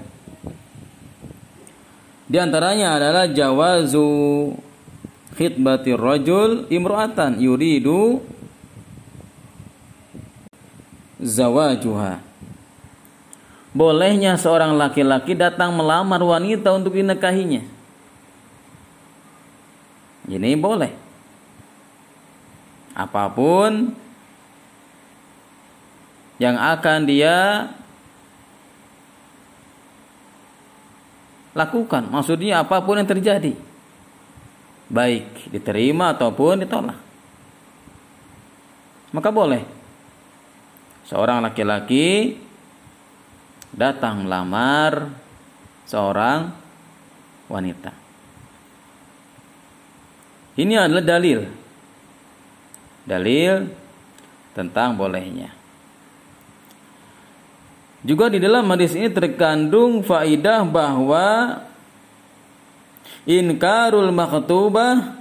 Di 2.32 2.40
antaranya 2.40 2.96
adalah 2.96 3.28
jawazu 3.28 4.56
khidbati 5.36 5.92
rajul 5.92 6.72
imra'atan 6.72 7.36
yuridu 7.44 8.24
zawajuha 11.20 12.29
bolehnya 13.74 14.34
seorang 14.36 14.74
laki-laki 14.76 15.38
datang 15.38 15.78
melamar 15.78 16.22
wanita 16.22 16.74
untuk 16.74 16.98
dinikahinya. 16.98 17.62
Ini 20.30 20.54
boleh. 20.58 20.94
Apa 22.94 23.30
pun 23.32 23.94
yang 26.38 26.56
akan 26.56 27.00
dia 27.04 27.68
lakukan, 31.58 32.08
maksudnya 32.08 32.64
apa 32.64 32.80
pun 32.80 33.02
yang 33.02 33.10
terjadi, 33.10 33.52
baik 34.88 35.52
diterima 35.52 36.16
ataupun 36.16 36.64
ditolak, 36.64 36.96
maka 39.12 39.30
boleh 39.34 39.64
seorang 41.10 41.44
laki-laki 41.44 42.38
datang 43.74 44.26
melamar 44.26 45.14
seorang 45.86 46.54
wanita. 47.50 47.92
Ini 50.60 50.76
adalah 50.76 51.06
dalil. 51.06 51.40
Dalil 53.08 53.54
tentang 54.54 55.00
bolehnya. 55.00 55.56
Juga 58.00 58.32
di 58.32 58.40
dalam 58.40 58.64
hadis 58.72 58.96
ini 58.96 59.12
terkandung 59.12 60.04
faidah 60.04 60.64
bahwa 60.64 61.60
inkarul 63.28 64.12
maktubah 64.12 65.20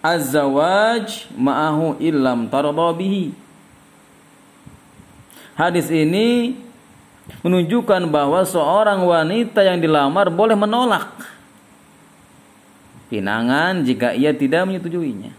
az-zawaj 0.00 1.32
ma'ahu 1.36 2.00
illam 2.00 2.48
tardabihi 2.48 3.43
Hadis 5.54 5.86
ini 5.90 6.58
menunjukkan 7.46 8.10
bahwa 8.10 8.42
seorang 8.42 9.00
wanita 9.06 9.62
yang 9.62 9.78
dilamar 9.78 10.28
boleh 10.28 10.58
menolak 10.58 11.14
pinangan 13.06 13.86
jika 13.86 14.10
ia 14.12 14.34
tidak 14.34 14.66
menyetujuinya. 14.66 15.32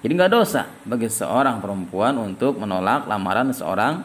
Jadi 0.00 0.12
nggak 0.16 0.32
dosa 0.32 0.64
bagi 0.88 1.12
seorang 1.12 1.60
perempuan 1.60 2.16
untuk 2.16 2.56
menolak 2.56 3.04
lamaran 3.04 3.52
seorang 3.52 4.00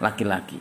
laki-laki. 0.00 0.56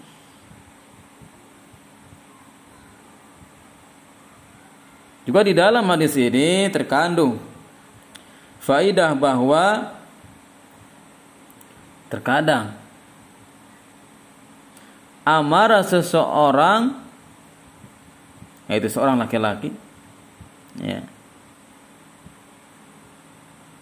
Juga 5.24 5.40
di 5.48 5.56
dalam 5.56 5.88
hadis 5.88 6.20
ini 6.20 6.68
terkandung 6.68 7.53
faidah 8.64 9.12
bahwa 9.14 9.92
terkadang 12.08 12.72
amarah 15.28 15.84
seseorang 15.84 16.96
yaitu 18.72 18.88
seorang 18.88 19.20
laki-laki 19.20 19.76
ya 20.80 21.04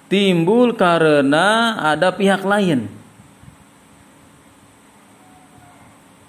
timbul 0.10 0.74
karena 0.74 1.78
ada 1.80 2.12
pihak 2.12 2.42
lain 2.44 2.90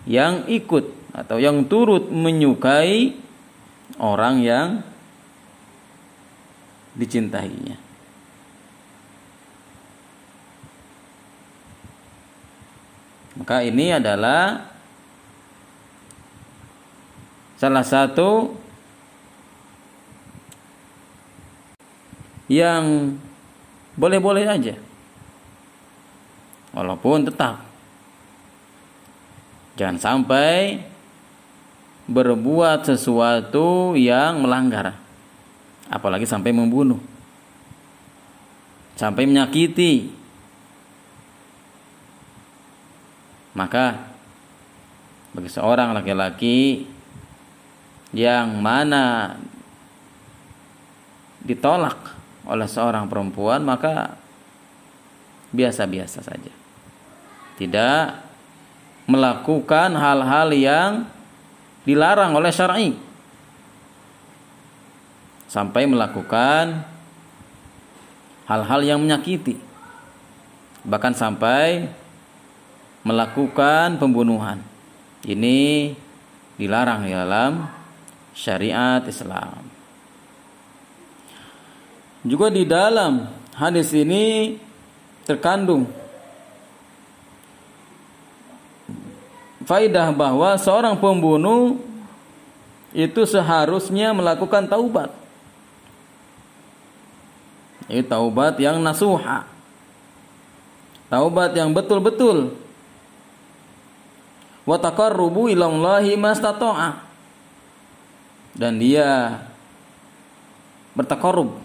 yang 0.06 0.44
ikut 0.50 0.92
atau 1.12 1.38
yang 1.38 1.66
turut 1.68 2.10
menyukai 2.10 3.14
orang 4.00 4.42
yang 4.42 4.68
dicintainya. 6.96 7.91
Maka 13.32 13.64
ini 13.64 13.96
adalah 13.96 14.68
salah 17.56 17.86
satu 17.86 18.52
yang 22.52 23.16
boleh-boleh 23.96 24.44
aja. 24.44 24.76
Walaupun 26.72 27.28
tetap 27.28 27.64
jangan 29.76 29.96
sampai 29.96 30.84
berbuat 32.08 32.84
sesuatu 32.84 33.96
yang 33.96 34.44
melanggar. 34.44 34.96
Apalagi 35.88 36.28
sampai 36.28 36.52
membunuh. 36.52 37.00
Sampai 38.96 39.24
menyakiti 39.24 40.21
Maka 43.52 44.12
bagi 45.32 45.48
seorang 45.48 45.96
laki-laki 45.96 46.88
yang 48.12 48.60
mana 48.60 49.36
ditolak 51.40 52.12
oleh 52.44 52.68
seorang 52.68 53.08
perempuan 53.08 53.64
maka 53.64 54.16
biasa-biasa 55.52 56.20
saja. 56.24 56.52
Tidak 57.60 58.04
melakukan 59.06 59.92
hal-hal 59.92 60.48
yang 60.56 60.90
dilarang 61.84 62.32
oleh 62.32 62.52
syar'i. 62.52 62.90
Sampai 65.52 65.84
melakukan 65.84 66.80
hal-hal 68.48 68.80
yang 68.80 68.98
menyakiti. 69.04 69.60
Bahkan 70.82 71.12
sampai 71.12 71.92
melakukan 73.02 73.98
pembunuhan. 73.98 74.62
Ini 75.22 75.92
dilarang 76.58 77.06
di 77.06 77.12
dalam 77.14 77.66
syariat 78.34 79.02
Islam. 79.06 79.62
Juga 82.22 82.54
di 82.54 82.62
dalam 82.62 83.26
hadis 83.58 83.90
ini 83.90 84.56
terkandung 85.26 85.90
faidah 89.66 90.10
bahwa 90.14 90.54
seorang 90.58 90.98
pembunuh 90.98 91.78
itu 92.94 93.24
seharusnya 93.26 94.14
melakukan 94.14 94.68
taubat. 94.68 95.10
Ini 97.90 98.06
taubat 98.06 98.60
yang 98.62 98.78
nasuha. 98.78 99.48
Taubat 101.10 101.52
yang 101.58 101.74
betul-betul 101.74 102.54
wa 104.62 104.76
taqarrubu 104.78 105.50
ilallahi 105.50 106.14
mastata'a 106.14 107.02
dan 108.52 108.76
dia 108.76 109.40
bertakarub 110.92 111.56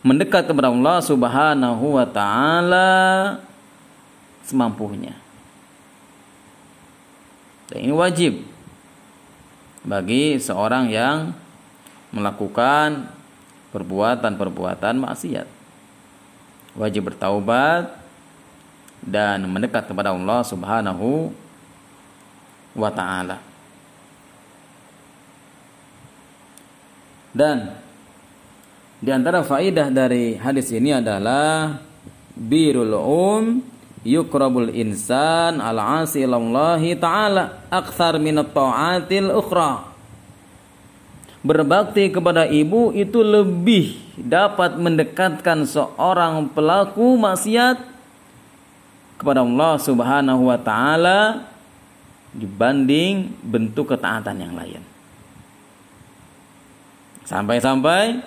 mendekat 0.00 0.48
kepada 0.48 0.72
Allah 0.72 0.98
Subhanahu 1.04 2.00
wa 2.00 2.06
taala 2.08 2.90
semampunya. 4.46 5.12
Dan 7.68 7.84
ini 7.84 7.92
wajib 7.92 8.40
bagi 9.84 10.40
seorang 10.40 10.88
yang 10.88 11.36
melakukan 12.08 13.12
perbuatan-perbuatan 13.76 14.96
maksiat. 14.96 15.44
Wajib 16.72 17.12
bertaubat 17.12 17.92
dan 19.04 19.44
mendekat 19.44 19.84
kepada 19.84 20.16
Allah 20.16 20.40
Subhanahu 20.48 21.28
taala. 22.86 23.36
Dan 27.34 27.74
di 28.98 29.10
antara 29.14 29.46
faidah 29.46 29.90
dari 29.94 30.34
hadis 30.34 30.74
ini 30.74 30.90
adalah 30.90 31.78
birul 32.34 32.94
um 32.98 33.44
yukrabul 34.02 34.70
insan 34.74 35.58
al 35.58 35.78
asi 36.02 36.22
ta'ala 36.98 37.70
akthar 37.70 38.18
min 38.22 38.38
ta'atil 38.42 39.30
ukhra 39.34 39.90
berbakti 41.42 42.10
kepada 42.10 42.46
ibu 42.50 42.90
itu 42.90 43.22
lebih 43.22 44.02
dapat 44.18 44.74
mendekatkan 44.74 45.62
seorang 45.62 46.50
pelaku 46.50 47.14
maksiat 47.14 47.78
kepada 49.18 49.46
Allah 49.46 49.74
Subhanahu 49.78 50.42
wa 50.50 50.58
taala 50.58 51.46
dibanding 52.32 53.32
bentuk 53.40 53.96
ketaatan 53.96 54.36
yang 54.40 54.54
lain. 54.56 54.82
Sampai-sampai 57.28 58.24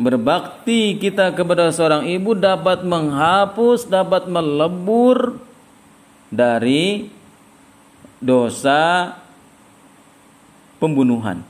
berbakti 0.00 0.96
kita 0.96 1.36
kepada 1.36 1.68
seorang 1.68 2.08
ibu 2.08 2.32
dapat 2.32 2.88
menghapus, 2.88 3.84
dapat 3.84 4.24
melebur 4.32 5.36
dari 6.32 7.12
dosa 8.16 9.12
pembunuhan. 10.80 11.44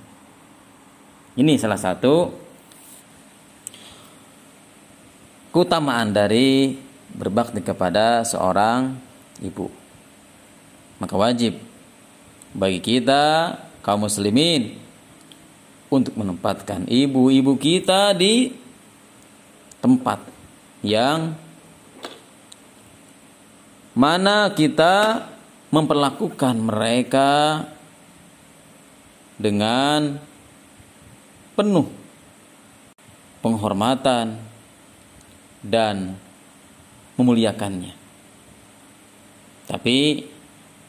Ini 1.38 1.54
salah 1.62 1.78
satu 1.78 2.34
keutamaan 5.54 6.10
dari 6.10 6.74
berbakti 7.14 7.62
kepada 7.62 8.26
seorang 8.26 8.98
ibu. 9.38 9.70
Maka 10.98 11.14
wajib 11.14 11.69
bagi 12.50 12.82
kita 12.82 13.56
kaum 13.82 14.06
muslimin 14.06 14.76
untuk 15.90 16.14
menempatkan 16.14 16.86
ibu-ibu 16.86 17.58
kita 17.58 18.14
di 18.14 18.54
tempat 19.82 20.22
yang 20.86 21.34
mana 23.94 24.54
kita 24.54 25.26
memperlakukan 25.70 26.56
mereka 26.58 27.64
dengan 29.40 30.20
penuh 31.58 31.88
penghormatan 33.40 34.36
dan 35.64 36.14
memuliakannya. 37.16 37.94
Tapi 39.68 40.26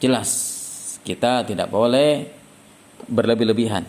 jelas 0.02 0.61
kita 1.02 1.46
tidak 1.46 1.68
boleh 1.70 2.26
berlebih-lebihan. 3.06 3.84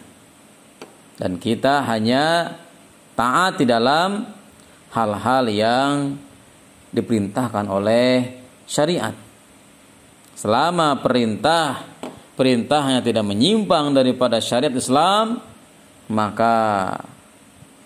Dan 1.14 1.38
kita 1.38 1.86
hanya 1.86 2.57
taat 3.14 3.61
di 3.61 3.66
dalam 3.70 4.26
hal-hal 4.93 5.45
yang 5.49 6.18
diperintahkan 6.89 7.66
oleh 7.70 8.41
syariat. 8.66 9.14
Selama 10.34 10.97
perintah 11.01 11.86
perintahnya 12.34 13.05
tidak 13.05 13.26
menyimpang 13.26 13.93
daripada 13.93 14.41
syariat 14.41 14.74
Islam, 14.74 15.38
maka 16.09 16.55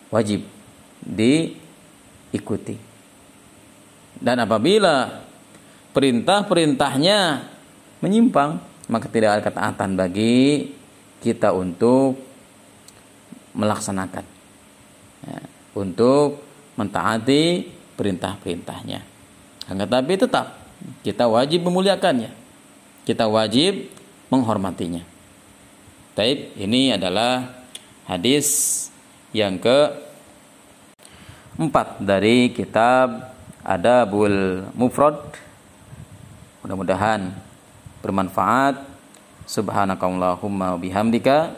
wajib 0.07 0.47
diikuti. 1.03 2.79
Dan 4.17 4.41
apabila 4.41 5.23
perintah-perintahnya 5.93 7.19
menyimpang, 8.01 8.66
maka 8.87 9.07
tidak 9.11 9.39
ada 9.39 9.43
ketaatan 9.43 9.99
bagi 9.99 10.71
kita 11.19 11.51
untuk 11.51 12.19
melaksanakan. 13.55 14.25
Ya, 15.27 15.39
untuk 15.75 16.41
mentaati 16.77 17.67
perintah-perintahnya. 17.97 19.01
Tetapi 19.67 20.13
tetap 20.15 20.55
kita 21.03 21.27
wajib 21.27 21.67
memuliakannya. 21.67 22.31
Kita 23.03 23.27
wajib 23.27 23.91
menghormatinya. 24.31 25.03
Taib, 26.15 26.55
ini 26.57 26.93
adalah 26.93 27.61
hadis 28.09 28.87
yang 29.33 29.59
ke 29.61 29.91
empat 31.57 32.01
dari 32.01 32.53
kitab 32.53 33.33
Adabul 33.65 34.65
Mufrad. 34.77 35.17
Mudah-mudahan 36.63 37.46
bermanfaat. 38.07 38.87
Subhanakallahumma 39.43 40.79
bihamdika 40.79 41.51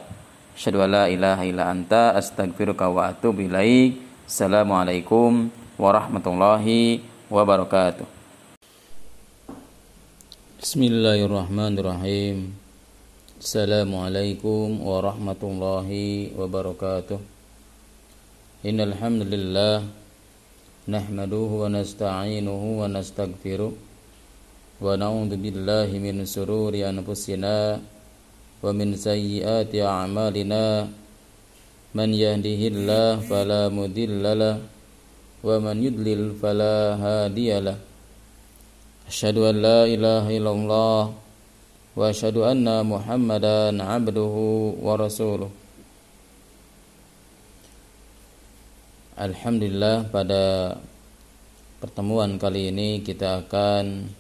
asyhadu 0.58 0.82
an 0.82 0.89
la 0.89 1.06
ilaha 1.06 1.45
illa 1.45 1.70
anta 1.70 2.18
astaghfiruka 2.18 2.89
wa 2.89 3.14
atubu 3.14 3.45
ilaik. 3.45 4.02
Assalamualaikum 4.26 5.54
warahmatullahi 5.78 7.06
wabarakatuh. 7.30 8.06
Bismillahirrahmanirrahim. 10.58 12.54
Assalamualaikum 13.39 14.82
warahmatullahi 14.86 16.34
wabarakatuh. 16.34 17.18
Innal 18.68 18.93
hamdalillah 19.00 19.88
nahmaduhu 20.86 21.64
wa 21.64 21.72
nasta'inuhu 21.72 22.84
wa 22.84 22.91
nastaghfiruh 22.91 23.89
na'udzu 24.80 25.36
billahi 25.36 26.00
min 26.00 26.24
sururi 26.24 26.88
anfusina 26.88 27.76
wa 28.64 28.70
min 28.72 28.96
sayyiati 28.96 29.84
a'malina. 29.84 30.88
Man 31.90 32.14
yahdihillahu 32.14 33.26
fala 33.26 33.68
mudhillalah 33.74 34.62
wa 35.42 35.56
man 35.58 35.82
yudlil 35.82 36.38
fala 36.38 36.94
hadiyalah 37.00 37.82
asyhadu 39.10 39.50
an 39.50 39.56
la 39.58 39.80
ilaha 39.90 40.30
illallah 40.30 41.02
wa 41.98 42.04
asyhadu 42.06 42.46
anna 42.46 42.86
muhammadan 42.86 43.82
abduhu 43.82 44.78
wa 44.78 44.94
rasuluh. 45.02 45.50
Alhamdulillah 49.18 50.14
pada 50.14 50.78
pertemuan 51.82 52.38
kali 52.38 52.70
ini 52.70 53.02
kita 53.02 53.44
akan 53.44 54.14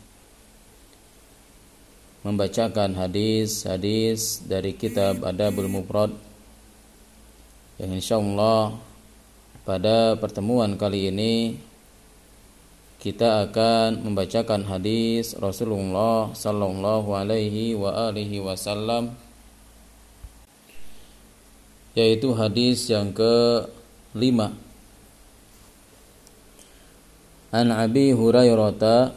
membacakan 2.19 2.99
hadis-hadis 2.99 4.43
dari 4.43 4.75
kitab 4.75 5.23
Adabul 5.23 5.71
Mufrad 5.71 6.11
yang 7.79 7.95
insyaallah 7.95 8.75
pada 9.63 10.19
pertemuan 10.19 10.75
kali 10.75 11.07
ini 11.07 11.55
kita 12.99 13.47
akan 13.47 14.03
membacakan 14.03 14.67
hadis 14.67 15.31
Rasulullah 15.39 16.35
sallallahu 16.35 17.15
alaihi 17.15 17.71
wa 17.79 18.11
alihi 18.11 18.43
wasallam 18.43 19.15
yaitu 21.95 22.35
hadis 22.35 22.91
yang 22.91 23.15
ke 23.15 23.63
lima 24.11 24.51
An 27.55 27.71
Abi 27.71 28.11
Hurairah 28.11 29.15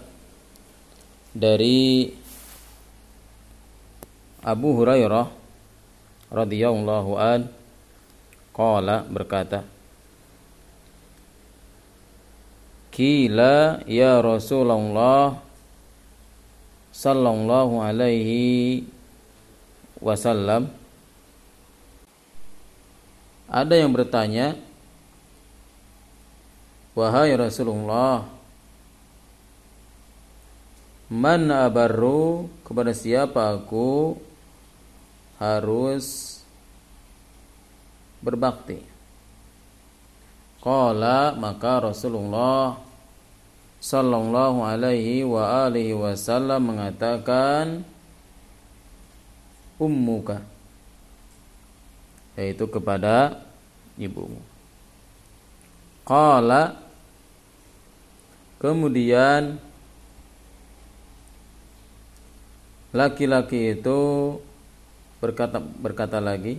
dari 1.34 2.21
Abu 4.42 4.74
Hurairah 4.74 5.30
radhiyallahu 6.34 7.14
an 7.14 7.46
qala 8.50 9.06
berkata 9.06 9.62
Kila 12.92 13.86
ya 13.88 14.20
Rasulullah 14.20 15.40
sallallahu 16.92 17.80
alaihi 17.80 18.84
wasallam. 19.96 20.68
Ada 23.48 23.80
yang 23.80 23.92
bertanya 23.96 24.56
Wahai 26.92 27.32
Rasulullah 27.36 28.28
Man 31.12 31.52
abarru 31.52 32.48
kepada 32.64 32.96
siapa 32.96 33.52
aku 33.52 34.16
harus 35.42 36.38
berbakti 38.22 38.78
Qala 40.62 41.34
maka 41.34 41.82
Rasulullah 41.82 42.78
Sallallahu 43.82 44.62
alaihi 44.62 45.26
wa 45.26 45.66
alihi 45.66 45.90
wasallam 45.98 46.70
mengatakan 46.70 47.82
Ummuka 49.82 50.46
yaitu 52.38 52.64
kepada 52.70 53.42
ibumu. 53.98 54.38
Qala 56.06 56.78
kemudian 58.62 59.58
laki-laki 62.94 63.74
itu 63.74 64.00
berkata 65.22 65.62
berkata 65.62 66.18
lagi. 66.18 66.58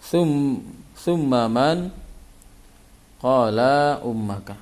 Sum 0.00 0.64
summaman 0.96 1.92
qala 3.20 4.00
ummaka. 4.00 4.56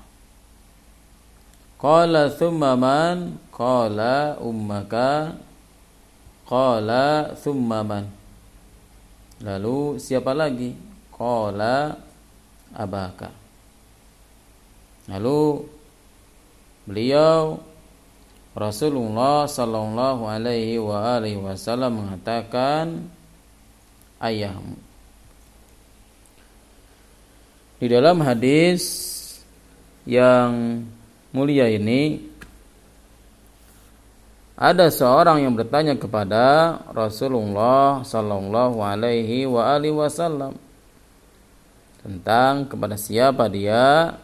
Qala 1.78 2.26
summaman 2.34 3.38
qala 3.54 4.34
ummaka. 4.42 5.38
Qala 6.46 7.38
summaman 7.38 8.10
lalu 9.42 10.02
siapa 10.02 10.34
lagi? 10.34 10.74
Qala 11.14 11.94
abaka. 12.74 13.30
Lalu 15.06 15.66
beliau 16.86 17.62
Rasulullah 18.56 19.44
sallallahu 19.44 20.24
alaihi 20.24 20.80
wasallam 20.80 22.00
mengatakan 22.00 23.04
ayahmu. 24.16 24.80
Di 27.76 27.86
dalam 27.92 28.24
hadis 28.24 28.82
yang 30.08 30.80
mulia 31.36 31.68
ini 31.68 32.24
ada 34.56 34.88
seorang 34.88 35.44
yang 35.44 35.52
bertanya 35.52 35.92
kepada 35.92 36.80
Rasulullah 36.96 38.00
sallallahu 38.00 38.80
alaihi 38.80 39.44
wasallam 39.44 40.56
tentang 42.00 42.64
kepada 42.64 42.96
siapa 42.96 43.52
dia 43.52 44.16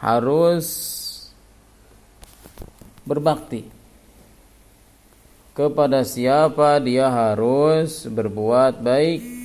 harus 0.00 0.96
berbakti 3.08 3.64
kepada 5.56 6.04
siapa 6.04 6.76
dia 6.84 7.08
harus 7.08 8.04
berbuat 8.04 8.84
baik 8.84 9.38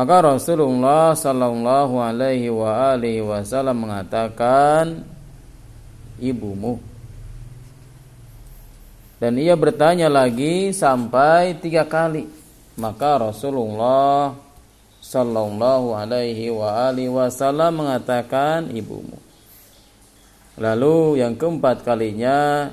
maka 0.00 0.24
Rasulullah 0.24 1.12
sallallahu 1.12 2.00
alaihi 2.00 2.48
wa 2.48 2.96
alihi 2.96 3.20
wasallam 3.20 3.84
mengatakan 3.84 5.04
ibumu. 6.16 6.80
Dan 9.20 9.36
ia 9.36 9.52
bertanya 9.52 10.08
lagi 10.08 10.72
sampai 10.72 11.52
tiga 11.60 11.84
kali. 11.84 12.24
Maka 12.80 13.28
Rasulullah 13.28 14.32
sallallahu 15.04 15.92
alaihi 15.92 16.48
wa 16.48 16.88
alihi 16.88 17.12
wasallam 17.12 17.84
mengatakan 17.84 18.72
ibumu. 18.72 19.19
Lalu 20.60 21.24
yang 21.24 21.40
keempat 21.40 21.80
kalinya 21.88 22.68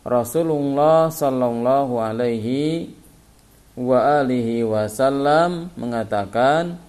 Rasulullah 0.00 1.12
sallallahu 1.12 2.00
alaihi 2.00 2.88
wa 3.76 4.24
alihi 4.24 4.64
wasallam 4.64 5.68
mengatakan 5.76 6.80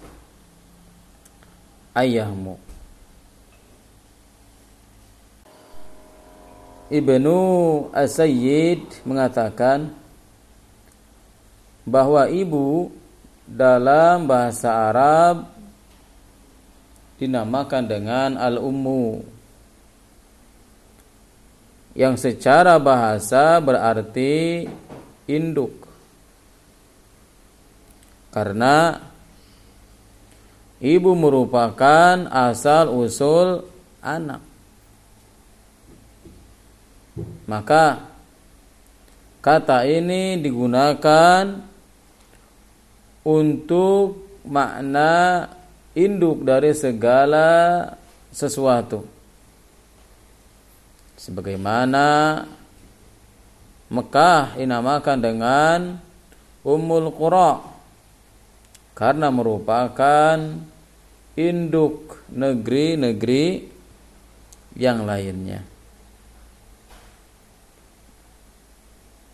ayahmu 1.92 2.56
Ibnu 6.88 7.40
As-Sayyid 7.92 9.04
mengatakan 9.04 9.92
bahwa 11.84 12.32
ibu 12.32 12.96
dalam 13.44 14.24
bahasa 14.24 14.72
Arab 14.72 15.52
dinamakan 17.20 17.84
dengan 17.84 18.30
al-ummu 18.40 19.36
yang 21.98 22.14
secara 22.14 22.78
bahasa 22.78 23.58
berarti 23.58 24.70
induk 25.26 25.88
karena 28.30 29.02
ibu 30.78 31.18
merupakan 31.18 32.30
asal 32.30 32.94
usul 32.94 33.66
anak. 33.98 34.46
Maka 37.50 38.06
kata 39.42 39.90
ini 39.90 40.38
digunakan 40.38 41.66
untuk 43.26 44.38
makna 44.46 45.50
induk 45.98 46.46
dari 46.46 46.78
segala 46.78 47.50
sesuatu. 48.30 49.17
Sebagaimana 51.28 52.40
Mekah 53.92 54.56
dinamakan 54.56 55.18
dengan 55.20 55.80
Ummul 56.64 57.12
Qura 57.12 57.60
karena 58.96 59.28
merupakan 59.28 60.40
induk 61.36 62.24
negeri-negeri 62.32 63.68
yang 64.80 65.04
lainnya. 65.04 65.68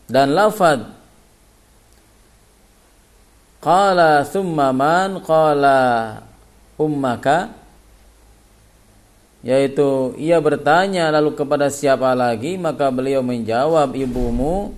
Dan 0.10 0.34
lafad 0.34 0.82
qala 3.62 4.26
thumma 4.26 4.74
man 4.74 5.22
qala 5.22 5.82
ummaka 6.82 7.63
yaitu 9.44 10.16
ia 10.16 10.40
bertanya 10.40 11.12
lalu 11.12 11.36
kepada 11.36 11.68
siapa 11.68 12.16
lagi? 12.16 12.56
Maka 12.56 12.88
beliau 12.88 13.20
menjawab 13.20 13.92
ibumu. 13.92 14.72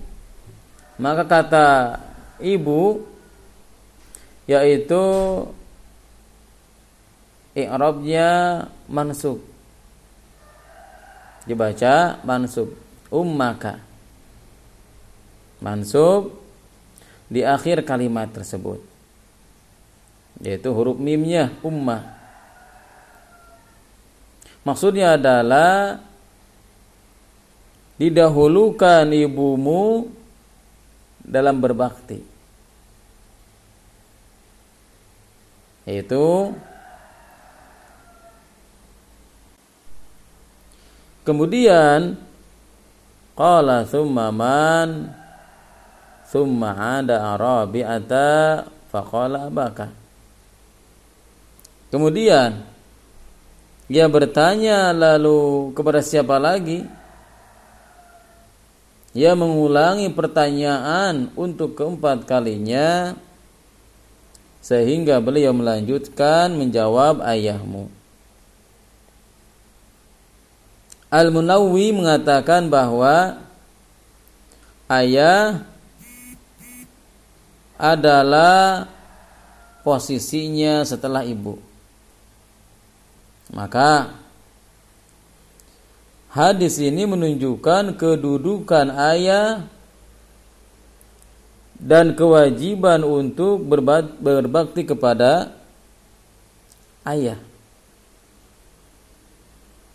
Maka 0.98 1.22
kata 1.22 1.68
ibu 2.42 3.06
yaitu 4.50 5.02
i'rabnya 7.54 8.66
mansub. 8.90 9.38
Dibaca 11.46 12.18
mansub. 12.26 12.74
Ummaka. 13.06 13.78
Mansub 15.62 16.34
di 17.30 17.46
akhir 17.46 17.86
kalimat 17.86 18.34
tersebut. 18.34 18.82
Yaitu 20.42 20.74
huruf 20.74 20.98
mimnya 20.98 21.54
ummah 21.62 22.15
maksudnya 24.66 25.14
adalah 25.14 26.02
didahulukan 28.02 29.06
ibumu 29.14 30.10
dalam 31.22 31.62
berbakti. 31.62 32.18
Yaitu 35.86 36.50
kemudian 41.22 42.18
qala 43.38 43.86
thumma 43.86 44.34
man 44.34 45.14
thumma 46.26 47.00
ada 47.00 47.38
arabi'ata 47.38 48.66
faqala 48.90 49.46
abaka. 49.46 49.94
Kemudian 51.86 52.75
ia 53.86 54.06
bertanya 54.10 54.90
lalu 54.90 55.70
kepada 55.74 56.02
siapa 56.02 56.38
lagi 56.42 56.86
ia 59.16 59.32
mengulangi 59.32 60.12
pertanyaan 60.12 61.32
untuk 61.32 61.72
keempat 61.72 62.28
kalinya 62.28 63.16
sehingga 64.60 65.22
beliau 65.24 65.56
melanjutkan 65.56 66.52
menjawab 66.52 67.24
ayahmu. 67.24 67.88
Al-Munawwi 71.08 71.96
mengatakan 71.96 72.68
bahwa 72.68 73.40
ayah 74.92 75.64
adalah 77.80 78.90
posisinya 79.80 80.84
setelah 80.84 81.24
ibu. 81.24 81.56
Maka 83.54 84.10
hadis 86.34 86.82
ini 86.82 87.06
menunjukkan 87.06 87.94
kedudukan 87.94 88.90
ayah 88.90 89.70
dan 91.78 92.16
kewajiban 92.18 93.06
untuk 93.06 93.62
berbakti 94.18 94.82
kepada 94.82 95.54
ayah. 97.06 97.38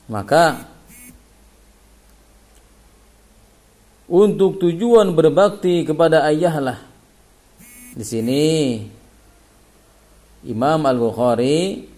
Maka 0.07 0.67
untuk 4.11 4.59
tujuan 4.59 5.11
berbakti 5.15 5.87
kepada 5.87 6.27
ayahlah. 6.27 6.79
Di 7.91 8.03
sini 8.07 8.43
Imam 10.47 10.83
Al-Bukhari 10.87 11.90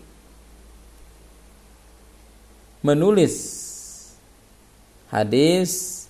menulis 2.84 3.36
hadis 5.08 6.04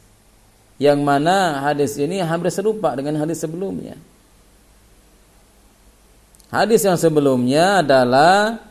yang 0.81 0.99
mana 1.05 1.61
hadis 1.69 1.95
ini 2.01 2.19
hampir 2.19 2.49
serupa 2.49 2.97
dengan 2.97 3.15
hadis 3.21 3.39
sebelumnya. 3.39 3.95
Hadis 6.49 6.85
yang 6.85 6.97
sebelumnya 6.97 7.81
adalah 7.81 8.61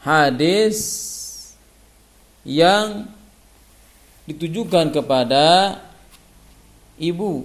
hadis 0.00 0.78
yang 2.46 3.10
ditujukan 4.24 4.94
kepada 4.94 5.80
ibu. 6.96 7.44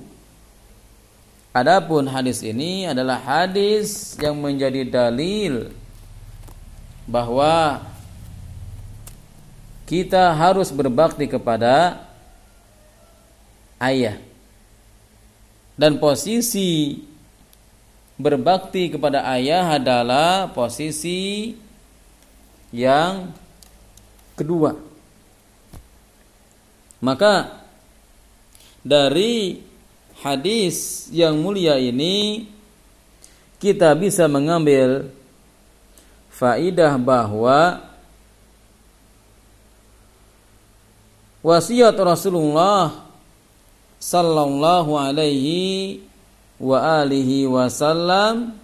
Adapun 1.52 2.08
hadis 2.08 2.40
ini 2.40 2.88
adalah 2.88 3.20
hadis 3.20 4.16
yang 4.16 4.40
menjadi 4.40 4.88
dalil 4.88 5.76
bahwa 7.04 7.84
kita 9.92 10.32
harus 10.32 10.72
berbakti 10.72 11.28
kepada 11.28 12.00
ayah. 13.76 14.24
Dan 15.76 16.00
posisi 16.00 17.04
berbakti 18.16 18.88
kepada 18.88 19.28
ayah 19.36 19.76
adalah 19.76 20.48
posisi 20.56 21.52
yang 22.72 23.36
kedua. 24.40 24.80
Maka 27.04 27.60
dari 28.80 29.60
hadis 30.24 31.12
yang 31.12 31.36
mulia 31.36 31.76
ini 31.76 32.48
kita 33.60 33.92
bisa 34.00 34.24
mengambil 34.32 35.12
faidah 36.32 36.96
bahwa 36.96 37.91
wasiat 41.42 41.98
Rasulullah 41.98 43.06
sallallahu 44.02 44.98
alaihi 44.98 46.02
wa 46.62 47.02
alihi 47.02 47.50
wasallam 47.50 48.58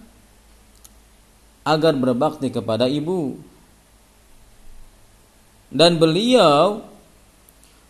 agar 1.66 1.94
berbakti 1.94 2.48
kepada 2.48 2.88
ibu. 2.88 3.36
Dan 5.68 6.00
beliau 6.00 6.80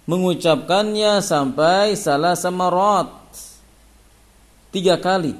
mengucapkannya 0.08 1.22
sampai 1.22 1.94
salah 1.94 2.34
samarat 2.34 3.06
tiga 4.74 4.98
kali. 4.98 5.36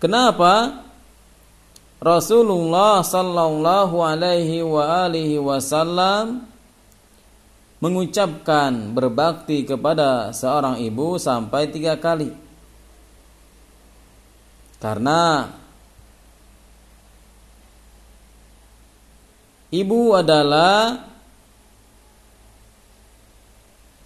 Kenapa? 0.00 0.82
Rasulullah 2.00 3.04
sallallahu 3.04 4.00
alaihi 4.00 4.64
wa 4.64 5.04
alihi 5.04 5.36
wasallam 5.36 6.48
mengucapkan 7.80 8.96
berbakti 8.96 9.68
kepada 9.68 10.32
seorang 10.32 10.80
ibu 10.80 11.20
sampai 11.20 11.68
tiga 11.68 12.00
kali. 12.00 12.32
Karena 14.80 15.60
Ibu 19.70 20.18
adalah 20.18 20.98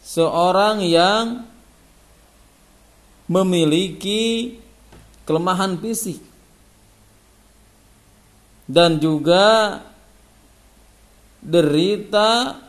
seorang 0.04 0.84
yang 0.84 1.40
memiliki 3.24 4.60
kelemahan 5.24 5.80
fisik 5.80 6.20
dan 8.64 8.96
juga 9.02 9.78
derita 11.44 12.60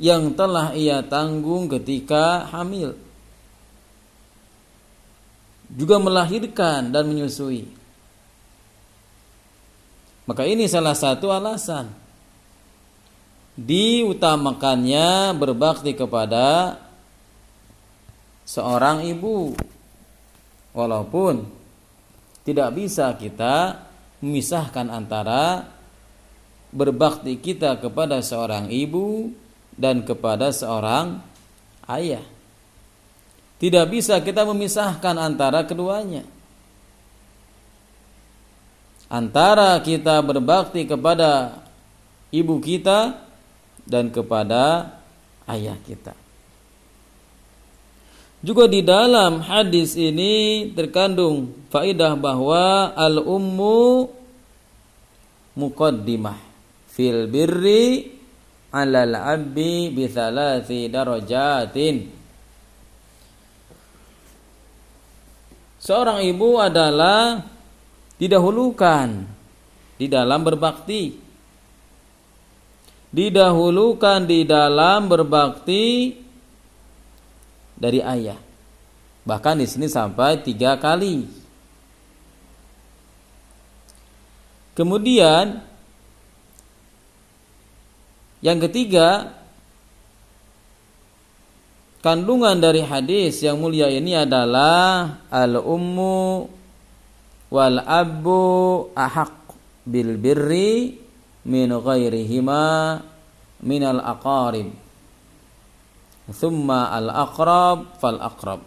yang 0.00 0.32
telah 0.32 0.72
ia 0.72 1.02
tanggung 1.04 1.68
ketika 1.68 2.48
hamil 2.48 2.94
juga 5.70 5.98
melahirkan 5.98 6.94
dan 6.94 7.10
menyusui 7.10 7.66
maka 10.30 10.46
ini 10.46 10.70
salah 10.70 10.94
satu 10.94 11.34
alasan 11.34 11.90
diutamakannya 13.60 15.36
berbakti 15.36 15.92
kepada 15.92 16.78
seorang 18.48 19.04
ibu. 19.04 19.52
Walaupun 20.70 21.44
tidak 22.46 22.70
bisa 22.78 23.10
kita 23.18 23.89
memisahkan 24.20 24.86
antara 24.88 25.68
berbakti 26.70 27.36
kita 27.40 27.76
kepada 27.82 28.22
seorang 28.22 28.70
ibu 28.70 29.34
dan 29.74 30.06
kepada 30.06 30.54
seorang 30.54 31.20
ayah. 31.88 32.24
Tidak 33.60 33.86
bisa 33.92 34.16
kita 34.24 34.48
memisahkan 34.48 35.16
antara 35.20 35.66
keduanya 35.68 36.24
antara 39.10 39.74
kita 39.82 40.22
berbakti 40.22 40.86
kepada 40.86 41.58
ibu 42.30 42.62
kita 42.62 43.18
dan 43.82 44.14
kepada 44.14 44.94
ayah 45.50 45.74
kita. 45.82 46.14
Juga 48.40 48.64
di 48.64 48.80
dalam 48.80 49.44
hadis 49.44 50.00
ini 50.00 50.72
terkandung 50.72 51.52
faidah 51.68 52.16
bahwa 52.16 52.88
al 52.96 53.20
ummu 53.20 54.08
muqaddimah 55.60 56.40
fil 56.88 57.28
birri 57.28 58.16
alal 58.72 59.12
abbi 59.12 59.92
bi 59.92 60.08
thalathi 60.08 60.88
darajatin. 60.88 61.96
Seorang 65.80 66.24
ibu 66.24 66.56
adalah 66.56 67.44
didahulukan 68.16 69.20
di 70.00 70.08
dalam 70.08 70.40
berbakti. 70.40 71.28
Didahulukan 73.10 74.24
di 74.24 74.48
dalam 74.48 75.12
berbakti 75.12 76.14
dari 77.80 78.04
ayah. 78.04 78.36
Bahkan 79.24 79.56
di 79.56 79.66
sini 79.66 79.88
sampai 79.88 80.44
tiga 80.44 80.76
kali. 80.76 81.24
Kemudian 84.76 85.60
yang 88.40 88.58
ketiga 88.64 89.36
kandungan 92.00 92.56
dari 92.56 92.80
hadis 92.80 93.44
yang 93.44 93.60
mulia 93.60 93.92
ini 93.92 94.16
adalah 94.16 95.20
al 95.28 95.60
ummu 95.60 96.48
wal 97.52 97.78
abu 97.84 98.44
ahak 98.96 99.52
bil 99.84 100.16
birri 100.16 100.96
min 101.44 101.68
ghairihima 101.68 102.64
min 103.60 103.82
al 103.84 104.00
aqarib 104.00 104.72
thumma 106.32 106.94
al 106.94 107.08
aqrab 107.10 107.98
fal 107.98 108.18
aqrab 108.18 108.60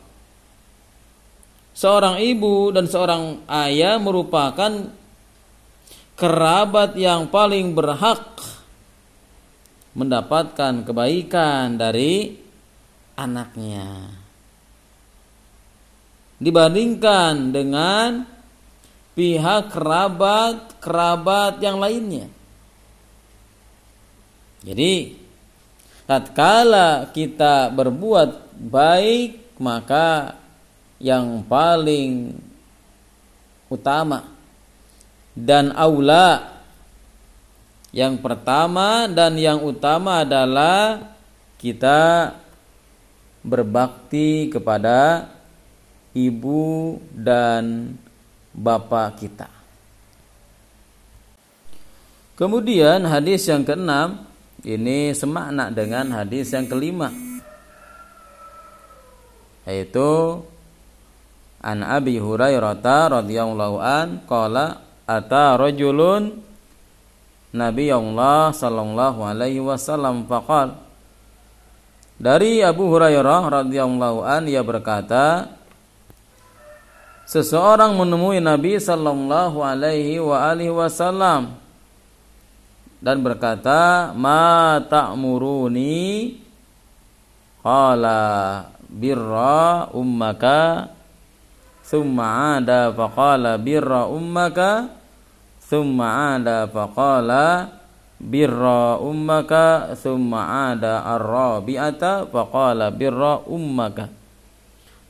seorang 1.73 2.21
ibu 2.21 2.69
dan 2.69 2.85
seorang 2.85 3.43
ayah 3.49 3.97
merupakan 3.97 4.71
kerabat 6.13 6.93
yang 6.95 7.27
paling 7.33 7.73
berhak 7.73 8.21
mendapatkan 9.93 10.85
kebaikan 10.85 11.77
dari 11.77 12.37
anaknya 13.17 14.09
dibandingkan 16.41 17.53
dengan 17.53 18.25
pihak 19.13 19.71
kerabat 19.71 20.81
kerabat 20.81 21.61
yang 21.63 21.79
lainnya. 21.79 22.27
Jadi 24.63 25.22
tatkala 26.13 27.09
kita 27.09 27.73
berbuat 27.73 28.53
baik 28.53 29.57
maka 29.57 30.37
yang 31.01 31.41
paling 31.41 32.37
utama 33.65 34.29
dan 35.33 35.73
aula 35.73 36.53
yang 37.89 38.21
pertama 38.21 39.09
dan 39.09 39.33
yang 39.41 39.57
utama 39.65 40.21
adalah 40.21 41.01
kita 41.57 42.33
berbakti 43.41 44.53
kepada 44.53 45.29
ibu 46.13 47.01
dan 47.09 47.97
Bapak 48.53 49.17
kita. 49.17 49.49
Kemudian 52.37 53.01
hadis 53.09 53.49
yang 53.49 53.65
keenam 53.65 54.32
ini 54.63 55.11
semakna 55.11 55.67
dengan 55.67 56.07
hadis 56.15 56.55
yang 56.55 56.67
kelima. 56.67 57.11
Yaitu 59.67 60.43
an 61.63 61.83
Abi 61.83 62.19
Hurairah 62.19 62.79
radhiyallahu 63.23 63.77
an 63.79 64.23
qala 64.27 64.83
ata 65.07 65.55
rajulun 65.55 66.43
Nabi 67.53 67.93
Allah 67.93 68.51
sallallahu 68.51 69.19
alaihi 69.23 69.63
wasallam 69.63 70.27
faqal 70.27 70.75
dari 72.19 72.59
Abu 72.63 72.87
Hurairah 72.91 73.63
radhiyallahu 73.63 74.25
an 74.25 74.47
ia 74.47 74.63
berkata 74.63 75.53
seseorang 77.27 77.95
menemui 77.95 78.43
Nabi 78.43 78.79
sallallahu 78.79 79.63
alaihi 79.63 80.19
wa 80.19 80.49
alihi 80.51 80.73
wasallam 80.73 81.62
dan 83.03 83.19
berkata 83.19 84.15
ma 84.15 84.79
ta'muruni? 84.79 86.39
Qala 87.59 88.19
birra 88.87 89.91
ummaka 89.91 90.91
thumma 91.87 92.59
ada 92.59 92.91
faqala 92.91 93.55
birra 93.55 94.07
ummaka 94.11 94.91
thumma 95.63 96.35
ada 96.35 96.67
faqala 96.67 97.71
birra 98.19 98.99
ummaka 98.99 99.95
thumma 99.95 100.71
ada 100.75 101.07
ar-rabi'ata 101.15 102.27
faqala 102.27 102.91
birra 102.91 103.39
ummaka 103.47 104.11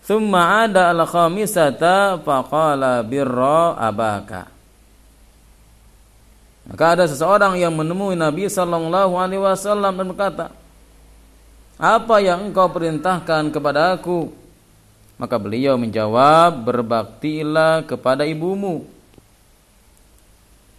thumma 0.06 0.70
ada 0.70 0.94
al-khamisata 0.94 2.22
faqala 2.22 3.02
birra 3.02 3.74
abaka 3.82 4.53
maka 6.64 6.96
ada 6.96 7.06
seseorang 7.08 7.60
yang 7.60 7.76
menemui 7.76 8.16
Nabi 8.16 8.48
sallallahu 8.48 9.20
alaihi 9.20 9.44
wasallam 9.44 9.94
dan 10.00 10.06
berkata 10.08 10.46
apa 11.76 12.16
yang 12.24 12.52
engkau 12.52 12.72
perintahkan 12.72 13.52
kepada 13.52 14.00
aku 14.00 14.44
maka 15.24 15.38
beliau 15.38 15.78
menjawab, 15.78 16.66
berbaktilah 16.66 17.86
kepada 17.86 18.26
ibumu. 18.26 18.84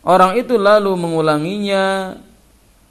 Orang 0.05 0.37
itu 0.37 0.61
lalu 0.61 0.93
mengulanginya 1.01 2.18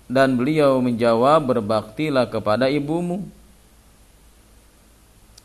dan 0.09 0.33
beliau 0.33 0.81
menjawab, 0.81 1.45
berbaktilah 1.45 2.25
kepada 2.25 2.73
ibumu. 2.73 3.21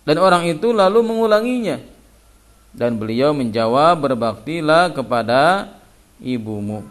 Dan 0.09 0.17
orang 0.17 0.49
itu 0.49 0.73
lalu 0.73 1.05
mengulanginya 1.05 1.77
dan 2.73 2.97
beliau 2.97 3.37
menjawab, 3.37 4.01
berbaktilah 4.01 4.89
kepada 4.97 5.69
ibumu. 6.25 6.89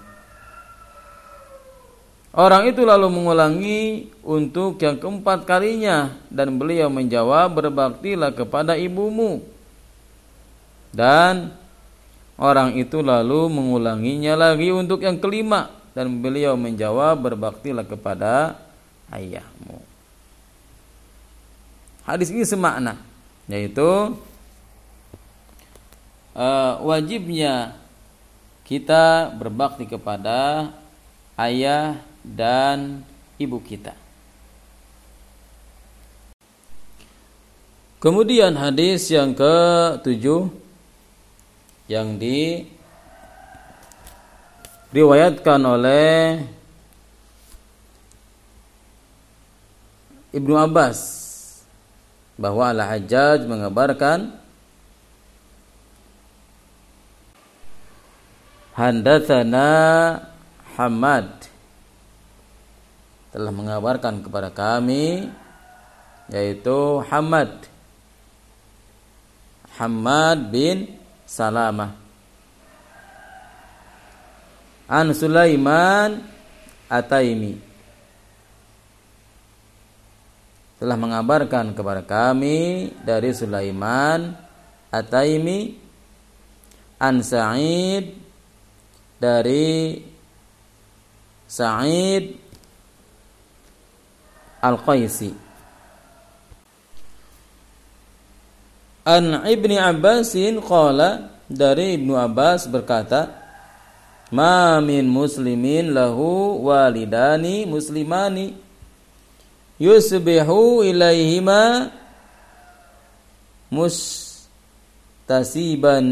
Orang 2.38 2.70
itu 2.70 2.86
lalu 2.86 3.10
mengulangi 3.10 4.14
untuk 4.22 4.78
yang 4.78 5.02
keempat 5.02 5.50
kalinya 5.50 6.14
dan 6.30 6.54
beliau 6.54 6.86
menjawab 6.86 7.50
berbaktilah 7.50 8.30
kepada 8.30 8.78
ibumu. 8.78 9.42
Dan 10.94 11.50
orang 12.38 12.78
itu 12.78 13.02
lalu 13.02 13.50
mengulanginya 13.50 14.38
lagi 14.38 14.70
untuk 14.70 15.02
yang 15.02 15.18
kelima 15.18 15.74
dan 15.98 16.14
beliau 16.22 16.54
menjawab 16.54 17.18
berbaktilah 17.26 17.82
kepada 17.90 18.62
ayahmu. 19.10 19.82
Hadis 22.06 22.30
ini 22.30 22.46
semakna 22.46 23.02
yaitu 23.50 24.14
uh, 26.38 26.74
wajibnya 26.86 27.74
kita 28.62 29.34
berbakti 29.34 29.90
kepada 29.90 30.70
ayah 31.34 31.98
dan 32.26 33.04
ibu 33.38 33.62
kita. 33.62 33.94
Kemudian 37.98 38.54
hadis 38.54 39.10
yang 39.10 39.34
ke-7 39.34 40.54
yang 41.90 42.22
diriwayatkan 44.94 45.62
oleh 45.66 46.46
Ibnu 50.30 50.54
Abbas 50.54 51.00
bahwa 52.38 52.70
Al-Hajjaj 52.70 53.50
mengabarkan 53.50 54.38
Handatsana 58.78 59.74
Hamad 60.78 61.47
telah 63.38 63.54
mengabarkan 63.54 64.26
kepada 64.26 64.50
kami 64.50 65.30
yaitu 66.34 67.06
Hamad. 67.06 67.70
Hamad 69.78 70.50
bin 70.50 70.98
Salamah. 71.30 71.94
An 74.90 75.14
Sulaiman 75.14 76.26
Ataimi. 76.90 77.62
Telah 80.82 80.98
mengabarkan 80.98 81.78
kepada 81.78 82.02
kami 82.02 82.90
dari 83.06 83.38
Sulaiman 83.38 84.34
Ataimi 84.90 85.78
An 86.98 87.22
Sa'id 87.22 88.18
dari 89.22 90.02
Sa'id 91.46 92.47
Al-Qaisi. 94.62 95.32
An 99.08 99.48
Ibni 99.48 99.80
Abbasin 99.80 100.60
qala 100.60 101.32
dari 101.48 101.96
Ibnu 101.96 102.20
Abbas 102.20 102.68
berkata 102.68 103.32
Ma 104.28 104.84
min 104.84 105.08
muslimin 105.08 105.96
lahu 105.96 106.60
walidani 106.68 107.64
muslimani 107.64 108.52
yusbihu 109.80 110.84
ilaihima 110.84 111.88
mustasiban 113.72 114.60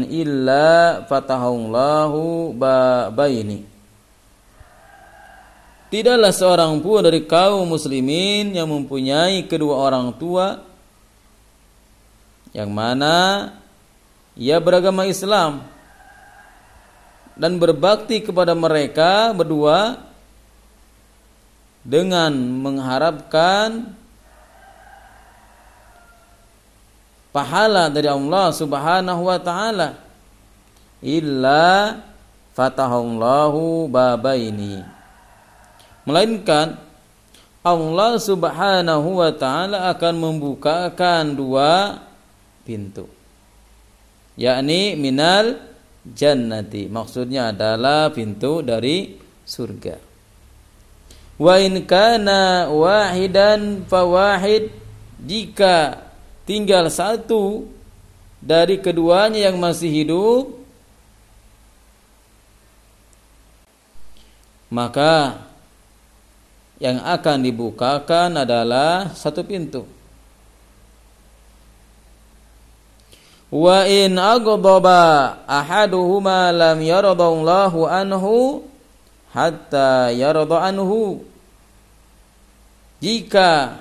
illa 0.08 1.04
fatahullahu 1.04 2.56
babaini 2.56 3.75
Tidaklah 5.86 6.34
seorang 6.34 6.82
pun 6.82 6.98
dari 6.98 7.22
kaum 7.22 7.62
muslimin 7.70 8.50
yang 8.50 8.66
mempunyai 8.66 9.46
kedua 9.46 9.86
orang 9.86 10.10
tua 10.18 10.58
yang 12.50 12.74
mana 12.74 13.54
ia 14.34 14.58
beragama 14.58 15.06
Islam 15.06 15.62
dan 17.38 17.54
berbakti 17.62 18.18
kepada 18.18 18.50
mereka 18.56 19.30
berdua 19.30 20.02
dengan 21.86 22.34
mengharapkan 22.34 23.94
pahala 27.30 27.86
dari 27.94 28.10
Allah 28.10 28.50
Subhanahu 28.50 29.22
wa 29.30 29.38
taala. 29.38 30.02
Illa 30.98 32.02
fatahallahu 32.58 33.86
babaini 33.86 34.95
melainkan 36.06 36.78
Allah 37.66 38.16
Subhanahu 38.16 39.18
wa 39.18 39.34
taala 39.34 39.90
akan 39.90 40.14
membukakan 40.16 41.34
dua 41.34 42.00
pintu 42.62 43.10
yakni 44.38 44.94
minal 44.94 45.58
jannati. 46.06 46.86
Maksudnya 46.86 47.50
adalah 47.50 48.12
pintu 48.12 48.60
dari 48.62 49.16
surga. 49.42 49.96
Wa 51.36 51.60
in 51.60 51.84
kana 51.84 52.70
wahidan 52.70 53.84
fawahid 53.84 54.72
jika 55.20 56.06
tinggal 56.46 56.88
satu 56.88 57.66
dari 58.40 58.78
keduanya 58.80 59.50
yang 59.50 59.58
masih 59.60 59.90
hidup 59.90 60.44
maka 64.70 65.44
yang 66.76 67.00
akan 67.00 67.38
dibukakan 67.40 68.44
adalah 68.44 69.12
satu 69.16 69.40
pintu. 69.44 69.88
Wa 73.46 73.86
in 73.86 74.18
aghdaba 74.18 75.40
ahaduhuma 75.46 76.50
lam 76.50 76.82
yaradallahu 76.82 77.86
anhu 77.86 78.66
hatta 79.30 80.12
yarada 80.12 80.66
anhu. 80.66 81.22
Jika 83.00 83.80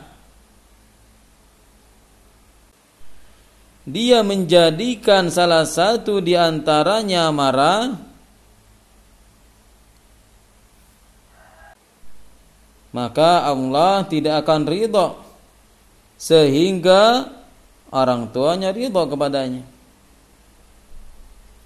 dia 3.88 4.22
menjadikan 4.22 5.32
salah 5.32 5.64
satu 5.64 6.20
di 6.20 6.38
antaranya 6.38 7.32
marah 7.32 7.96
maka 12.96 13.44
Allah 13.44 14.08
tidak 14.08 14.48
akan 14.48 14.64
ridho 14.64 15.20
sehingga 16.16 17.28
orang 17.92 18.32
tuanya 18.32 18.72
ridho 18.72 19.04
kepadanya. 19.04 19.68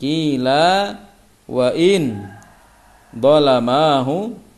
Kila 0.02 0.98
wa 1.46 1.70
in 1.78 2.26
dolamahu 3.14 4.50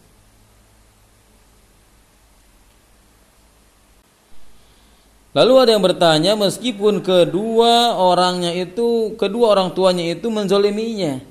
Lalu 5.31 5.53
ada 5.63 5.71
yang 5.71 5.79
bertanya 5.79 6.35
meskipun 6.35 6.99
kedua 6.99 7.95
orangnya 7.95 8.51
itu 8.51 9.15
kedua 9.15 9.55
orang 9.55 9.71
tuanya 9.71 10.11
itu 10.11 10.27
menzoliminya. 10.27 11.23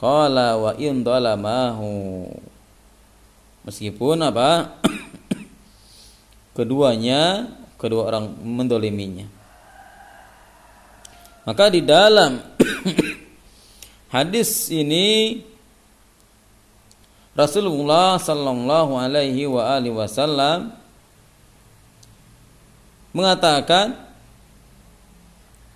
Qala 0.00 0.56
wa 0.56 0.72
in 0.80 1.04
dolamahu 1.04 2.24
Meskipun 3.64 4.20
apa? 4.24 4.80
keduanya 6.56 7.48
kedua 7.80 8.12
orang 8.12 8.36
mendoliminya. 8.44 9.24
Maka 11.48 11.72
di 11.72 11.80
dalam 11.80 12.36
hadis 14.14 14.68
ini 14.68 15.40
Rasulullah 17.32 18.20
sallallahu 18.20 19.00
alaihi 19.00 19.48
wa 19.48 19.72
alihi 19.72 19.96
wasallam 19.96 20.76
mengatakan 23.16 23.96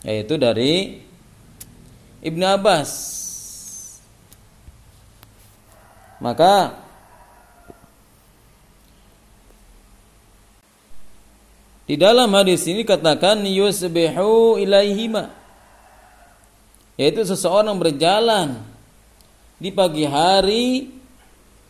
yaitu 0.04 0.36
dari 0.36 1.00
Ibnu 2.20 2.44
Abbas 2.44 2.90
maka 6.20 6.83
di 11.84 12.00
dalam 12.00 12.32
hadis 12.32 12.64
ini 12.64 12.80
katakan 12.80 13.44
yusbihu 13.44 14.56
ilaihima. 14.56 15.28
Yaitu 16.96 17.26
seseorang 17.28 17.76
berjalan 17.76 18.62
di 19.60 19.68
pagi 19.68 20.08
hari 20.08 20.88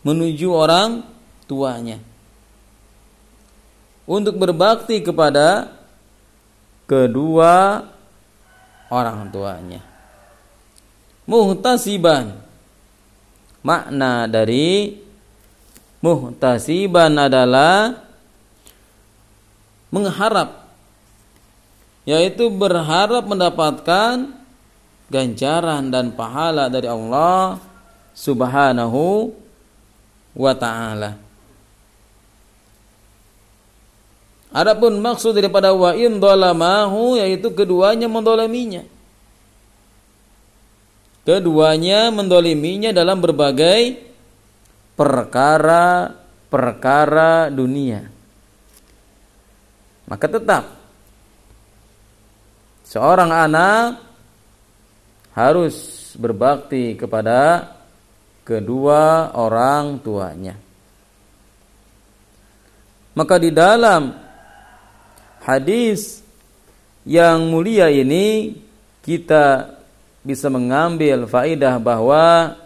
menuju 0.05 0.47
orang 0.53 1.03
tuanya. 1.49 1.99
Untuk 4.05 4.37
berbakti 4.37 5.01
kepada 5.01 5.73
kedua 6.85 7.83
orang 8.93 9.27
tuanya. 9.33 9.81
Muhtasiban. 11.25 12.37
Makna 13.65 14.29
dari 14.29 14.93
muhtasiban 16.05 17.17
adalah 17.17 18.04
mengharap 19.95 20.67
yaitu 22.05 22.51
berharap 22.51 23.23
mendapatkan 23.25 24.35
ganjaran 25.09 25.89
dan 25.89 26.13
pahala 26.13 26.69
dari 26.69 26.91
Allah 26.91 27.57
Subhanahu 28.15 29.35
wa 30.35 30.53
taala. 30.55 31.17
Adapun 34.55 35.03
maksud 35.03 35.35
daripada 35.35 35.75
wa 35.75 35.91
in 35.99 36.15
dolamahu 36.15 37.19
yaitu 37.19 37.51
keduanya 37.51 38.07
mendoliminya. 38.07 38.87
Keduanya 41.27 42.07
mendoliminya 42.13 42.93
dalam 42.95 43.19
berbagai 43.19 43.99
perkara-perkara 44.95 47.51
dunia. 47.51 48.14
Maka 50.05 50.25
tetap 50.29 50.63
seorang 52.85 53.33
anak 53.33 53.97
harus 55.33 55.75
berbakti 56.15 56.93
kepada 56.93 57.73
kedua 58.45 59.33
orang 59.33 59.97
tuanya. 59.99 60.55
Maka 63.15 63.35
di 63.41 63.49
dalam 63.49 64.13
hadis 65.41 66.21
yang 67.07 67.49
mulia 67.49 67.89
ini 67.89 68.53
kita 69.01 69.75
bisa 70.25 70.49
mengambil 70.49 71.25
faidah 71.25 71.77
bahwa 71.77 72.57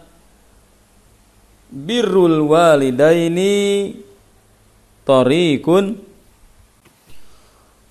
birrul 1.70 2.50
walidaini 2.50 3.94
tariqun 5.06 6.09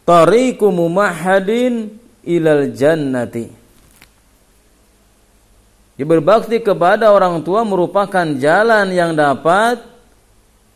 tariqu 0.10 0.74
mumahadin 0.74 1.94
ilal 2.26 2.74
jannati 2.74 3.62
Ya, 6.00 6.08
berbakti 6.08 6.64
kepada 6.64 7.12
orang 7.12 7.44
tua 7.44 7.68
merupakan 7.68 8.24
jalan 8.24 8.88
yang 8.88 9.12
dapat 9.20 9.84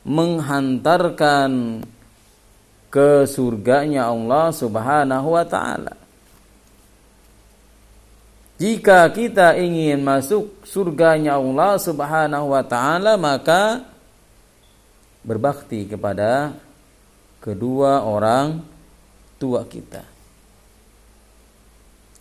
menghantarkan 0.03 1.80
ke 2.91 3.23
surganya 3.23 4.11
Allah 4.11 4.51
Subhanahu 4.51 5.31
wa 5.31 5.47
taala. 5.47 5.95
Jika 8.60 9.07
kita 9.15 9.55
ingin 9.55 10.03
masuk 10.03 10.60
surganya 10.68 11.39
Allah 11.39 11.80
Subhanahu 11.80 12.51
wa 12.51 12.64
taala 12.68 13.15
maka 13.15 13.80
berbakti 15.23 15.88
kepada 15.88 16.51
kedua 17.39 18.03
orang 18.03 18.72
tua 19.44 19.68
kita. 19.68 20.07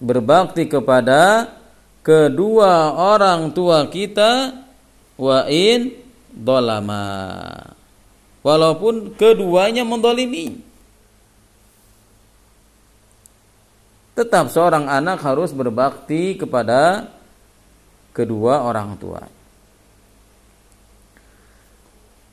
Berbakti 0.03 0.66
kepada 0.66 1.55
kedua 2.03 2.99
orang 2.99 3.55
tua 3.55 3.86
kita 3.86 4.59
wa 5.15 5.47
in 5.47 5.94
dolama 6.35 7.07
walaupun 8.43 9.15
keduanya 9.15 9.86
mendolimi. 9.86 10.59
Tetap 14.19 14.51
seorang 14.51 14.90
anak 14.90 15.23
harus 15.23 15.55
berbakti 15.55 16.35
kepada 16.35 17.07
kedua 18.11 18.66
orang 18.66 18.99
tua. 18.99 19.41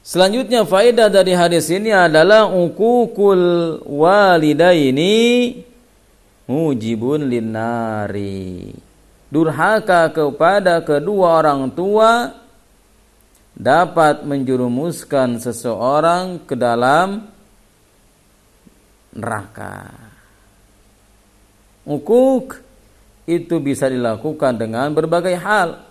Selanjutnya 0.09 0.65
faedah 0.65 1.05
dari 1.05 1.37
hadis 1.37 1.69
ini 1.69 1.93
adalah 1.93 2.49
ukukul 2.49 3.77
walidaini 3.85 5.53
mujibun 6.49 7.29
linnari. 7.29 8.73
Durhaka 9.29 10.09
kepada 10.09 10.81
kedua 10.81 11.45
orang 11.45 11.69
tua 11.77 12.25
dapat 13.53 14.25
menjerumuskan 14.25 15.37
seseorang 15.37 16.41
ke 16.41 16.57
dalam 16.57 17.29
neraka. 19.13 19.93
Ukuk 21.85 22.57
itu 23.29 23.61
bisa 23.61 23.85
dilakukan 23.85 24.57
dengan 24.57 24.89
berbagai 24.89 25.37
hal. 25.37 25.85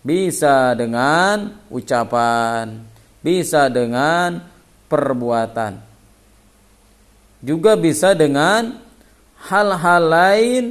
Bisa 0.00 0.78
dengan 0.78 1.58
ucapan, 1.74 2.89
bisa 3.20 3.68
dengan 3.68 4.40
perbuatan. 4.88 5.80
Juga 7.40 7.72
bisa 7.76 8.12
dengan 8.12 8.76
hal-hal 9.48 10.02
lain 10.04 10.64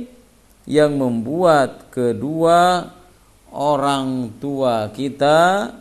yang 0.70 0.94
membuat 0.94 1.90
kedua 1.90 2.94
orang 3.50 4.30
tua 4.38 4.94
kita 4.94 5.74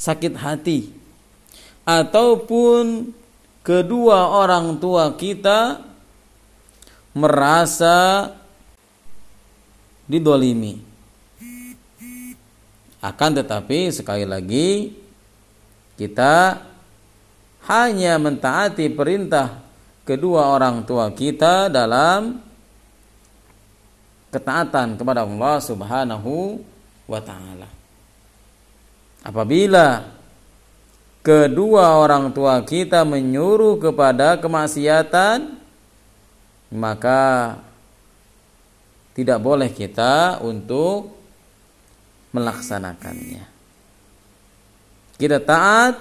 sakit 0.00 0.32
hati 0.32 0.88
ataupun 1.84 3.12
kedua 3.60 4.40
orang 4.40 4.80
tua 4.80 5.12
kita 5.12 5.84
merasa 7.12 8.32
didolimi 10.08 10.93
akan 13.04 13.30
tetapi 13.36 13.92
sekali 13.92 14.24
lagi 14.24 14.96
kita 16.00 16.56
hanya 17.68 18.16
mentaati 18.16 18.88
perintah 18.88 19.60
kedua 20.08 20.48
orang 20.48 20.88
tua 20.88 21.12
kita 21.12 21.68
dalam 21.68 22.40
ketaatan 24.32 24.96
kepada 24.96 25.28
Allah 25.28 25.56
Subhanahu 25.60 26.64
wa 27.04 27.20
taala. 27.20 27.68
Apabila 29.24 30.04
kedua 31.20 32.00
orang 32.00 32.32
tua 32.32 32.60
kita 32.64 33.04
menyuruh 33.04 33.80
kepada 33.80 34.40
kemaksiatan, 34.40 35.60
maka 36.72 37.56
tidak 39.14 39.38
boleh 39.38 39.70
kita 39.70 40.42
untuk 40.42 41.23
melaksanakannya. 42.34 43.46
Kita 45.14 45.38
taat 45.38 45.94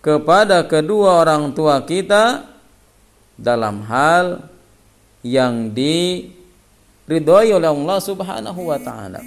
kepada 0.00 0.64
kedua 0.64 1.20
orang 1.20 1.52
tua 1.52 1.84
kita 1.84 2.48
dalam 3.36 3.84
hal 3.84 4.48
yang 5.20 5.68
diridhoi 5.68 7.52
oleh 7.52 7.68
Allah 7.68 7.98
Subhanahu 8.00 8.60
wa 8.72 8.80
taala. 8.80 9.20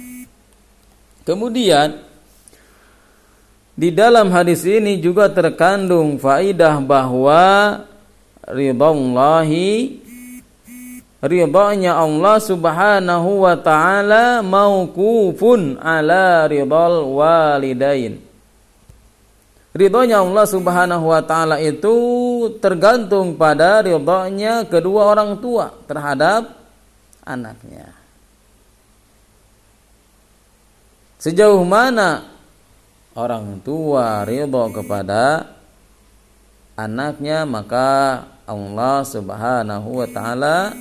Kemudian 1.22 2.02
di 3.78 3.94
dalam 3.94 4.34
hadis 4.34 4.66
ini 4.66 4.98
juga 4.98 5.30
terkandung 5.30 6.18
faidah 6.18 6.82
bahwa 6.82 7.78
ridhallahi 8.42 10.02
ridhanya 11.24 11.98
Allah 11.98 12.38
Subhanahu 12.38 13.42
wa 13.42 13.54
taala 13.58 14.44
mauqufun 14.44 15.82
ala 15.82 16.46
ridhal 16.46 17.02
walidain. 17.10 18.22
Ridhonya 19.78 20.24
Allah 20.24 20.46
Subhanahu 20.48 21.06
wa 21.06 21.22
taala 21.22 21.62
itu 21.62 21.94
tergantung 22.58 23.38
pada 23.38 23.78
ridhonya 23.84 24.66
kedua 24.66 25.14
orang 25.14 25.38
tua 25.38 25.70
terhadap 25.86 26.50
anaknya. 27.22 27.94
Sejauh 31.22 31.62
mana 31.62 32.26
orang 33.18 33.62
tua 33.62 34.22
ridho 34.26 34.70
kepada 34.74 35.50
anaknya 36.78 37.46
maka 37.46 38.22
Allah 38.48 39.02
Subhanahu 39.06 39.88
wa 39.98 40.08
taala 40.10 40.74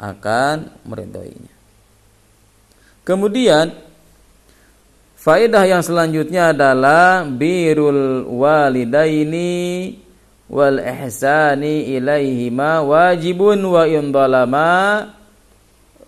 akan 0.00 0.72
meridhoinya. 0.88 1.54
Kemudian 3.04 3.68
faedah 5.20 5.64
yang 5.68 5.84
selanjutnya 5.84 6.56
adalah 6.56 7.28
birul 7.28 8.24
walidaini 8.24 9.92
wal 10.48 10.80
ihsani 10.80 11.92
ilaihima 12.00 12.80
wajibun 12.80 13.60
wa 13.60 13.84
indalama 13.84 14.72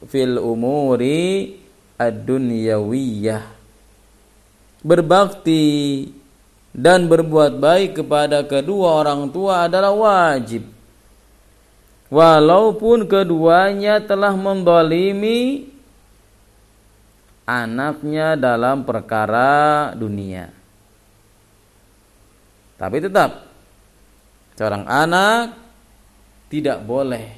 fil 0.09 0.41
umuri 0.41 1.61
ad-dunyawiyah 2.01 3.63
berbakti 4.83 6.11
dan 6.75 7.07
berbuat 7.07 7.61
baik 7.61 8.03
kepada 8.03 8.43
kedua 8.49 9.05
orang 9.05 9.31
tua 9.31 9.71
adalah 9.71 9.95
wajib. 9.95 10.67
Walaupun 12.13 13.09
keduanya 13.09 14.05
telah 14.05 14.37
mendolimi 14.37 15.65
anaknya 17.49 18.37
dalam 18.37 18.85
perkara 18.85 19.91
dunia. 19.97 20.53
Tapi 22.77 22.97
tetap 23.01 23.49
seorang 24.61 24.85
anak 24.85 25.57
tidak 26.53 26.85
boleh 26.85 27.33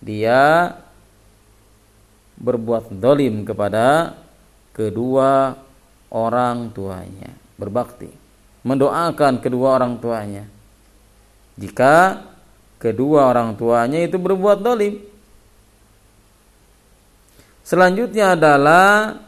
dia 0.00 0.72
berbuat 2.40 2.96
dolim 2.96 3.44
kepada 3.44 4.16
kedua 4.72 5.52
orang 6.12 6.72
tuanya, 6.72 7.32
berbakti, 7.60 8.08
mendoakan 8.64 9.40
kedua 9.44 9.76
orang 9.76 10.00
tuanya. 10.00 10.44
Jika 11.56 12.24
kedua 12.92 13.30
orang 13.34 13.58
tuanya 13.58 13.98
itu 13.98 14.14
berbuat 14.14 14.62
dolim. 14.62 15.02
Selanjutnya 17.66 18.38
adalah 18.38 19.18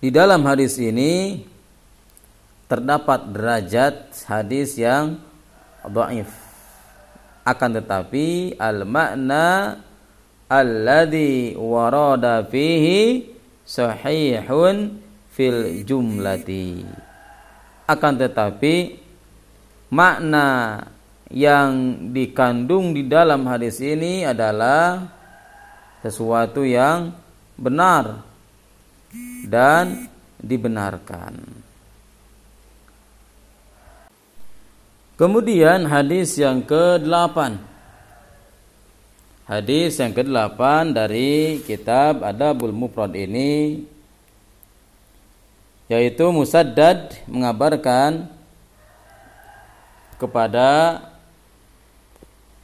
di 0.00 0.08
dalam 0.08 0.40
hadis 0.48 0.80
ini 0.80 1.44
terdapat 2.64 3.28
derajat 3.28 4.16
hadis 4.24 4.80
yang 4.80 5.20
dhaif. 5.84 6.32
Akan 7.46 7.76
tetapi 7.76 8.56
al 8.58 8.88
makna 8.88 9.78
alladhi 10.48 11.54
warada 11.54 12.42
fihi 12.42 13.28
sahihun 13.62 14.98
fil 15.30 15.84
jumlati 15.84 16.82
akan 17.86 18.12
tetapi 18.18 19.05
makna 19.90 20.82
yang 21.30 21.98
dikandung 22.14 22.94
di 22.94 23.06
dalam 23.06 23.46
hadis 23.50 23.82
ini 23.82 24.22
adalah 24.22 25.10
sesuatu 26.02 26.62
yang 26.62 27.10
benar 27.58 28.22
dan 29.46 30.06
dibenarkan. 30.38 31.42
Kemudian 35.16 35.88
hadis 35.88 36.36
yang 36.36 36.60
ke-8 36.60 37.56
Hadis 39.46 40.02
yang 40.02 40.10
ke-8 40.10 40.90
dari 40.90 41.62
kitab 41.62 42.20
Adabul 42.26 42.74
Mufrad 42.74 43.14
ini 43.14 43.86
yaitu 45.86 46.26
Musaddad 46.34 47.14
mengabarkan 47.30 48.35
kepada 50.16 51.00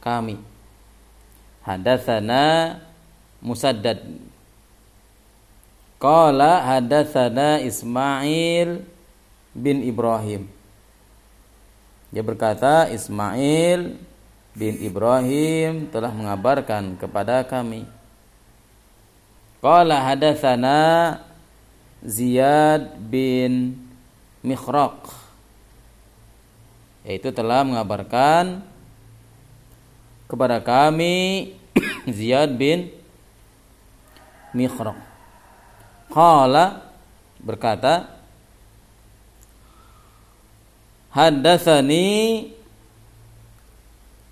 kami. 0.03 0.37
Hadatsana 1.63 2.77
Musaddad. 3.39 4.03
Qala 5.99 6.59
hadatsana 6.63 7.63
Ismail 7.63 8.83
bin 9.55 9.83
Ibrahim. 9.83 10.51
Dia 12.11 12.19
berkata 12.19 12.91
Ismail 12.91 13.95
bin 14.51 14.73
Ibrahim 14.83 15.87
telah 15.87 16.11
mengabarkan 16.11 16.99
kepada 16.99 17.47
kami. 17.47 17.87
Qala 19.63 20.03
hadatsana 20.03 20.79
Ziyad 22.03 22.99
bin 22.99 23.79
Mikhraq 24.43 25.22
yaitu 27.03 27.29
telah 27.35 27.67
mengabarkan 27.67 28.63
kepada 30.27 30.63
kami 30.63 31.51
Ziyad 32.17 32.55
bin 32.55 32.89
Mikhraq. 34.55 34.95
Qala 36.13 36.93
berkata 37.41 38.07
Haddatsani 41.13 42.49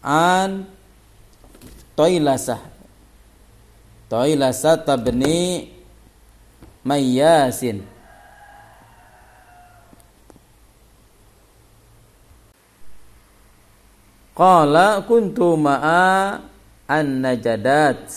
an 0.01 0.65
Toilasah 1.93 2.61
Toilasah 4.09 4.81
tabni 4.81 5.69
Mayyasin 6.81 7.85
Qala 14.41 15.05
kuntu 15.05 15.53
ma'a 15.53 16.41
an-najadat 16.89 18.09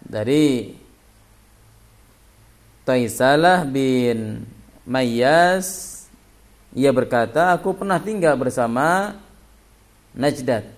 dari 0.00 0.72
Taisalah 2.88 3.68
bin 3.68 4.48
Mayyas 4.88 6.00
ia 6.72 6.88
berkata 6.88 7.52
aku 7.52 7.76
pernah 7.76 8.00
tinggal 8.00 8.32
bersama 8.40 9.12
Najdat. 10.16 10.72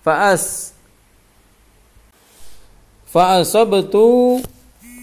Fa'as 0.00 0.72
fa'asabtu 3.12 4.40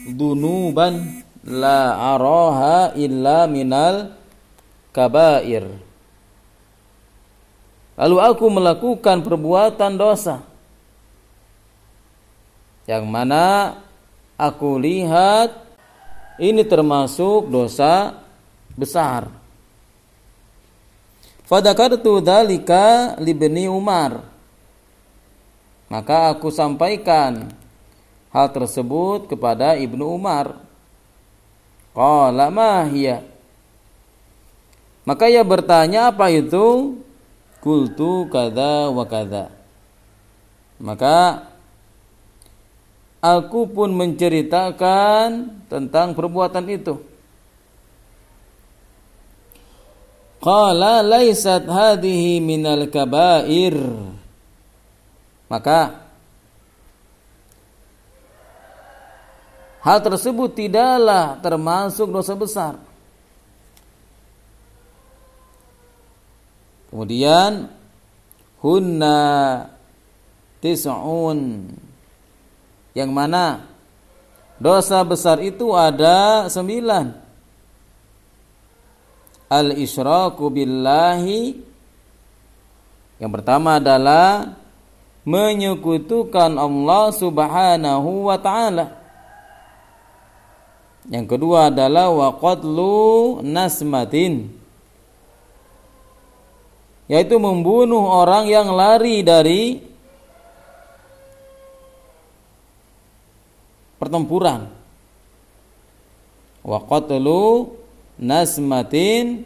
dunuban 0.09 1.21
la 1.45 2.17
araha 2.17 2.97
illa 2.97 3.45
minal 3.45 4.20
kabair. 4.91 5.67
Lalu 7.99 8.17
aku 8.19 8.45
melakukan 8.47 9.23
perbuatan 9.23 9.93
dosa 9.99 10.51
yang 12.89 13.05
mana 13.05 13.77
aku 14.35 14.75
lihat 14.81 15.53
ini 16.41 16.65
termasuk 16.65 17.47
dosa 17.47 18.17
besar. 18.73 19.29
Fadakartu 21.45 22.23
dalika 22.23 23.15
libni 23.19 23.67
Umar. 23.67 24.23
Maka 25.91 26.31
aku 26.31 26.47
sampaikan 26.47 27.51
hal 28.31 28.47
tersebut 28.55 29.27
kepada 29.27 29.75
Ibnu 29.75 30.07
Umar. 30.07 30.55
Qala 31.91 32.47
ma? 32.47 32.87
Maka 35.01 35.25
ia 35.25 35.41
bertanya 35.41 36.13
apa 36.13 36.29
itu? 36.29 36.97
Kultu 37.61 38.29
kada 38.29 38.89
wa 38.89 39.05
kada. 39.05 39.49
Maka 40.81 41.45
aku 43.21 43.69
pun 43.69 43.93
menceritakan 43.93 45.61
tentang 45.69 46.17
perbuatan 46.17 46.65
itu. 46.69 46.97
Qala 50.41 51.05
laisat 51.05 51.69
hadhihi 51.69 52.41
minal 52.41 52.89
kabair. 52.89 53.77
Maka 55.45 56.01
hal 59.85 60.01
tersebut 60.01 60.49
tidaklah 60.57 61.37
termasuk 61.45 62.09
dosa 62.09 62.33
besar. 62.33 62.90
Kemudian 66.91 67.71
hunna 68.59 69.19
tis'un. 70.59 71.71
Yang 72.91 73.11
mana 73.15 73.63
dosa 74.59 74.99
besar 75.07 75.39
itu 75.39 75.71
ada 75.71 76.51
sembilan. 76.51 77.15
Al-isyraku 79.47 80.51
billahi. 80.51 81.43
Yang 83.23 83.31
pertama 83.39 83.79
adalah 83.79 84.59
menyekutukan 85.23 86.59
Allah 86.59 87.05
Subhanahu 87.15 88.27
wa 88.27 88.35
taala. 88.35 88.99
Yang 91.07 91.25
kedua 91.37 91.71
adalah 91.71 92.11
waqatlu 92.11 93.39
nasmatin 93.41 94.60
yaitu 97.11 97.35
membunuh 97.35 98.07
orang 98.07 98.47
yang 98.47 98.71
lari 98.71 99.19
dari 99.19 99.83
pertempuran. 103.99 104.71
Waqatlu 106.63 107.67
nasmatin 108.15 109.43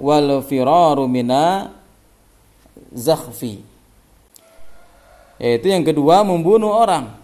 wal 0.00 0.40
firaru 0.40 1.04
mina 1.04 1.76
zakhfi. 2.88 3.60
Yaitu 5.36 5.68
yang 5.68 5.84
kedua 5.84 6.24
membunuh 6.24 6.72
orang. 6.72 7.20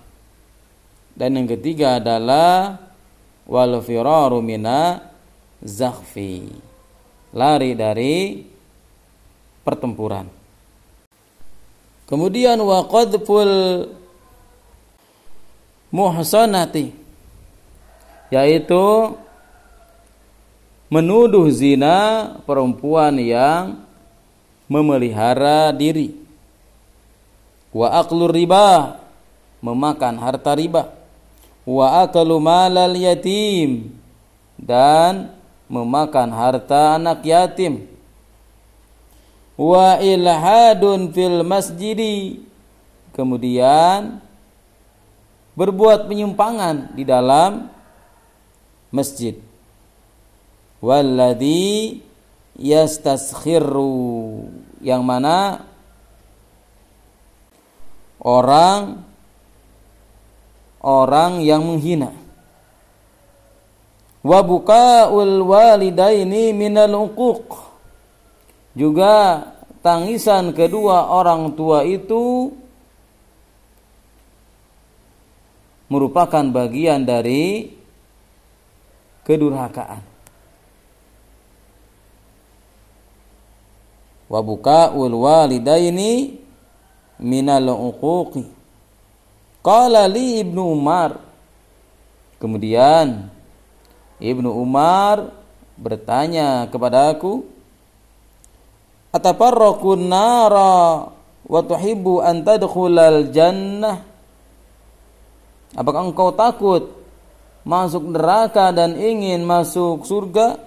Dan 1.16 1.40
yang 1.40 1.48
ketiga 1.48 1.96
adalah 1.96 2.76
wal 3.48 3.80
firaru 3.80 4.44
mina 4.44 5.08
zakhfi. 5.64 6.52
Lari 7.32 7.72
dari 7.72 8.16
pertempuran 9.68 10.24
kemudian 12.08 12.56
wa 12.64 12.88
qadful 12.88 13.52
muhsanati 15.92 16.96
yaitu 18.32 19.12
menuduh 20.88 21.52
zina 21.52 22.32
perempuan 22.48 23.20
yang 23.20 23.84
memelihara 24.68 25.72
diri. 25.72 26.12
Wa 27.72 28.00
aklur 28.00 28.32
riba, 28.32 29.00
memakan 29.64 30.16
harta 30.20 30.52
riba. 30.56 30.92
Wa 31.68 32.04
akalu 32.04 32.40
malal 32.40 32.96
yatim, 32.96 33.92
dan 34.56 35.32
memakan 35.68 36.32
harta 36.32 36.96
anak 36.96 37.20
yatim. 37.24 37.84
Wa 39.58 39.98
ilhadun 39.98 41.10
fil 41.10 41.42
masjidi, 41.42 42.46
kemudian 43.10 44.22
berbuat 45.58 46.06
penyimpangan 46.06 46.94
di 46.94 47.02
dalam 47.02 47.66
masjid. 48.94 49.34
Walladhi 50.78 51.98
yastaskhiru 52.54 54.46
yang 54.78 55.02
mana 55.02 55.66
orang 58.22 59.02
orang 60.78 61.42
yang 61.42 61.66
menghina. 61.66 62.14
Wa 64.22 64.38
bukaul 64.46 65.42
walidaini 65.42 66.54
minal 66.54 67.10
uquq 67.10 67.67
juga 68.78 69.42
tangisan 69.82 70.54
kedua 70.54 71.10
orang 71.10 71.58
tua 71.58 71.82
itu 71.82 72.54
merupakan 75.90 76.46
bagian 76.46 77.02
dari 77.02 77.74
kedurhakaan. 79.26 80.06
Wa 84.28 84.40
buka'ul 84.44 85.10
walidaini 85.10 86.38
minal 87.18 87.72
uquqi. 87.72 88.44
Qala 89.64 90.06
li 90.06 90.44
ibnu 90.44 90.70
umar. 90.70 91.18
Kemudian 92.38 93.26
ibnu 94.22 94.52
umar 94.52 95.34
bertanya 95.74 96.68
kepada 96.70 97.16
aku 97.16 97.57
atafarraqun 99.12 100.08
nara 100.08 101.08
wa 101.48 101.60
tuhibbu 101.64 102.20
an 102.20 102.44
tadkhulal 102.44 103.32
jannah. 103.32 104.04
Apakah 105.76 106.08
engkau 106.08 106.32
takut 106.32 106.92
masuk 107.64 108.12
neraka 108.12 108.72
dan 108.72 108.96
ingin 108.96 109.44
masuk 109.44 110.04
surga? 110.04 110.60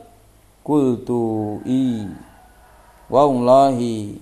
Kultu 0.61 1.57
i 1.65 2.05
wallahi 3.09 4.22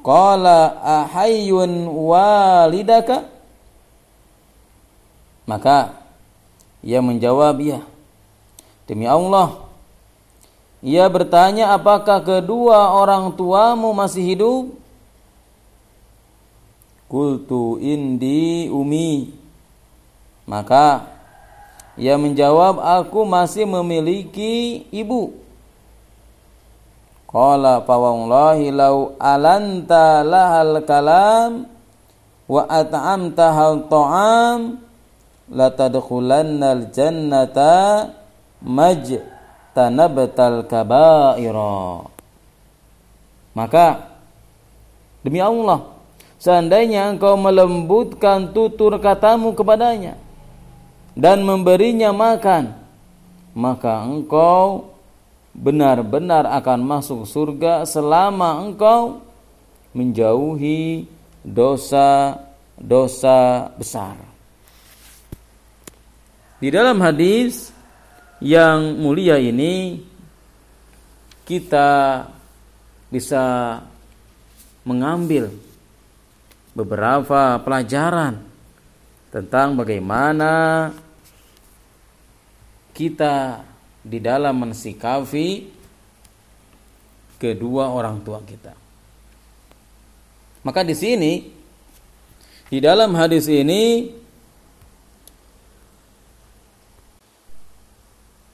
qala 0.00 0.80
ahayyun 0.80 1.84
walidaka? 1.92 3.28
Maka 5.44 6.00
ia 6.80 7.04
menjawab 7.04 7.60
ya 7.60 7.84
demi 8.88 9.04
Allah 9.04 9.69
ia 10.80 11.04
bertanya 11.12 11.76
apakah 11.76 12.24
kedua 12.24 12.96
orang 12.96 13.36
tuamu 13.36 13.92
masih 13.92 14.24
hidup? 14.24 14.64
Kultu 17.04 17.76
indi 17.76 18.72
umi. 18.72 19.36
Maka 20.48 21.04
ia 22.00 22.16
menjawab 22.16 22.80
aku 22.80 23.28
masih 23.28 23.68
memiliki 23.68 24.88
ibu. 24.88 25.36
Qala 27.28 27.84
fa 27.84 27.94
wallahi 28.00 28.72
law 28.72 29.14
alanta 29.20 30.24
lahal 30.24 30.82
kalam 30.82 31.68
wa 32.50 32.66
at'amta 32.66 33.46
hal 33.54 33.86
ta'am 33.86 34.60
la 35.54 35.70
tadkhulannal 35.70 36.90
jannata 36.90 38.10
maj 38.64 39.14
tanabtal 39.74 40.66
kabaira. 40.66 42.06
Maka 43.54 43.86
demi 45.26 45.42
Allah 45.42 45.90
seandainya 46.40 47.10
engkau 47.10 47.36
melembutkan 47.36 48.54
tutur 48.54 48.96
katamu 49.02 49.52
kepadanya 49.52 50.16
dan 51.18 51.42
memberinya 51.42 52.14
makan 52.14 52.80
maka 53.54 54.06
engkau 54.06 54.94
benar-benar 55.50 56.46
akan 56.46 56.80
masuk 56.86 57.26
surga 57.26 57.82
selama 57.82 58.62
engkau 58.62 59.18
menjauhi 59.90 61.10
dosa-dosa 61.42 63.38
besar. 63.74 64.14
Di 66.60 66.68
dalam 66.70 67.00
hadis 67.00 67.72
yang 68.40 68.96
mulia 68.96 69.36
ini 69.36 70.00
kita 71.44 72.24
bisa 73.12 73.44
mengambil 74.82 75.52
beberapa 76.72 77.60
pelajaran 77.60 78.40
tentang 79.28 79.76
bagaimana 79.76 80.52
kita 82.96 83.62
di 84.00 84.18
dalam 84.18 84.56
mensikapi 84.56 85.68
kedua 87.36 87.92
orang 87.92 88.24
tua 88.24 88.40
kita. 88.40 88.72
Maka 90.64 90.80
di 90.84 90.96
sini 90.96 91.32
di 92.68 92.78
dalam 92.78 93.16
hadis 93.16 93.48
ini 93.48 94.12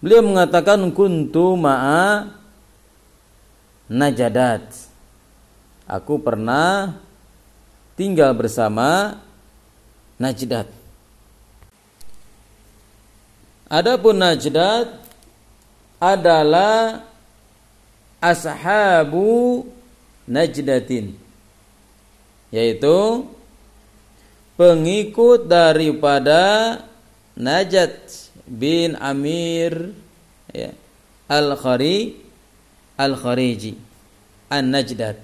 beliau 0.07 0.23
mengatakan 0.23 0.87
kuntu 0.95 1.59
ma'a 1.59 2.31
najadat. 3.91 4.62
Aku 5.83 6.23
pernah 6.23 6.95
tinggal 7.99 8.31
bersama 8.39 9.19
najdat. 10.15 10.70
Adapun 13.66 14.15
Najdat 14.15 14.95
adalah 15.99 17.03
ashabu 18.23 19.66
Najdatin 20.31 21.19
yaitu 22.55 23.27
pengikut 24.55 25.51
daripada 25.51 26.78
Najat 27.35 28.26
bin 28.47 28.94
Amir 28.97 29.93
ya, 30.55 30.70
Al-Khari 31.27 32.14
Al-Khariji 32.97 33.74
An-Najdat 34.48 35.18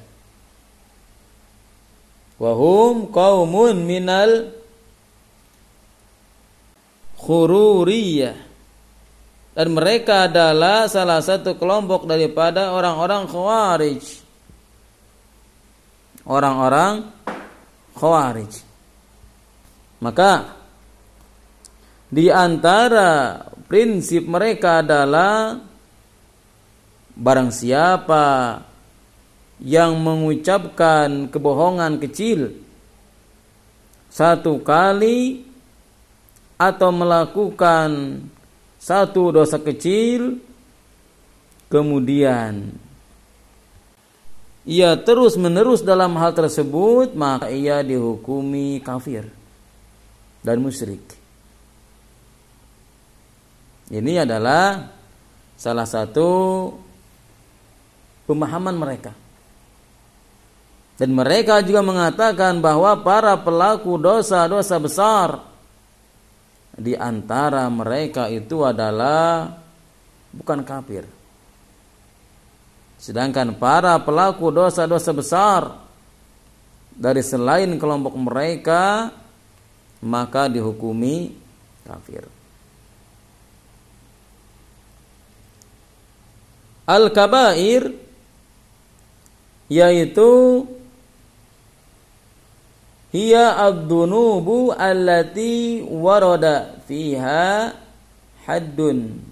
Wahum 2.42 3.14
qaumun 3.14 3.86
minal 3.86 4.50
khururiyah 7.22 8.34
dan 9.52 9.68
mereka 9.68 10.32
adalah 10.32 10.88
salah 10.88 11.20
satu 11.20 11.60
kelompok 11.60 12.08
daripada 12.08 12.72
orang-orang 12.72 13.28
khawarij. 13.28 14.04
Orang-orang 16.24 17.12
khawarij. 17.92 18.52
Maka 20.00 20.56
di 22.12 22.28
antara 22.28 23.40
prinsip 23.64 24.28
mereka 24.28 24.84
adalah 24.84 25.56
barang 27.16 27.48
siapa 27.48 28.60
yang 29.64 29.96
mengucapkan 29.96 31.32
kebohongan 31.32 31.96
kecil 31.96 32.52
satu 34.12 34.60
kali 34.60 35.48
atau 36.60 36.90
melakukan 36.92 38.20
satu 38.76 39.32
dosa 39.32 39.56
kecil 39.56 40.36
kemudian 41.72 42.76
ia 44.68 45.00
terus 45.00 45.40
menerus 45.40 45.80
dalam 45.80 46.12
hal 46.20 46.36
tersebut 46.36 47.16
maka 47.16 47.48
ia 47.48 47.80
dihukumi 47.80 48.84
kafir 48.84 49.32
dan 50.44 50.60
musyrik 50.60 51.21
ini 53.92 54.16
adalah 54.16 54.88
salah 55.54 55.84
satu 55.84 56.30
pemahaman 58.24 58.74
mereka 58.74 59.12
dan 61.02 61.10
mereka 61.18 61.58
juga 61.64 61.82
mengatakan 61.82 62.62
bahwa 62.62 62.94
para 63.00 63.34
pelaku 63.34 63.98
dosa-dosa 63.98 64.76
besar 64.78 65.28
di 66.78 66.94
antara 66.94 67.66
mereka 67.68 68.30
itu 68.30 68.62
adalah 68.64 69.50
bukan 70.30 70.62
kafir. 70.62 71.04
Sedangkan 73.02 73.58
para 73.58 73.98
pelaku 73.98 74.54
dosa-dosa 74.54 75.10
besar 75.10 75.62
dari 76.94 77.18
selain 77.18 77.74
kelompok 77.82 78.14
mereka 78.14 79.10
maka 80.06 80.46
dihukumi 80.46 81.34
kafir. 81.82 82.41
Al-kabair 86.82 87.94
yaitu 89.70 90.66
hiya 93.14 93.56
ad-dunubu 93.70 94.74
allati 94.74 95.80
warada 95.84 96.82
fiha 96.84 97.72
haddun 98.44 99.22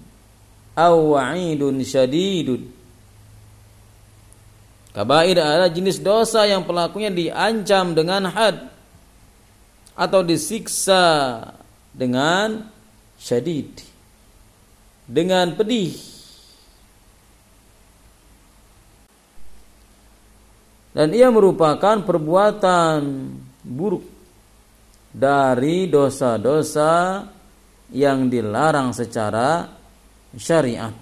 aw 0.77 0.95
wa'idun 0.95 1.83
syadidun 1.83 2.81
Kabair 4.91 5.39
adalah 5.39 5.71
jenis 5.71 6.03
dosa 6.03 6.43
yang 6.43 6.67
pelakunya 6.67 7.07
diancam 7.07 7.95
dengan 7.95 8.27
had 8.27 8.67
atau 9.95 10.19
disiksa 10.19 11.39
dengan 11.95 12.67
syadid 13.15 13.71
dengan 15.07 15.55
pedih 15.55 16.10
dan 20.91 21.15
ia 21.15 21.31
merupakan 21.31 22.03
perbuatan 22.03 22.99
buruk 23.63 24.03
dari 25.11 25.87
dosa-dosa 25.87 27.23
yang 27.91 28.31
dilarang 28.31 28.95
secara 28.95 29.67
syariat. 30.35 30.95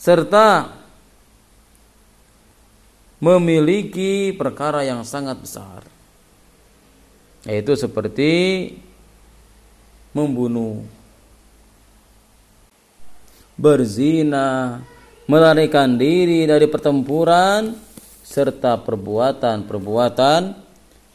Serta 0.00 0.80
memiliki 3.20 4.32
perkara 4.32 4.80
yang 4.80 5.04
sangat 5.04 5.36
besar 5.36 5.84
yaitu 7.44 7.72
seperti 7.76 8.32
membunuh 10.12 10.84
berzina 13.56 14.80
melarikan 15.30 15.94
diri 15.94 16.42
dari 16.42 16.66
pertempuran 16.66 17.70
serta 18.26 18.82
perbuatan-perbuatan 18.82 20.40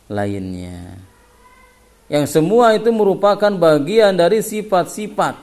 lainnya. 0.08 0.96
Yang 2.08 2.40
semua 2.40 2.72
itu 2.80 2.96
merupakan 2.96 3.52
bagian 3.52 4.16
dari 4.16 4.40
sifat-sifat 4.40 5.36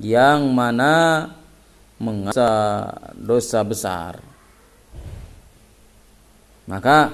yang 0.00 0.48
mana 0.48 1.28
mengasa 2.00 2.88
dosa 3.12 3.60
besar. 3.60 4.24
Maka 6.64 7.12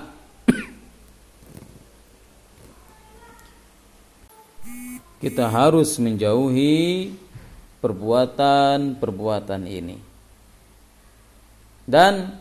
kita 5.19 5.51
harus 5.51 5.99
menjauhi 5.99 7.11
perbuatan-perbuatan 7.83 9.65
ini. 9.67 10.10
Dan 11.91 12.39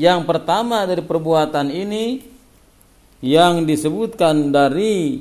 yang 0.00 0.24
pertama 0.24 0.88
dari 0.88 1.04
perbuatan 1.04 1.68
ini 1.68 2.24
yang 3.20 3.68
disebutkan 3.68 4.48
dari 4.48 5.20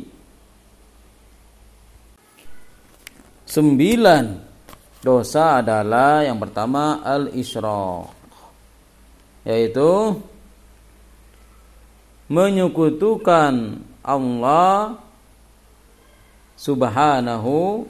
sembilan 3.44 4.26
dosa 5.04 5.60
adalah 5.60 6.24
yang 6.24 6.40
pertama 6.40 7.04
al-isyraq 7.04 8.08
yaitu 9.44 10.16
menyekutukan 12.32 13.84
Allah 14.00 14.96
Subhanahu 16.56 17.84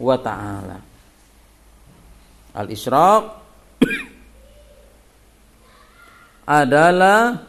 wa 0.00 0.16
taala. 0.20 0.80
Al-isyraq 2.56 3.35
adalah 6.46 7.42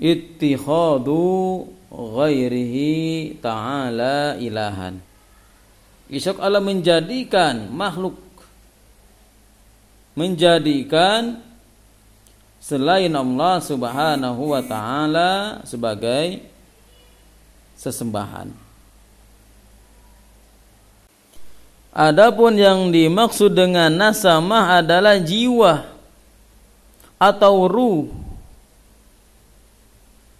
ittikhadu 0.00 1.68
ghairihi 1.92 3.36
ta'ala 3.44 4.40
ilahan. 4.40 4.96
Isyak 6.08 6.40
Allah 6.40 6.64
menjadikan 6.64 7.68
makhluk 7.68 8.16
menjadikan 10.16 11.38
selain 12.58 13.12
Allah 13.12 13.60
Subhanahu 13.62 14.56
wa 14.56 14.62
taala 14.64 15.62
sebagai 15.62 16.42
sesembahan. 17.78 18.50
Adapun 21.94 22.54
yang 22.58 22.90
dimaksud 22.90 23.54
dengan 23.54 23.90
nasamah 23.90 24.82
adalah 24.82 25.18
jiwa 25.22 25.97
atau 27.18 27.66
ruh. 27.66 28.06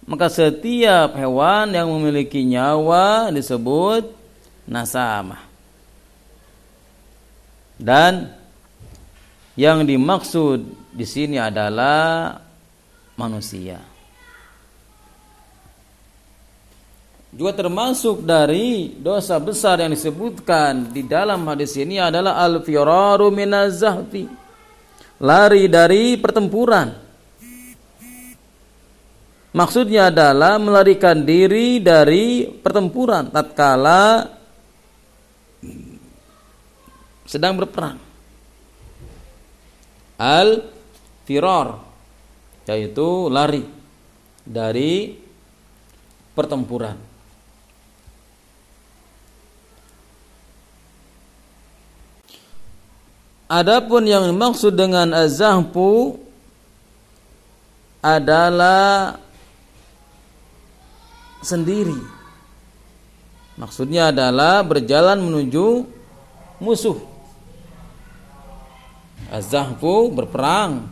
Maka 0.09 0.25
setiap 0.31 1.13
hewan 1.13 1.69
yang 1.75 1.85
memiliki 1.91 2.41
nyawa 2.41 3.29
disebut 3.29 4.09
nasamah. 4.65 5.45
Dan 7.77 8.33
yang 9.53 9.85
dimaksud 9.85 10.65
di 10.89 11.05
sini 11.05 11.37
adalah 11.37 12.41
manusia. 13.19 13.77
Juga 17.29 17.53
termasuk 17.53 18.25
dari 18.25 18.97
dosa 18.97 19.37
besar 19.37 19.77
yang 19.85 19.93
disebutkan 19.93 20.89
di 20.89 21.05
dalam 21.05 21.45
hadis 21.45 21.77
ini 21.77 22.01
adalah 22.01 22.41
al-firaru 22.41 23.29
minaz-zahfi 23.29 24.48
lari 25.19 25.67
dari 25.67 26.15
pertempuran. 26.15 27.07
maksudnya 29.49 30.13
adalah 30.13 30.61
melarikan 30.61 31.25
diri 31.25 31.81
dari 31.81 32.45
pertempuran 32.47 33.33
tatkala 33.33 34.29
sedang 37.25 37.57
berperang. 37.57 37.97
Al 40.19 40.65
firar 41.25 41.81
yaitu 42.69 43.27
lari 43.33 43.65
dari 44.45 45.17
pertempuran. 46.37 47.08
Adapun 53.49 54.05
yang 54.05 54.29
dimaksud 54.29 54.77
dengan 54.77 55.09
azahpu 55.09 56.21
adalah 57.97 59.17
sendiri. 61.41 61.97
Maksudnya 63.57 64.13
adalah 64.13 64.61
berjalan 64.61 65.17
menuju 65.19 65.81
musuh. 66.61 67.01
Azahfu 69.33 70.13
berperang 70.13 70.85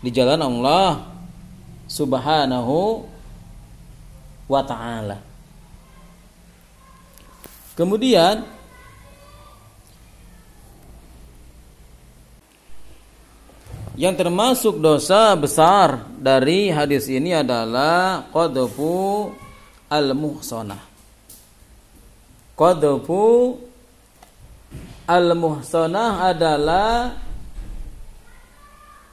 di 0.00 0.08
jalan 0.08 0.40
Allah 0.40 1.04
Subhanahu 1.84 3.04
wa 4.48 4.62
taala. 4.64 5.20
Kemudian 7.76 8.53
yang 13.94 14.18
termasuk 14.18 14.82
dosa 14.82 15.30
besar 15.38 16.02
dari 16.18 16.66
hadis 16.66 17.06
ini 17.06 17.30
adalah 17.30 18.26
qadfu 18.34 19.30
al-muhsanah. 19.86 20.82
Qadfu 22.58 23.54
al-muhsanah 25.06 26.10
adalah 26.26 27.14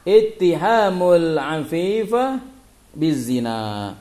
ittihamul 0.02 1.38
afifah 1.38 2.42
bizina. 2.90 3.94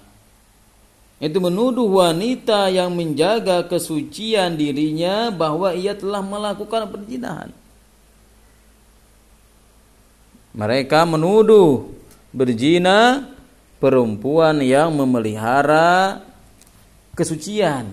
Itu 1.21 1.37
menuduh 1.37 1.85
wanita 1.85 2.73
yang 2.73 2.97
menjaga 2.97 3.69
kesucian 3.69 4.57
dirinya 4.57 5.29
bahwa 5.29 5.69
ia 5.77 5.93
telah 5.93 6.25
melakukan 6.25 6.89
perzinahan. 6.89 7.60
Mereka 10.52 11.07
menuduh 11.07 11.88
berzina 12.36 13.23
perempuan 13.80 14.60
yang 14.60 14.91
memelihara 14.91 16.19
kesucian. 17.15 17.88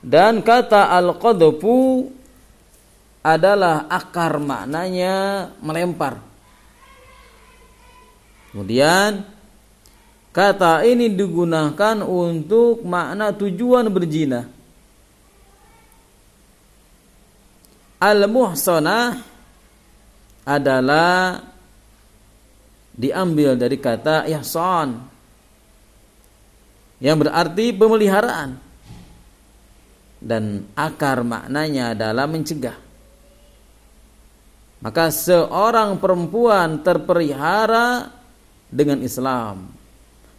Dan 0.00 0.40
kata 0.40 0.96
al-qadfu 0.96 2.08
adalah 3.20 3.84
akar 3.92 4.40
maknanya 4.40 5.50
melempar. 5.60 6.24
Kemudian 8.50 9.22
kata 10.32 10.88
ini 10.88 11.12
digunakan 11.12 12.00
untuk 12.00 12.80
makna 12.82 13.30
tujuan 13.36 13.92
berzina. 13.92 14.48
Al-muhsanah 18.00 19.20
adalah 20.48 21.36
diambil 22.96 23.60
dari 23.60 23.76
kata 23.76 24.24
ihsan 24.40 25.04
yang 27.00 27.16
berarti 27.20 27.76
pemeliharaan 27.76 28.56
dan 30.20 30.68
akar 30.76 31.24
maknanya 31.24 31.96
adalah 31.96 32.28
mencegah. 32.28 32.76
Maka 34.80 35.12
seorang 35.12 36.00
perempuan 36.00 36.80
terpelihara 36.80 38.08
dengan 38.72 39.04
Islam, 39.04 39.68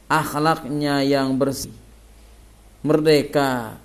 akhlaknya 0.10 1.06
yang 1.06 1.38
bersih, 1.38 1.74
merdeka, 2.82 3.78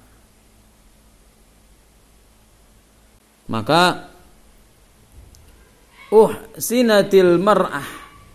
Maka 3.46 4.10
uh 6.10 6.32
sinatil 6.58 7.38
mar'ah 7.38 7.86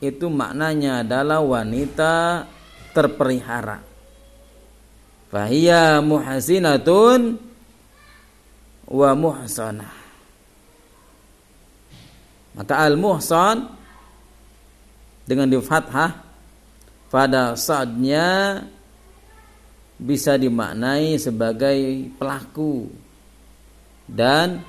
itu 0.01 0.31
maknanya 0.31 1.05
adalah 1.05 1.43
wanita 1.43 2.47
terpelihara. 2.95 3.83
Fahiyya 5.31 6.03
muhasinatun 6.03 7.39
wa 8.91 9.09
muhsanah. 9.15 9.93
Maka 12.51 12.83
al-muhsan 12.83 13.63
dengan 15.23 15.47
di 15.47 15.55
fathah 15.63 16.11
pada 17.07 17.55
saatnya 17.55 18.59
bisa 19.95 20.35
dimaknai 20.35 21.15
sebagai 21.15 22.11
pelaku 22.19 22.91
dan 24.09 24.59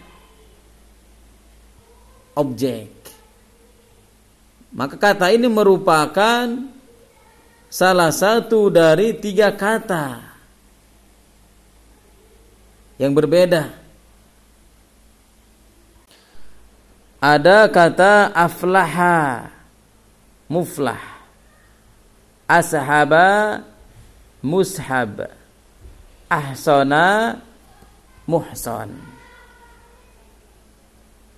objek. 2.36 2.92
Maka 4.72 4.96
kata 4.96 5.28
ini 5.28 5.52
merupakan 5.52 6.48
salah 7.68 8.08
satu 8.08 8.72
dari 8.72 9.12
tiga 9.20 9.52
kata 9.52 10.20
yang 12.96 13.12
berbeda. 13.12 13.68
Ada 17.22 17.70
kata 17.70 18.34
aflaha, 18.34 19.46
muflah, 20.50 21.00
ashaba, 22.50 23.62
mushab, 24.42 25.30
ahsana, 26.26 27.38
muhsan. 28.26 28.90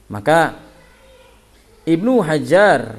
Maka 0.09 0.64
Ibnu 1.85 2.25
Hajar. 2.25 2.97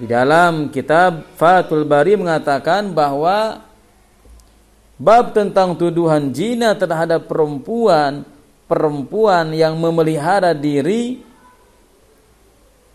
Di 0.00 0.08
dalam 0.08 0.72
kitab 0.72 1.28
Fathul 1.36 1.84
Bari 1.84 2.16
mengatakan 2.16 2.88
bahwa 2.96 3.60
bab 5.00 5.32
tentang 5.36 5.76
tuduhan 5.76 6.32
jina 6.32 6.76
terhadap 6.76 7.24
perempuan 7.24 8.24
perempuan 8.68 9.48
yang 9.56 9.80
memelihara 9.80 10.52
diri 10.52 11.24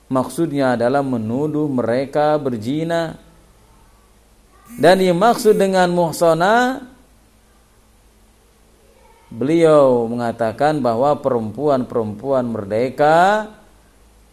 maksudnya 0.05 0.77
adalah 0.77 1.01
menuduh 1.01 1.65
mereka 1.65 2.37
berzina 2.37 3.17
dan 4.77 5.01
yang 5.01 5.17
maksud 5.17 5.57
dengan 5.57 5.89
muhsana 5.89 6.85
beliau 9.33 10.05
mengatakan 10.05 10.77
bahwa 10.77 11.17
perempuan-perempuan 11.17 12.45
merdeka 12.53 13.49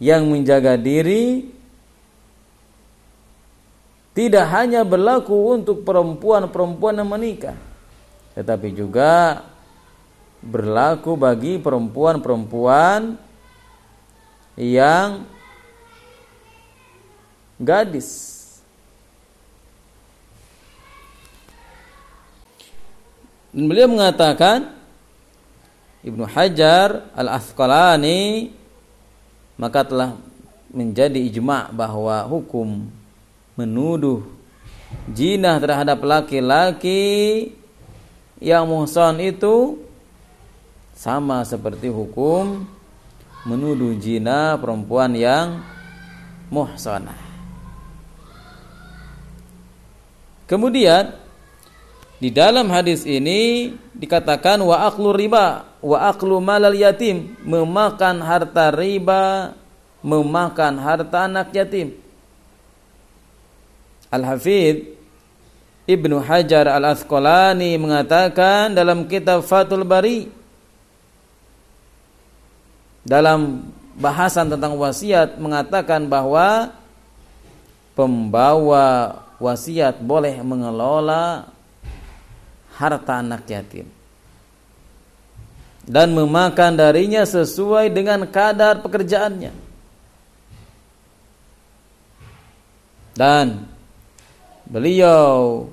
yang 0.03 0.27
menjaga 0.27 0.75
diri 0.75 1.47
tidak 4.11 4.45
hanya 4.51 4.83
berlaku 4.83 5.55
untuk 5.55 5.87
perempuan-perempuan 5.87 6.99
yang 6.99 7.07
menikah 7.07 7.55
tetapi 8.35 8.75
juga 8.75 9.45
berlaku 10.43 11.15
bagi 11.15 11.55
perempuan-perempuan 11.55 13.15
yang 14.59 15.23
gadis. 17.61 18.41
Dan 23.53 23.69
beliau 23.69 23.85
mengatakan 23.85 24.73
Ibnu 26.01 26.25
Hajar 26.25 27.13
Al-Asqalani 27.13 28.49
maka 29.59 29.85
telah 29.85 30.17
menjadi 30.73 31.21
ijma 31.29 31.69
bahwa 31.69 32.25
hukum 32.25 32.89
menuduh 33.53 34.25
jinah 35.13 35.61
terhadap 35.61 36.01
laki-laki 36.01 37.53
yang 38.41 38.65
muhsan 38.65 39.21
itu 39.21 39.77
sama 40.93 41.45
seperti 41.45 41.89
hukum 41.89 42.65
menuduh 43.43 43.93
jina 43.99 44.55
perempuan 44.55 45.11
yang 45.13 45.61
muhsanah. 46.47 47.17
Kemudian 50.47 51.22
di 52.23 52.31
dalam 52.31 52.71
hadis 52.71 53.03
ini 53.03 53.75
dikatakan 53.91 54.63
wa 54.63 54.87
aklu 54.87 55.11
riba 55.11 55.67
wa 55.83 55.97
aklu 56.07 56.39
malal 56.39 56.71
yatim. 56.71 57.35
Memakan 57.43 58.23
harta 58.23 58.71
riba 58.71 59.51
memakan 59.99 60.79
harta 60.79 61.27
anak 61.27 61.51
yatim. 61.51 61.99
Al-Hafidh 64.07 64.95
Ibnu 65.83 66.23
Hajar 66.23 66.71
Al-Asqalani 66.71 67.75
mengatakan 67.75 68.71
dalam 68.71 69.03
kitab 69.03 69.43
Fathul 69.43 69.83
Bari 69.83 70.31
dalam 73.03 73.67
bahasan 73.99 74.47
tentang 74.47 74.79
wasiat 74.79 75.35
mengatakan 75.35 76.07
bahwa 76.07 76.71
pembawa 77.99 79.19
wasiat 79.43 79.99
boleh 79.99 80.39
mengelola 80.39 81.51
harta 82.73 83.21
anak 83.21 83.45
yatim 83.49 83.87
dan 85.83 86.15
memakan 86.15 86.79
darinya 86.79 87.27
sesuai 87.27 87.91
dengan 87.91 88.23
kadar 88.27 88.79
pekerjaannya. 88.79 89.51
Dan 93.13 93.69
beliau 94.65 95.67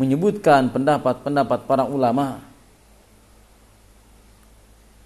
menyebutkan 0.00 0.72
pendapat-pendapat 0.72 1.68
para 1.68 1.84
ulama 1.84 2.40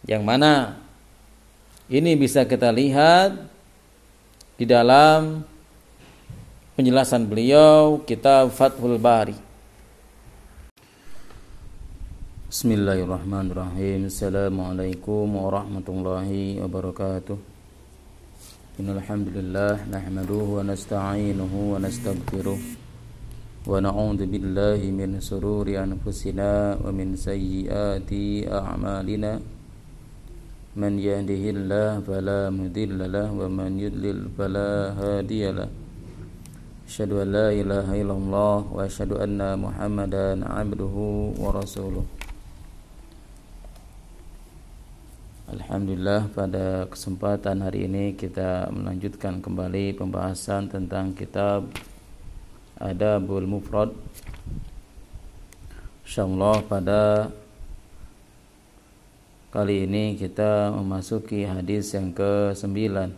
yang 0.07 0.23
mana 0.23 0.79
ini 1.91 2.15
bisa 2.15 2.47
kita 2.47 2.71
lihat 2.71 3.35
di 4.55 4.65
dalam 4.65 5.43
penjelasan 6.79 7.27
beliau 7.27 7.99
kitab 8.07 8.55
Fathul 8.55 8.97
Bari 8.97 9.48
Bismillahirrahmanirrahim. 12.49 14.09
Assalamualaikum 14.09 15.37
warahmatullahi 15.37 16.57
wabarakatuh. 16.57 17.37
Innalhamdulillah 18.81 19.85
Nahmaduhu 19.85 20.57
wa 20.57 20.65
nasta'inuhu 20.65 21.77
wa 21.77 21.85
nasta'gfiruh. 21.85 22.57
Wa 23.69 23.85
na'udhu 23.85 24.25
billahi 24.25 24.89
min 24.89 25.21
sururi 25.21 25.77
anfusina 25.77 26.81
Wa 26.81 26.89
min 26.89 27.21
sayyiati 27.21 28.49
a'malina. 28.49 29.45
Man 30.73 30.97
yahdihillah 30.97 32.01
fala 32.01 32.49
mudilla 32.49 33.29
Wa 33.29 33.45
man 33.45 33.77
yudlil 33.77 34.25
fala 34.33 34.97
hadiyalah 34.97 35.69
Asyhadu 36.89 37.21
an 37.21 37.29
la 37.29 37.53
ilaha 37.53 37.93
illallah 37.93 38.65
wa 38.65 38.89
asyhadu 38.89 39.21
anna 39.21 39.53
Muhammadan 39.53 40.41
abduhu 40.49 41.37
wa 41.37 41.53
rasuluh 41.53 42.18
Alhamdulillah 45.49 46.29
pada 46.37 46.85
kesempatan 46.93 47.65
hari 47.65 47.89
ini 47.89 48.13
kita 48.13 48.69
melanjutkan 48.69 49.41
kembali 49.41 49.97
pembahasan 49.97 50.69
tentang 50.69 51.17
kitab 51.17 51.73
Adabul 52.77 53.49
Mufrad. 53.49 53.97
Insyaallah 56.05 56.61
pada 56.69 57.33
kali 59.49 59.89
ini 59.89 60.21
kita 60.21 60.69
memasuki 60.69 61.49
hadis 61.49 61.97
yang 61.97 62.13
ke-9 62.13 63.09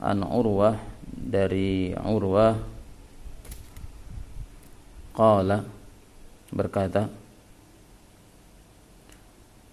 An 0.00 0.18
Urwah 0.24 0.80
dari 1.04 1.92
Urwah 1.92 2.56
qala 5.12 5.68
berkata 6.48 7.27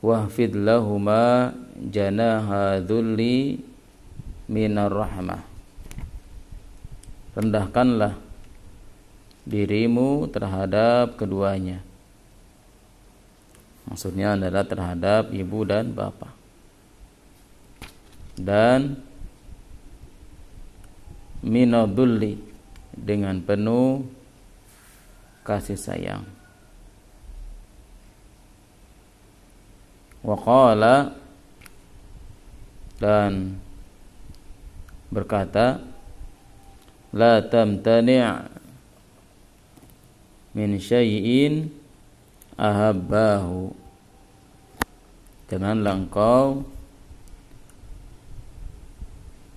wahfid 0.05 0.53
lahuma 0.53 1.49
janaha 1.81 2.77
dhulli 2.77 3.57
minar 4.45 4.93
rahmah. 4.93 5.41
Rendahkanlah 7.33 8.13
dirimu 9.49 10.29
terhadap 10.29 11.17
keduanya. 11.17 11.81
Maksudnya 13.89 14.37
adalah 14.37 14.63
terhadap 14.65 15.33
ibu 15.33 15.59
dan 15.65 15.89
bapak. 15.93 16.33
Dan 18.37 19.01
minadulli 21.41 22.37
dengan 22.93 23.37
penuh 23.41 24.05
kasih 25.45 25.77
sayang 25.77 26.34
waqala 30.25 31.13
dan 32.97 33.61
berkata 35.13 35.85
la 37.13 37.45
tamtani' 37.45 38.25
min 40.57 40.81
syai'in 40.81 41.69
ahabbahu. 42.57 43.69
Janganlah 45.45 45.93
engkau 45.93 46.65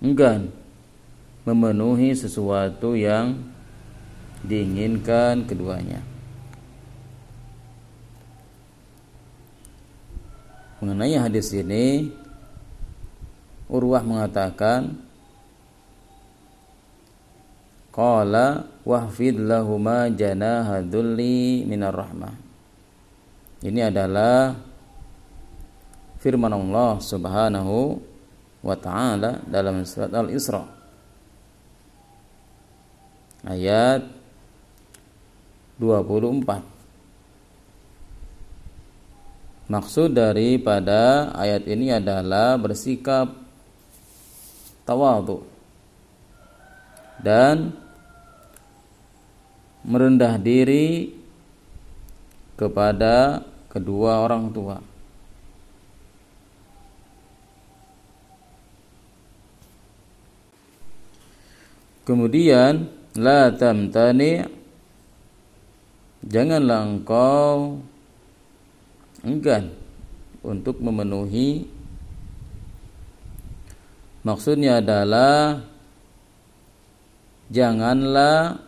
enggan 0.04 0.52
memenuhi 1.48 2.12
sesuatu 2.12 2.92
yang 2.92 3.40
diinginkan 4.44 5.48
keduanya 5.48 6.04
Mengenai 10.78 11.18
hadis 11.18 11.50
ini 11.50 12.14
Urwah 13.66 14.00
mengatakan 14.06 14.94
Qala 17.90 18.62
wahfid 18.86 19.42
lahuma 19.42 20.06
janaha 20.06 20.78
dhulli 20.78 21.66
minar 21.66 21.90
rahmah. 21.90 22.30
Ini 23.58 23.90
adalah 23.90 24.54
firman 26.22 26.54
Allah 26.54 27.02
Subhanahu 27.02 27.98
wa 28.62 28.76
taala 28.78 29.42
dalam 29.50 29.82
surat 29.82 30.14
Al-Isra. 30.14 30.62
Ayat 33.42 34.06
24 35.82 36.77
Maksud 39.68 40.16
daripada 40.16 41.28
ayat 41.36 41.68
ini 41.68 41.92
adalah 41.92 42.56
bersikap 42.56 43.28
tawadhu 44.88 45.44
dan 47.20 47.76
merendah 49.84 50.40
diri 50.40 51.12
kepada 52.56 53.44
kedua 53.68 54.24
orang 54.24 54.48
tua. 54.56 54.80
Kemudian 62.08 62.88
la 63.20 63.52
tamtani 63.52 64.40
janganlah 66.24 66.88
engkau 66.88 67.84
enggan. 69.22 69.74
Untuk 70.42 70.78
memenuhi. 70.78 71.66
Maksudnya 74.22 74.78
adalah 74.78 75.62
janganlah 77.48 78.60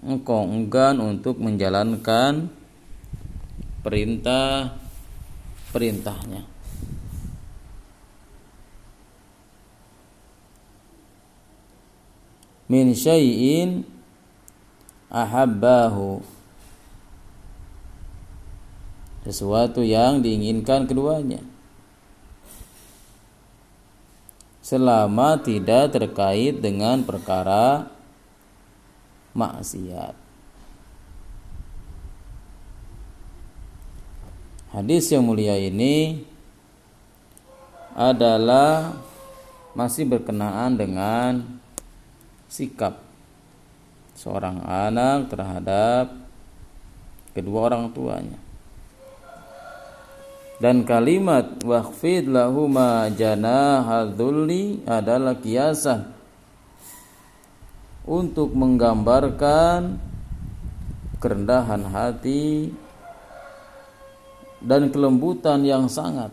engkau 0.00 0.48
enggan 0.48 0.96
untuk 1.02 1.36
menjalankan 1.42 2.48
perintah 3.84 4.76
perintahnya. 5.72 6.44
Min 12.70 12.94
syai'in 12.94 13.82
ahabbahu 15.10 16.22
sesuatu 19.24 19.84
yang 19.84 20.24
diinginkan 20.24 20.88
keduanya 20.88 21.44
selama 24.64 25.34
tidak 25.42 25.90
terkait 25.90 26.62
dengan 26.62 27.02
perkara 27.02 27.90
maksiat. 29.34 30.14
Hadis 34.70 35.10
yang 35.10 35.26
mulia 35.26 35.58
ini 35.58 36.22
adalah 37.98 38.94
masih 39.74 40.06
berkenaan 40.06 40.78
dengan 40.78 41.42
sikap 42.46 43.02
seorang 44.14 44.62
anak 44.62 45.26
terhadap 45.26 46.14
kedua 47.34 47.74
orang 47.74 47.90
tuanya 47.90 48.49
dan 50.60 50.84
kalimat 50.84 51.56
waqfid 51.64 52.28
lahuma 52.28 53.08
janahadzulli 53.08 54.84
adalah 54.84 55.40
kiasan 55.40 56.12
untuk 58.04 58.52
menggambarkan 58.52 59.96
kerendahan 61.16 61.88
hati 61.88 62.76
dan 64.60 64.92
kelembutan 64.92 65.64
yang 65.64 65.88
sangat. 65.88 66.28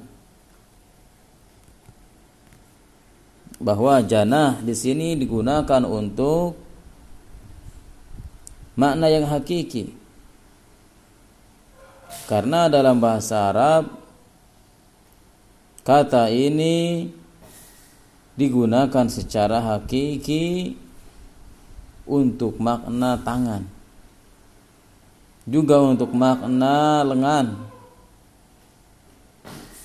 Bahwa 3.58 4.04
janah 4.04 4.60
di 4.60 4.76
sini 4.76 5.16
digunakan 5.16 5.82
untuk 5.88 6.60
makna 8.76 9.08
yang 9.08 9.24
hakiki. 9.24 9.96
Karena 12.28 12.68
dalam 12.68 13.00
bahasa 13.00 13.50
Arab 13.50 14.07
kata 15.88 16.28
ini 16.28 17.08
digunakan 18.36 19.08
secara 19.08 19.64
hakiki 19.64 20.76
untuk 22.04 22.60
makna 22.60 23.16
tangan. 23.24 23.64
Juga 25.48 25.80
untuk 25.80 26.12
makna 26.12 27.08
lengan. 27.08 27.56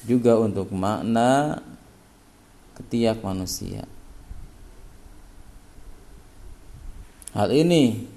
Juga 0.03 0.35
untuk 0.43 0.75
makna 0.75 1.63
ketiak 2.75 3.23
manusia. 3.23 3.87
Hal 7.31 7.55
ini 7.55 8.11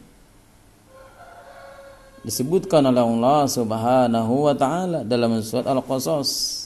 disebutkan 2.26 2.82
oleh 2.82 3.06
Allah 3.06 3.45
Subhanahu 3.45 4.49
wa 4.49 4.56
taala 4.57 5.06
dalam 5.06 5.38
surat 5.45 5.70
Al-Qasas 5.70 6.64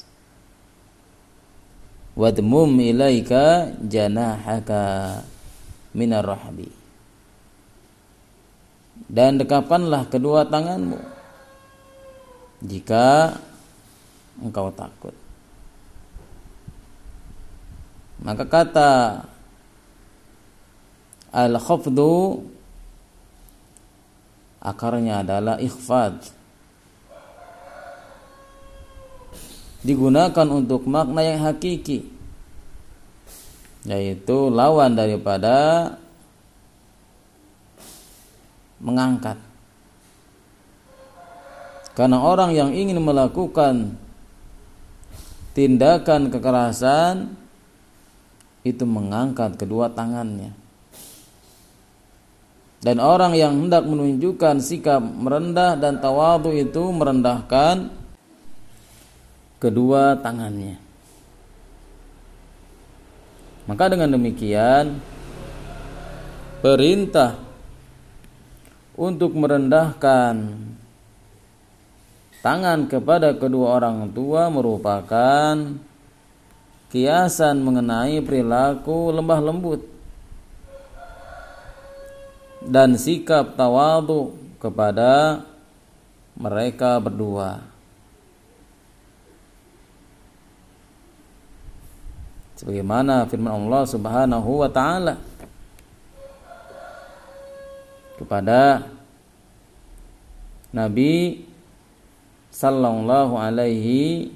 wadmum 2.19 2.75
ilaika 2.83 3.71
janahaka 3.79 5.23
minar 5.95 6.27
rahbi 6.27 6.67
dan 9.07 9.39
dekapanlah 9.39 10.03
kedua 10.11 10.43
tanganmu 10.43 10.99
jika 12.59 13.39
engkau 14.43 14.67
takut. 14.75 15.15
Maka 18.19 18.43
kata 18.43 18.91
al-khafdu 21.31 22.43
akarnya 24.59 25.23
adalah 25.23 25.55
ikhfad 25.55 26.38
digunakan 29.83 30.47
untuk 30.49 30.83
makna 30.87 31.23
yang 31.23 31.39
hakiki 31.43 32.19
yaitu 33.87 34.51
lawan 34.51 34.91
daripada 34.95 35.95
mengangkat. 38.83 39.39
Karena 41.95 42.19
orang 42.23 42.55
yang 42.55 42.71
ingin 42.71 42.99
melakukan 43.03 43.95
tindakan 45.51 46.31
kekerasan 46.31 47.35
itu 48.63 48.83
mengangkat 48.87 49.59
kedua 49.59 49.91
tangannya. 49.91 50.55
Dan 52.79 53.03
orang 53.03 53.35
yang 53.35 53.67
hendak 53.67 53.83
menunjukkan 53.83 54.63
sikap 54.63 55.03
merendah 55.03 55.75
dan 55.75 55.99
tawadu 55.99 56.55
itu 56.55 56.79
merendahkan 56.95 57.91
kedua 59.59 60.15
tangannya. 60.17 60.79
Maka 63.69 63.85
dengan 63.91 64.17
demikian 64.17 64.97
perintah 66.65 67.37
untuk 68.97 69.37
merendahkan 69.37 70.57
tangan 72.41 72.89
kepada 72.89 73.37
kedua 73.37 73.77
orang 73.77 74.09
tua 74.09 74.49
merupakan 74.49 75.53
kiasan 76.89 77.61
mengenai 77.61 78.17
perilaku 78.25 79.13
lembah 79.13 79.39
lembut 79.39 79.85
dan 82.65 82.97
sikap 82.97 83.53
tawadu 83.53 84.33
kepada 84.57 85.45
mereka 86.35 86.97
berdua. 86.97 87.68
Sebagaimana 92.59 93.23
firman 93.31 93.55
Allah 93.55 93.87
Subhanahu 93.87 94.49
wa 94.59 94.67
taala. 94.67 95.15
Kepada 98.19 98.83
Nabi 100.75 101.47
sallallahu 102.51 103.39
alaihi 103.39 104.35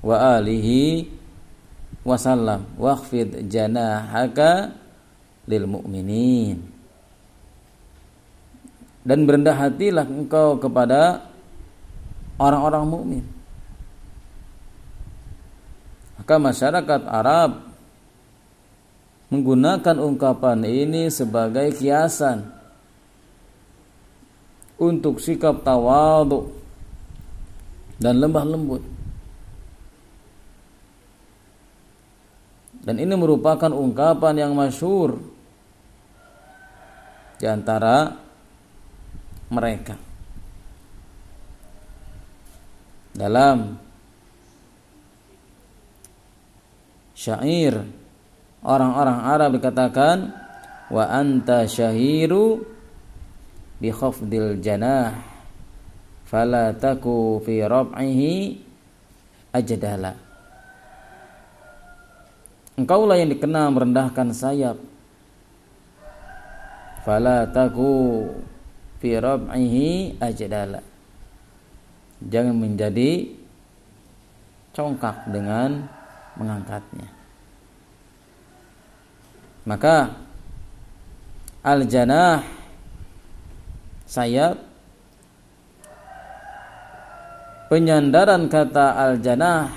wa 0.00 0.40
alihi 0.40 1.12
wasallam 2.00 2.64
waqfid 2.80 3.44
janahaka 3.52 4.72
lil 5.44 5.68
mu'minin. 5.68 6.64
Dan 9.04 9.28
berendah 9.28 9.52
hatilah 9.52 10.08
engkau 10.08 10.56
kepada 10.56 11.28
orang-orang 12.40 12.84
mukmin 12.88 13.24
maka 16.30 16.46
masyarakat 16.46 17.02
Arab 17.10 17.74
menggunakan 19.34 19.98
ungkapan 19.98 20.62
ini 20.62 21.10
sebagai 21.10 21.74
kiasan 21.74 22.46
untuk 24.78 25.18
sikap 25.18 25.66
tawadhu 25.66 26.54
dan 27.98 28.22
lembah 28.22 28.46
lembut. 28.46 28.78
Dan 32.86 33.02
ini 33.02 33.10
merupakan 33.18 33.74
ungkapan 33.74 34.46
yang 34.46 34.54
masyhur 34.54 35.18
di 37.42 37.50
antara 37.50 38.14
mereka. 39.50 39.98
Dalam 43.18 43.89
syair. 47.20 47.84
Orang-orang 48.64 49.18
Arab 49.28 49.50
dikatakan 49.60 50.32
wa 50.88 51.04
anta 51.04 51.68
syahiru 51.68 52.64
bi 53.76 53.92
khafdil 53.92 54.60
janah 54.60 55.20
fala 56.24 56.72
taku 56.72 57.40
fi 57.44 57.64
rab'ihi 57.64 58.32
ajdala 59.52 60.12
engkaulah 62.80 63.16
yang 63.20 63.28
dikenal 63.28 63.68
merendahkan 63.76 64.32
sayap. 64.32 64.80
Fala 67.04 67.48
taku 67.48 68.24
fi 69.00 69.16
rab'ihi 69.16 70.20
ajdala 70.20 70.84
jangan 72.20 72.56
menjadi 72.60 73.32
congkak 74.76 75.32
dengan 75.32 75.99
mengangkatnya. 76.40 77.08
Maka 79.68 80.16
al-janah 81.60 82.40
sayap 84.08 84.56
penyandaran 87.68 88.48
kata 88.48 88.96
al-janah 88.96 89.68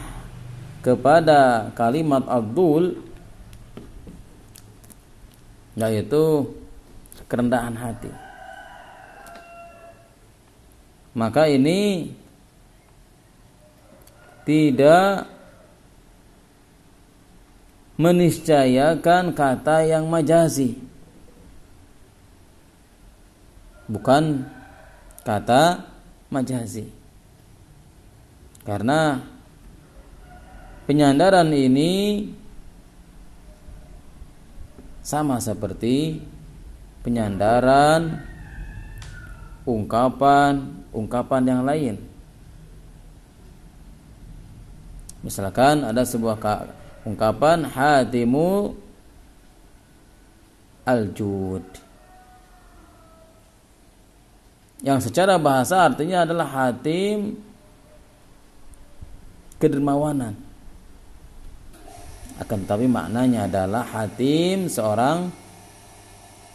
kepada 0.79 1.69
kalimat 1.75 2.23
abdul 2.31 2.95
yaitu 5.75 6.47
kerendahan 7.27 7.75
hati. 7.75 8.11
Maka 11.13 11.45
ini 11.45 12.09
tidak 14.43 15.32
meniscayakan 17.99 19.37
kata 19.37 19.85
yang 19.85 20.09
majazi 20.09 20.77
bukan 23.85 24.47
kata 25.21 25.85
majazi 26.33 26.89
karena 28.63 29.21
penyandaran 30.87 31.51
ini 31.53 32.31
sama 35.03 35.37
seperti 35.43 36.23
penyandaran 37.03 38.23
ungkapan-ungkapan 39.67 41.43
yang 41.43 41.61
lain. 41.67 41.95
Misalkan 45.23 45.87
ada 45.87 46.03
sebuah 46.03 46.39
ungkapan 47.03 47.67
hatimu 47.67 48.75
al-jud. 50.83 51.63
Yang 54.83 55.07
secara 55.07 55.39
bahasa 55.39 55.87
artinya 55.87 56.27
adalah 56.27 56.47
hatim 56.47 57.39
kedermawanan. 59.63 60.35
Akan 62.35 62.67
tetapi 62.67 62.91
maknanya 62.91 63.47
adalah 63.47 63.87
hatim 63.87 64.67
seorang 64.67 65.31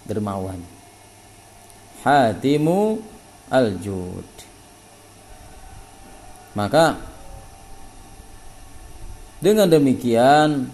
dermawan. 0.04 0.60
Hatimu 2.04 3.00
al-jud. 3.48 4.28
Maka 6.52 7.07
dengan 9.38 9.70
demikian 9.70 10.66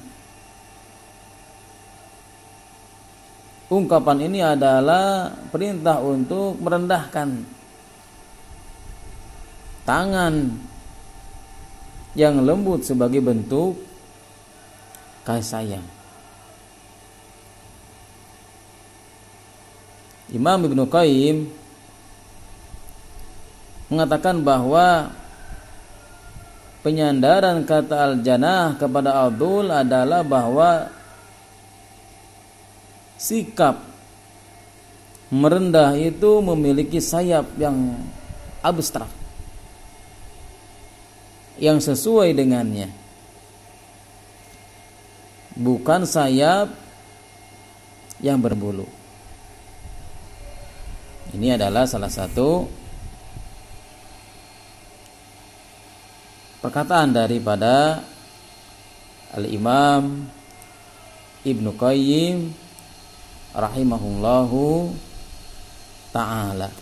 ungkapan 3.68 4.18
ini 4.28 4.40
adalah 4.40 5.32
perintah 5.52 6.00
untuk 6.00 6.56
merendahkan 6.60 7.44
tangan 9.84 10.34
yang 12.14 12.40
lembut 12.40 12.86
sebagai 12.86 13.20
bentuk 13.20 13.76
kasih 15.26 15.44
sayang. 15.44 15.86
Imam 20.32 20.58
Ibnu 20.64 20.88
Qayyim 20.88 21.46
mengatakan 23.92 24.40
bahwa 24.40 25.12
penyandaran 26.84 27.64
kata 27.64 28.12
al-janah 28.12 28.76
kepada 28.76 29.24
Abdul 29.24 29.72
adalah 29.72 30.20
bahwa 30.20 30.92
sikap 33.16 33.80
merendah 35.32 35.96
itu 35.96 36.44
memiliki 36.44 37.00
sayap 37.00 37.48
yang 37.56 37.96
abstrak 38.60 39.08
yang 41.56 41.80
sesuai 41.80 42.36
dengannya. 42.36 42.90
Bukan 45.54 46.02
sayap 46.02 46.68
yang 48.18 48.42
berbulu. 48.42 48.84
Ini 51.30 51.54
adalah 51.58 51.86
salah 51.86 52.10
satu 52.10 52.66
perkataan 56.64 57.12
daripada 57.12 58.00
Al-Imam 59.36 60.24
Ibnu 61.44 61.76
Qayyim 61.76 62.56
rahimahullahu 63.52 64.88
taala. 66.08 66.72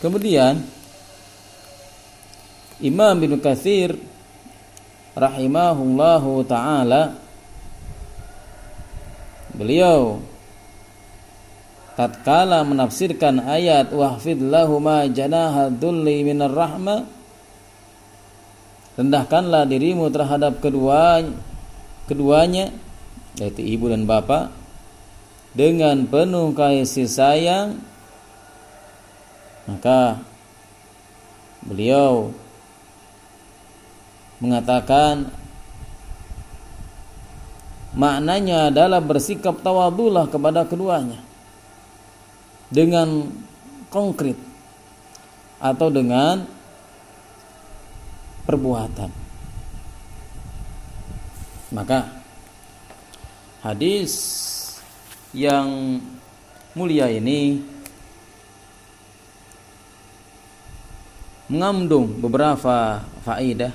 Kemudian 0.00 0.64
Imam 2.80 3.12
bin 3.20 3.36
Katsir 3.44 4.00
rahimahullahu 5.12 6.48
taala 6.48 7.12
beliau 9.52 10.24
tatkala 11.94 12.66
menafsirkan 12.66 13.38
ayat 13.38 13.94
wahfid 13.94 14.42
lahuma 14.42 15.06
janaha 15.06 15.70
dhulli 15.70 16.26
minar 16.26 16.50
rahmah 16.50 17.06
rendahkanlah 18.98 19.66
dirimu 19.66 20.10
terhadap 20.10 20.58
kedua 20.58 21.22
keduanya 22.10 22.74
yaitu 23.38 23.62
ibu 23.62 23.90
dan 23.90 24.06
bapak 24.06 24.50
dengan 25.54 26.02
penuh 26.06 26.50
kasih 26.54 27.06
sayang. 27.06 27.78
Maka 29.64 30.20
beliau 31.64 32.36
mengatakan 34.42 35.32
maknanya 37.96 38.68
adalah 38.68 39.00
bersikap 39.00 39.64
tawadulah 39.64 40.28
kepada 40.28 40.68
keduanya 40.68 41.16
dengan 42.74 43.30
konkret 43.86 44.34
atau 45.62 45.86
dengan 45.94 46.42
perbuatan. 48.42 49.10
Maka 51.70 52.10
hadis 53.62 54.10
yang 55.30 56.02
mulia 56.74 57.06
ini 57.06 57.62
mengandung 61.46 62.18
beberapa 62.18 63.06
faedah 63.22 63.70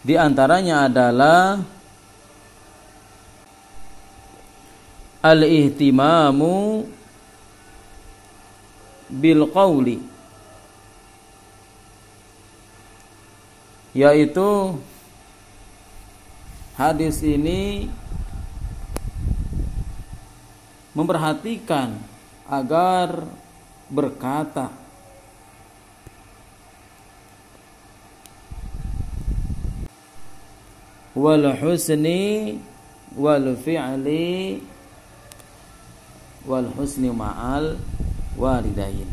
di 0.00 0.16
antaranya 0.16 0.88
adalah 0.88 1.60
al-ihtimamu 5.20 6.88
bil 9.08 9.44
qawli. 9.52 10.00
Yaitu 13.90 14.78
hadis 16.78 17.20
ini 17.26 17.90
memperhatikan 20.94 21.98
agar 22.46 23.26
berkata 23.90 24.70
wal 31.14 31.50
husni 31.58 32.62
wal 33.18 33.58
fi'li 33.58 34.62
wal 36.46 36.68
husni 36.76 37.12
ma'al 37.12 37.76
walidain 38.36 39.08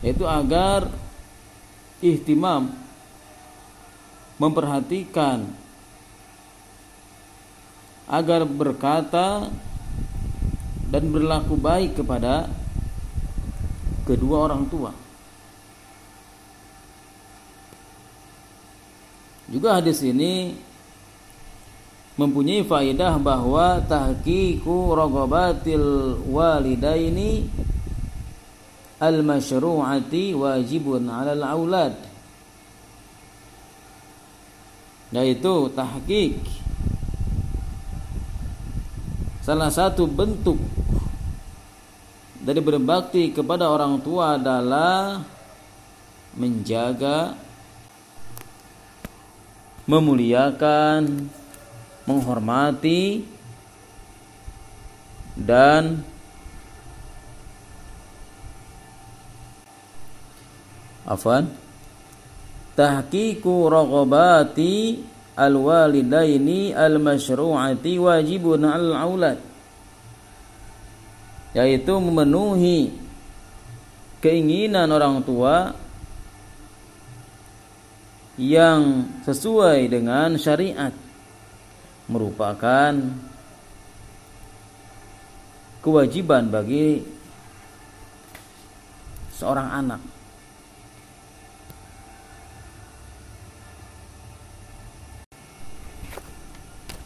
yaitu 0.00 0.24
agar 0.24 0.88
ihtimam 2.00 2.72
memperhatikan 4.40 5.44
agar 8.08 8.42
berkata 8.48 9.52
dan 10.90 11.04
berlaku 11.14 11.54
baik 11.54 12.02
kepada 12.02 12.50
kedua 14.02 14.50
orang 14.50 14.66
tua. 14.66 14.90
Juga 19.46 19.78
hadis 19.78 20.02
ini 20.02 20.58
mempunyai 22.20 22.60
faedah 22.60 23.16
bahwa 23.16 23.80
tahqiqu 23.88 24.92
ragabatil 24.92 26.20
walidaini 26.28 27.48
al-masyru'ati 29.00 30.36
wajibun 30.36 31.08
'alal 31.08 31.40
aulad. 31.40 31.96
Yaitu 35.16 35.72
tahqiq 35.72 36.36
salah 39.40 39.72
satu 39.72 40.04
bentuk 40.04 40.60
dari 42.44 42.60
berbakti 42.60 43.32
kepada 43.32 43.72
orang 43.72 43.98
tua 44.04 44.36
adalah 44.36 45.24
menjaga 46.36 47.34
memuliakan, 49.90 51.26
menghormati 52.08 53.24
dan 55.36 56.04
afan 61.08 61.48
tahqiqu 62.76 63.66
raghabati 63.66 65.02
alwalidaini 65.34 66.76
almasyru'ati 66.76 67.92
wajibun 67.96 68.62
al 68.68 68.88
aulad 68.94 69.38
yaitu 71.56 71.94
memenuhi 71.98 72.94
keinginan 74.22 74.86
orang 74.92 75.24
tua 75.24 75.74
yang 78.38 79.08
sesuai 79.26 79.90
dengan 79.90 80.38
syariat 80.38 80.94
merupakan 82.10 82.92
kewajiban 85.80 86.50
bagi 86.50 87.06
seorang 89.30 89.68
anak. 89.86 90.02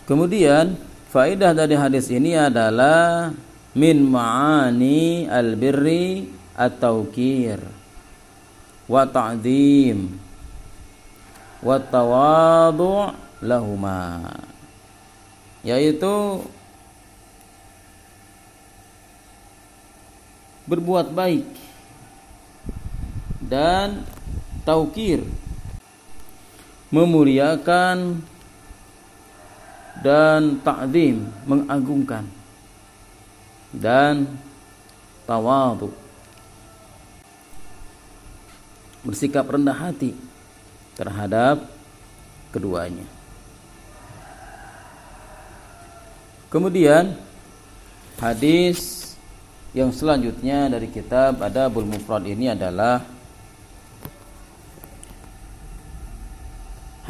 Kemudian 0.04 0.76
faedah 1.08 1.56
dari 1.56 1.76
hadis 1.78 2.12
ini 2.12 2.36
adalah 2.36 3.32
min 3.72 4.04
ma'ani 4.04 5.24
al-birri 5.30 6.28
at-tawqir 6.52 7.56
wa 8.84 9.08
ta'zim 9.08 10.12
wa 11.64 11.80
tawadu' 11.80 13.16
lahuma 13.40 14.28
yaitu 15.64 16.44
berbuat 20.68 21.08
baik 21.16 21.48
dan 23.40 24.04
taukir 24.68 25.24
memuliakan 26.92 28.20
dan 30.04 30.60
ta'zim 30.60 31.24
mengagungkan 31.48 32.28
dan 33.72 34.28
tawadu 35.24 35.92
bersikap 39.04 39.48
rendah 39.48 39.76
hati 39.76 40.16
terhadap 40.96 41.68
keduanya 42.52 43.13
kemudian 46.54 47.18
hadis 48.22 49.02
yang 49.74 49.90
selanjutnya 49.90 50.70
dari 50.70 50.86
kitab 50.86 51.42
Adabul 51.42 51.82
Mufrad 51.82 52.22
ini 52.30 52.54
adalah 52.54 53.02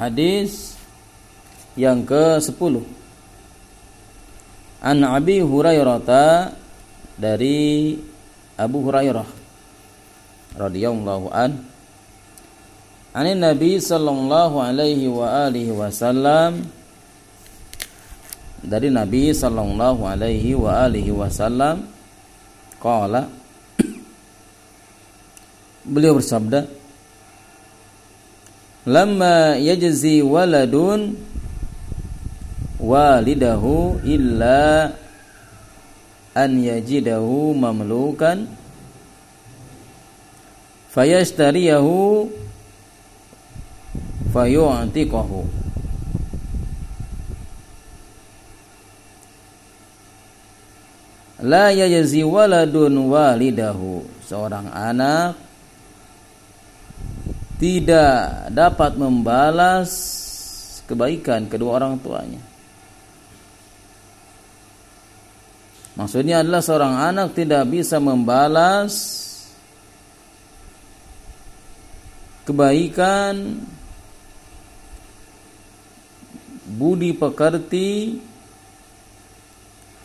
hadis 0.00 0.80
yang 1.76 2.00
ke-10 2.08 2.80
An 4.84 5.00
Abi 5.04 5.44
Hurairah 5.44 6.52
dari 7.20 7.96
Abu 8.56 8.84
Hurairah 8.84 9.28
radhiyallahu 10.60 11.32
an. 11.32 11.64
An 13.16 13.26
Nabi 13.32 13.80
sallallahu 13.80 14.60
alaihi 14.60 15.08
wa 15.08 15.48
alihi 15.48 15.72
wasallam 15.72 16.68
dari 18.64 18.88
Nabi 18.88 19.30
sallallahu 19.36 20.08
alaihi 20.08 20.56
wa 20.56 20.88
alihi 20.88 21.12
wasallam 21.12 21.84
qala 22.80 23.28
beliau 25.84 26.16
bersabda 26.16 26.64
lamma 28.88 29.60
yajzi 29.60 30.24
waladun 30.24 31.16
walidahu 32.80 34.00
illa 34.04 34.92
an 36.36 36.50
yajidahu 36.60 37.52
mamlukan 37.56 38.48
fayashtariyahu 40.92 42.28
fayu'tiqahu 44.34 45.40
la 51.44 51.68
yajzi 51.68 52.24
waladun 52.24 53.12
walidahu 53.12 54.00
seorang 54.24 54.72
anak 54.72 55.36
tidak 57.60 58.48
dapat 58.48 58.96
membalas 58.96 59.92
kebaikan 60.88 61.44
kedua 61.46 61.76
orang 61.76 62.00
tuanya 62.00 62.40
Maksudnya 65.94 66.42
adalah 66.42 66.58
seorang 66.58 66.94
anak 66.98 67.38
tidak 67.38 67.70
bisa 67.70 68.02
membalas 68.02 69.22
kebaikan 72.42 73.62
budi 76.66 77.14
pekerti 77.14 78.18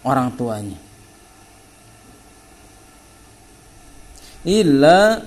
orang 0.05 0.29
tuanya. 0.37 0.88
Illa 4.47 5.19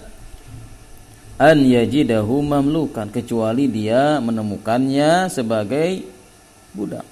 an 1.37 1.59
yajidahu 1.61 2.41
mamlukan 2.41 3.13
kecuali 3.13 3.69
dia 3.69 4.23
menemukannya 4.23 5.29
sebagai 5.29 6.07
budak. 6.73 7.05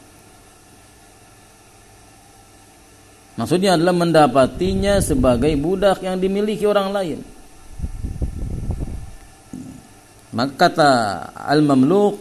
Maksudnya 3.37 3.77
adalah 3.77 3.97
mendapatinya 3.97 5.01
sebagai 5.01 5.53
budak 5.57 6.05
yang 6.05 6.21
dimiliki 6.21 6.65
orang 6.69 6.93
lain. 6.93 7.19
Maka 10.31 10.53
kata 10.55 10.93
al-mamluk 11.35 12.21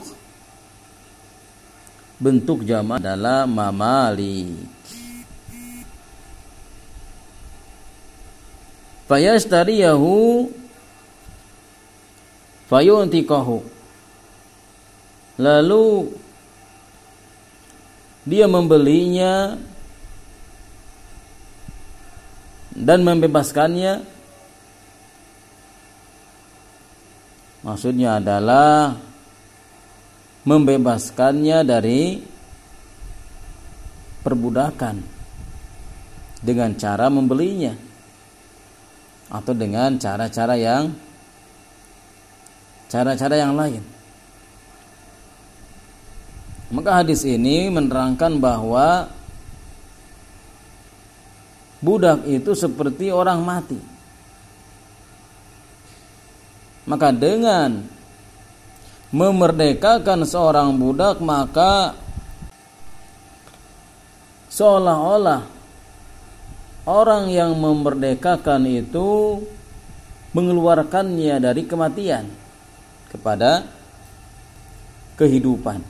bentuk 2.17 2.63
jama 2.63 2.97
adalah 2.97 3.43
mamalik. 3.43 4.78
Fayastariyahu 9.09 10.45
fayuntikahu. 12.69 13.65
Lalu 15.41 16.13
dia 18.29 18.45
membelinya 18.45 19.57
dan 22.69 23.01
membebaskannya 23.01 24.05
maksudnya 27.65 28.21
adalah 28.21 28.93
membebaskannya 30.45 31.65
dari 31.65 32.21
perbudakan 34.21 35.01
dengan 36.45 36.77
cara 36.77 37.09
membelinya 37.09 37.88
atau 39.29 39.53
dengan 39.53 39.93
cara-cara 40.01 40.57
yang 40.57 40.89
cara-cara 42.89 43.35
yang 43.37 43.53
lain. 43.53 43.85
Maka 46.69 47.01
hadis 47.01 47.25
ini 47.25 47.69
menerangkan 47.69 48.37
bahwa 48.37 49.09
budak 51.81 52.25
itu 52.29 52.53
seperti 52.53 53.09
orang 53.09 53.41
mati. 53.41 53.77
Maka 56.89 57.13
dengan 57.13 57.85
memerdekakan 59.09 60.25
seorang 60.25 60.73
budak 60.77 61.17
maka 61.21 61.97
seolah-olah 64.53 65.58
orang 66.87 67.31
yang 67.31 67.55
memerdekakan 67.57 68.63
itu 68.69 69.41
mengeluarkannya 70.31 71.41
dari 71.41 71.65
kematian 71.65 72.29
kepada 73.09 73.65
kehidupan. 75.17 75.81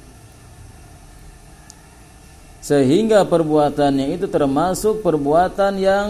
Sehingga 2.60 3.24
perbuatannya 3.28 4.16
itu 4.16 4.28
termasuk 4.30 5.02
perbuatan 5.03 5.74
yang 5.80 6.07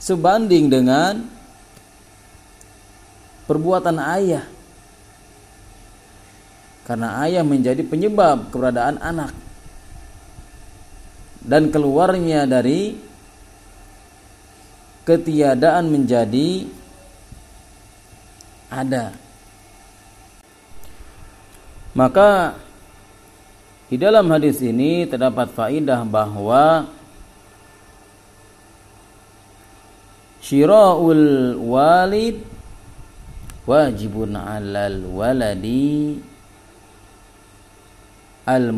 sebanding 0.00 0.72
dengan 0.72 1.24
perbuatan 3.44 3.96
ayah. 4.00 4.46
Karena 6.86 7.22
ayah 7.26 7.44
menjadi 7.46 7.82
penyebab 7.86 8.50
keberadaan 8.50 8.98
anak 8.98 9.30
dan 11.40 11.72
keluarnya 11.72 12.44
dari 12.44 12.96
ketiadaan 15.08 15.88
menjadi 15.88 16.68
ada. 18.70 19.16
Maka 21.96 22.54
di 23.90 23.98
dalam 23.98 24.30
hadis 24.30 24.62
ini 24.62 25.10
terdapat 25.10 25.50
faidah 25.50 26.06
bahwa 26.06 26.86
syira'ul 30.38 31.58
walid 31.58 32.38
wajibun 33.66 34.38
'alal 34.38 35.02
waladi 35.10 36.22
al 38.46 38.70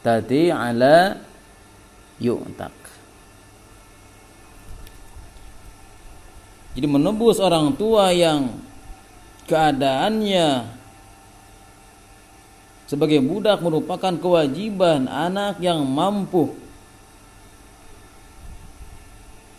mustati 0.00 0.48
ala 0.48 1.12
yu'tak 2.16 2.72
jadi 6.72 6.88
menebus 6.88 7.36
orang 7.36 7.76
tua 7.76 8.08
yang 8.08 8.48
keadaannya 9.44 10.72
sebagai 12.88 13.20
budak 13.20 13.60
merupakan 13.60 14.16
kewajiban 14.16 15.04
anak 15.04 15.60
yang 15.60 15.84
mampu 15.84 16.56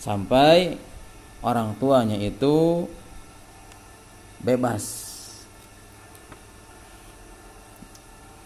sampai 0.01 0.81
orang 1.45 1.77
tuanya 1.77 2.17
itu 2.17 2.89
bebas. 4.41 5.05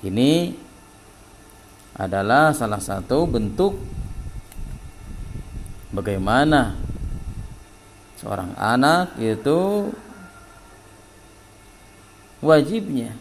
Ini 0.03 0.64
adalah 1.95 2.51
salah 2.51 2.83
satu 2.83 3.23
bentuk 3.23 3.79
bagaimana 5.95 6.75
seorang 8.19 8.51
anak 8.59 9.15
itu 9.15 9.91
wajibnya 12.43 13.15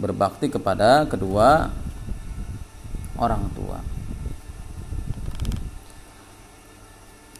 berbakti 0.00 0.48
kepada 0.48 1.04
kedua 1.04 1.68
orang 3.20 3.44
tua. 3.52 3.84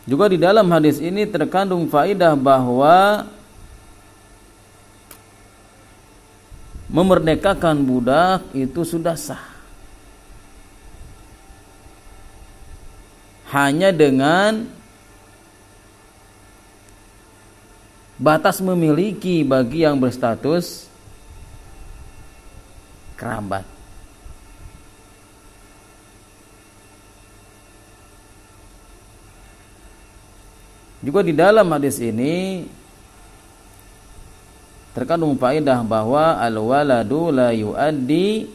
Juga 0.09 0.25
di 0.33 0.41
dalam 0.41 0.69
hadis 0.73 1.01
ini 1.01 1.29
terkandung 1.29 1.89
faidah 1.89 2.33
bahwa 2.37 3.29
memerdekakan 6.89 7.85
budak 7.85 8.48
itu 8.56 8.81
sudah 8.85 9.16
sah. 9.16 9.44
Hanya 13.48 13.93
dengan 13.93 14.69
batas 18.20 18.60
memiliki 18.60 19.40
bagi 19.40 19.85
yang 19.89 19.97
berstatus 19.97 20.89
kerabat. 23.16 23.65
Juga 30.98 31.23
di 31.23 31.31
dalam 31.32 31.65
hadis 31.70 32.02
ini 32.02 32.66
terkandung 34.99 35.39
faedah 35.39 35.87
bahwa 35.87 36.43
al-waladu 36.43 37.31
la 37.31 37.55
yuaddi 37.55 38.51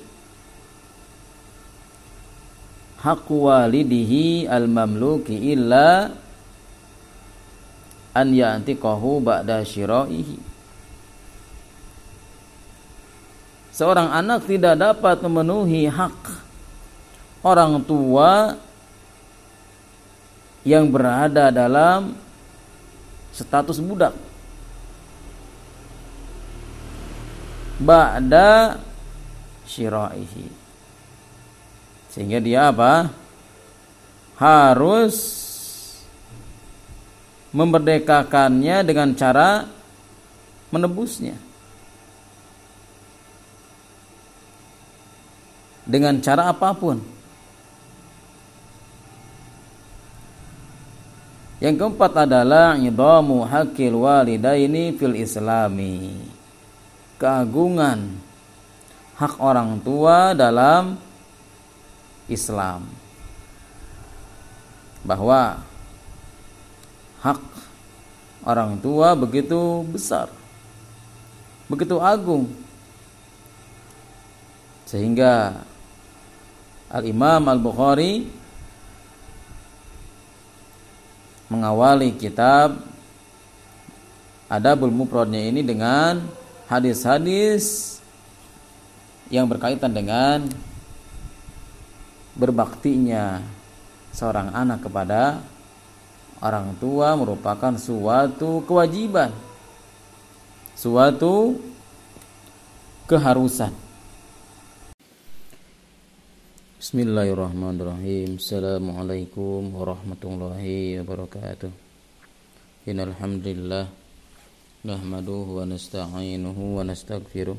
hak 3.00 3.24
walidihi 3.32 4.52
al-mamluki 4.52 5.56
illa 5.56 6.12
an 8.12 8.28
ya'tiqahu 8.36 9.24
ba'da 9.24 9.64
syira'ihi. 9.64 10.52
Seorang 13.72 14.12
anak 14.12 14.44
tidak 14.44 14.76
dapat 14.76 15.24
memenuhi 15.24 15.88
hak 15.88 16.44
orang 17.40 17.80
tua 17.88 18.60
yang 20.68 20.92
berada 20.92 21.56
dalam 21.56 22.20
status 23.32 23.80
budak 23.80 24.33
ba'da 27.84 28.80
syira'ihi. 29.68 30.48
Sehingga 32.10 32.40
dia 32.40 32.72
apa? 32.72 33.12
Harus 34.40 35.16
memerdekakannya 37.54 38.82
dengan 38.82 39.14
cara 39.14 39.68
menebusnya. 40.74 41.38
Dengan 45.84 46.18
cara 46.24 46.50
apa 46.50 46.72
pun. 46.74 46.98
Yang 51.64 51.76
keempat 51.80 52.28
adalah 52.28 52.76
idamu 52.76 53.48
hakil 53.48 54.04
walidaini 54.04 54.98
fil 55.00 55.16
islami. 55.16 56.33
Keagungan 57.24 58.20
hak 59.16 59.40
orang 59.40 59.80
tua 59.80 60.36
dalam 60.36 61.00
Islam. 62.28 62.84
Bahwa 65.08 65.64
hak 67.24 67.40
orang 68.44 68.76
tua 68.84 69.16
begitu 69.16 69.88
besar. 69.88 70.28
Begitu 71.72 71.96
agung. 72.04 72.52
Sehingga 74.84 75.64
Al-Imam 76.92 77.48
Al-Bukhari 77.48 78.28
mengawali 81.48 82.20
kitab 82.20 82.84
Adabul 84.52 84.92
Mufradnya 84.92 85.40
ini 85.40 85.64
dengan 85.64 86.43
hadis-hadis 86.68 87.98
yang 89.32 89.50
berkaitan 89.50 89.92
dengan 89.92 90.46
berbaktinya 92.38 93.42
seorang 94.14 94.54
anak 94.54 94.86
kepada 94.86 95.42
orang 96.44 96.76
tua 96.78 97.16
merupakan 97.16 97.74
suatu 97.78 98.62
kewajiban 98.68 99.32
suatu 100.74 101.56
keharusan. 103.08 103.72
Bismillahirrahmanirrahim. 106.84 108.36
Assalamualaikum 108.36 109.72
warahmatullahi 109.72 111.00
wabarakatuh. 111.00 111.72
Innalhamdulillah 112.84 114.03
Nahmaduhu 114.87 115.59
wa 115.59 115.67
nasta'inuhu 115.67 116.79
wa 116.79 116.87
nasta'gfiruh 116.87 117.59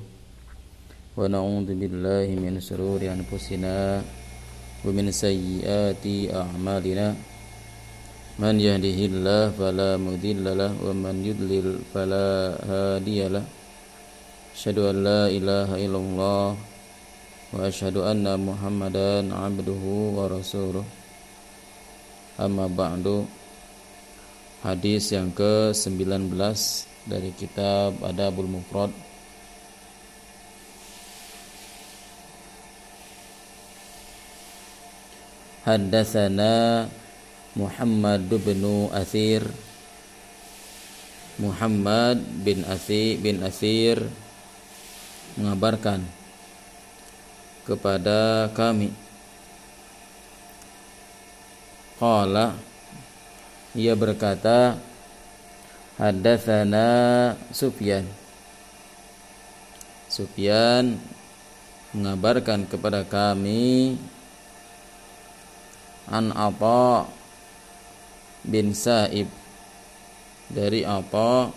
Wa 1.16 1.28
na'udhu 1.28 1.76
billahi 1.76 2.40
min 2.40 2.58
sururi 2.64 3.12
anfusina 3.12 4.00
Wa 4.00 4.90
min 4.90 5.12
sayyiati 5.12 6.32
a'malina 6.32 7.16
Man 8.40 8.56
yahdihillah 8.56 9.52
fala 9.52 10.00
mudhillalah 10.00 10.76
Wa 10.80 10.96
man 10.96 11.20
yudlil 11.22 11.84
fala 11.92 12.56
hadiyalah 12.64 13.44
Asyadu 14.56 14.92
an 14.92 14.98
la 15.04 15.22
ilaha 15.28 15.76
illallah 15.76 16.70
وأشهد 17.50 17.98
أن 18.06 18.30
محمدا 18.46 19.34
عبده 19.34 19.84
ورسوله 20.18 20.86
أما 22.40 22.66
بعد 22.70 23.26
Hadis 24.60 25.16
yang 25.16 25.32
ke-19 25.32 26.36
dari 27.05 27.31
kitab 27.37 28.01
Adabul 28.01 28.49
Mufrad 28.49 28.93
Haddatsana 35.65 36.85
Muhammad 37.57 38.29
bin 38.29 38.89
Athir 38.93 39.45
Muhammad 41.41 42.21
bin 42.47 42.63
Athir 42.69 43.19
bin 43.19 43.43
Athir 43.43 43.99
mengabarkan 45.35 46.07
kepada 47.67 48.53
kami. 48.55 48.93
Qala 51.99 52.55
ia 53.75 53.99
berkata 53.99 54.79
Haddatsana 55.95 56.89
Sufyan. 57.55 58.03
Sufyan 60.11 60.99
mengabarkan 61.95 62.67
kepada 62.67 63.07
kami 63.07 63.95
an 66.11 66.35
apa 66.35 67.07
bin 68.43 68.75
Sa'ib. 68.75 69.31
Dari 70.51 70.83
apa 70.83 71.55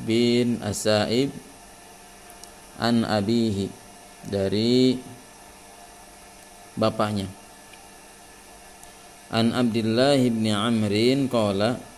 bin 0.00 0.64
Asaib 0.64 1.28
an 2.80 3.04
abihi. 3.04 3.68
Dari 4.24 4.96
bapaknya. 6.72 7.28
An 9.28 9.52
Abdullah 9.52 10.16
bin 10.16 10.48
Amrin 10.50 11.28
qala 11.28 11.89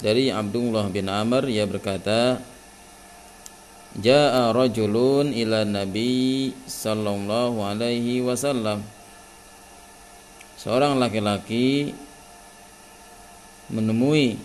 dari 0.00 0.32
Abdullah 0.32 0.88
bin 0.88 1.10
Amr 1.10 1.50
ia 1.50 1.68
berkata 1.68 2.40
Ja'a 3.92 4.56
rajulun 4.56 5.36
ila 5.36 5.68
Nabi 5.68 6.48
sallallahu 6.64 7.60
alaihi 7.60 8.24
wasallam. 8.24 8.80
Seorang 10.56 10.96
laki-laki 10.96 11.92
menemui 13.68 14.40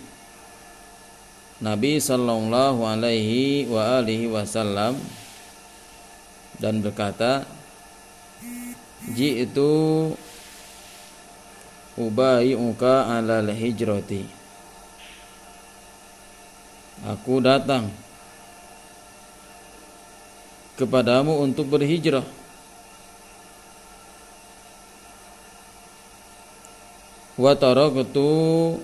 Nabi 1.63 2.03
sallallahu 2.03 2.83
alaihi 2.83 3.71
wa 3.71 4.03
alihi 4.03 4.27
wasallam 4.27 4.99
dan 6.59 6.83
berkata, 6.83 7.47
"Ji'tu 9.15 10.11
ubayyuka 11.95 13.15
'alal 13.15 13.47
hijrati." 13.55 14.36
Aku 17.05 17.37
datang 17.37 17.93
kepadamu 20.81 21.45
untuk 21.45 21.69
berhijrah. 21.69 22.25
Wa 27.37 27.53
taraktu 27.53 28.81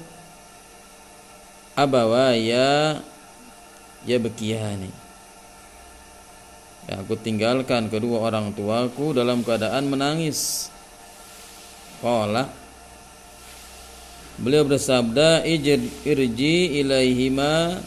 abawaya 1.74 3.02
ya 4.06 4.18
bekiyani. 4.22 4.94
Ya, 6.84 7.00
aku 7.00 7.16
tinggalkan 7.18 7.90
kedua 7.90 8.30
orang 8.30 8.54
tuaku 8.54 9.16
dalam 9.18 9.42
keadaan 9.42 9.90
menangis. 9.90 10.70
Qala 12.04 12.52
Beliau 14.34 14.66
bersabda 14.66 15.46
irji 15.46 16.82
ilaihima 16.82 17.78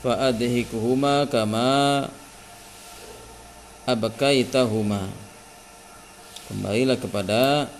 fa'adhikuhuma 0.00 1.28
kama 1.28 2.08
abakaitahuma. 3.84 5.08
Kembalilah 6.50 6.98
kepada 6.98 7.70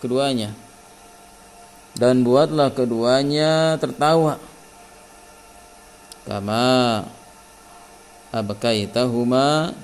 keduanya. 0.00 0.50
Dan 1.94 2.26
buatlah 2.26 2.74
keduanya 2.74 3.78
tertawa. 3.78 4.40
Kama 6.24 7.04
abakaitahuma 8.32 9.76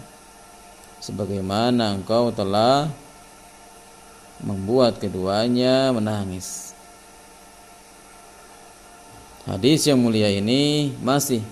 sebagaimana 0.99 1.95
engkau 2.01 2.33
telah 2.33 2.89
membuat 4.41 4.97
keduanya 4.97 5.93
menangis. 5.93 6.73
Hadis 9.45 9.85
yang 9.85 10.01
mulia 10.01 10.33
ini 10.33 10.97
masih 11.01 11.45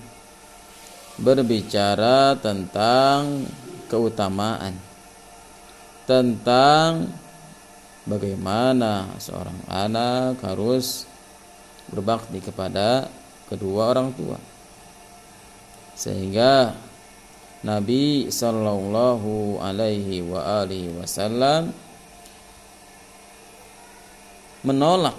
berbicara 1.19 2.33
tentang 2.39 3.43
keutamaan. 3.91 4.73
Tentang 6.07 7.05
bagaimana 8.07 9.13
seorang 9.21 9.59
anak 9.69 10.41
harus 10.41 11.05
berbakti 11.91 12.41
kepada 12.41 13.05
kedua 13.45 13.93
orang 13.93 14.09
tua. 14.15 14.39
Sehingga 15.93 16.73
Nabi 17.59 18.31
Sallallahu 18.31 19.59
Alaihi 19.59 20.23
Wasallam 20.23 21.75
menolak 24.63 25.17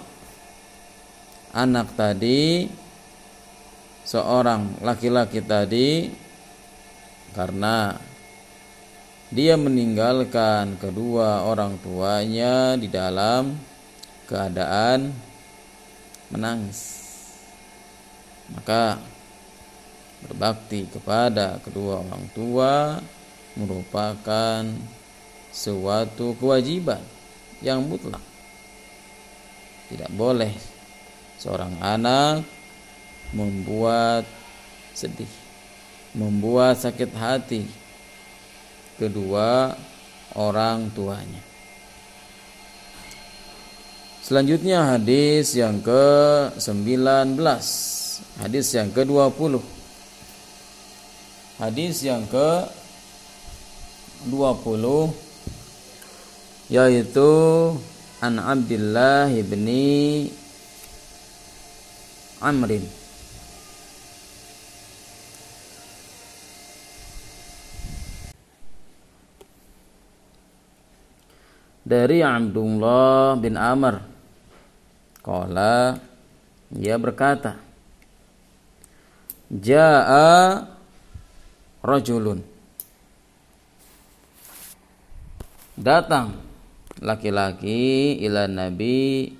anak 1.53 1.93
tadi 1.93 2.65
seorang 4.11 4.83
laki-laki 4.83 5.39
tadi 5.39 6.11
karena 7.31 7.95
dia 9.31 9.55
meninggalkan 9.55 10.75
kedua 10.75 11.47
orang 11.47 11.79
tuanya 11.79 12.75
di 12.75 12.91
dalam 12.91 13.55
keadaan 14.27 15.15
menangis. 16.27 16.99
Maka 18.51 18.99
berbakti 20.27 20.91
kepada 20.91 21.63
kedua 21.63 22.03
orang 22.03 22.27
tua 22.35 22.99
merupakan 23.55 24.67
suatu 25.55 26.35
kewajiban 26.35 26.99
yang 27.63 27.79
mutlak. 27.87 28.19
Tidak 29.87 30.11
boleh 30.11 30.51
seorang 31.39 31.79
anak 31.79 32.60
membuat 33.31 34.27
sedih, 34.91 35.31
membuat 36.15 36.79
sakit 36.79 37.11
hati 37.15 37.65
kedua 38.99 39.75
orang 40.35 40.91
tuanya. 40.93 41.41
Selanjutnya 44.21 44.85
hadis 44.95 45.57
yang 45.57 45.81
ke-19. 45.81 47.41
Hadis 48.37 48.69
yang 48.71 48.93
ke-20. 48.93 49.57
Hadis 51.57 52.05
yang 52.05 52.21
ke-20 52.29 54.85
yaitu 56.71 57.27
an 58.23 58.39
Abdullah 58.39 59.27
ibni 59.27 60.31
Amrin 62.39 63.00
dari 71.91 72.23
Abdullah 72.23 73.35
bin 73.35 73.59
Amr. 73.59 73.99
Kala 75.19 75.99
dia 76.71 76.95
berkata, 76.95 77.59
Ja'a 79.51 80.63
rajulun. 81.83 82.39
Datang 85.75 86.39
laki-laki 87.03 88.15
ila 88.23 88.47
Nabi 88.47 89.35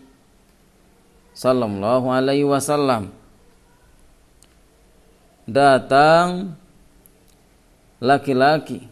sallallahu 1.32 2.12
alaihi 2.12 2.44
wasallam. 2.44 3.16
Datang 5.48 6.60
laki-laki 8.04 8.92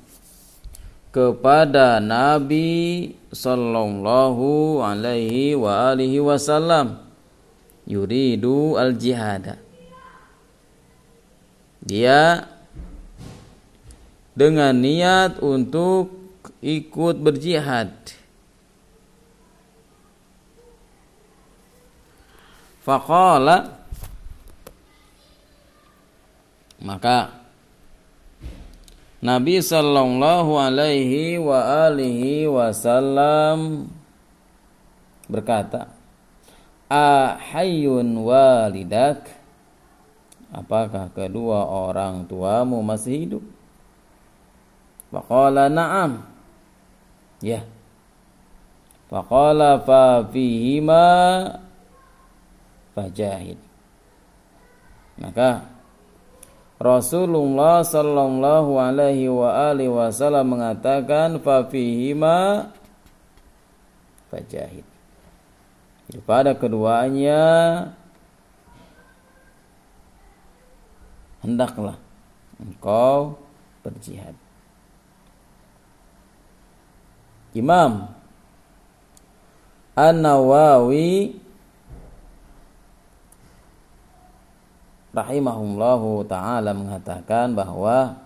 kepada 1.10 1.98
Nabi 1.98 3.14
sallallahu 3.34 4.82
alaihi 4.86 5.58
wa 5.58 5.94
alihi 5.94 6.22
wasallam 6.22 7.02
yuridu 7.90 8.78
al 8.78 8.94
jihad 8.94 9.58
dia 11.82 12.46
dengan 14.40 14.72
niat 14.72 15.44
untuk 15.44 16.16
ikut 16.64 17.20
berjihad. 17.20 17.92
Faqala 22.84 23.80
maka 26.80 27.39
Nabi 29.20 29.60
sallallahu 29.60 30.56
alaihi 30.56 31.36
wa 31.36 31.92
alihi 31.92 32.48
wasallam 32.48 33.92
berkata, 35.28 35.92
"Ahayyun 36.88 38.16
walidak?" 38.24 39.40
Apakah 40.50 41.14
kedua 41.14 41.62
orang 41.62 42.26
tuamu 42.26 42.82
masih 42.82 43.28
hidup? 43.28 43.44
Faqala 45.14 45.70
na'am. 45.70 46.26
Ya. 47.42 47.62
Faqala 49.14 49.78
fa 49.86 50.26
fihima 50.26 51.06
fajahid. 52.98 53.62
Maka 55.22 55.70
Rasulullah 56.80 57.84
sallallahu 57.84 58.80
alaihi 58.80 59.28
wa 59.28 59.52
alihi 59.68 59.92
wasallam 59.92 60.56
mengatakan 60.56 61.36
fa 61.44 61.68
fihima 61.68 62.72
fajahid. 64.32 64.88
Pada 66.24 66.56
keduanya 66.56 67.44
hendaklah 71.44 72.00
engkau 72.58 73.36
berjihad. 73.84 74.34
Imam 77.52 78.08
An-Nawawi 80.00 81.36
rahimahullahu 85.14 86.26
taala 86.30 86.74
mengatakan 86.74 87.54
bahwa 87.58 88.18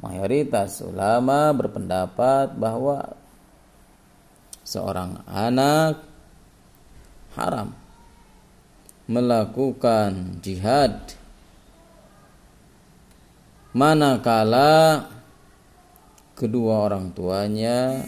mayoritas 0.00 0.80
ulama 0.80 1.52
berpendapat 1.52 2.56
bahwa 2.56 3.16
seorang 4.66 5.22
anak 5.30 6.02
haram. 7.38 7.70
Melakukan 9.06 10.42
jihad. 10.42 11.14
Manakala 13.70 15.06
kedua 16.34 16.90
orang 16.90 17.14
tuanya 17.14 18.02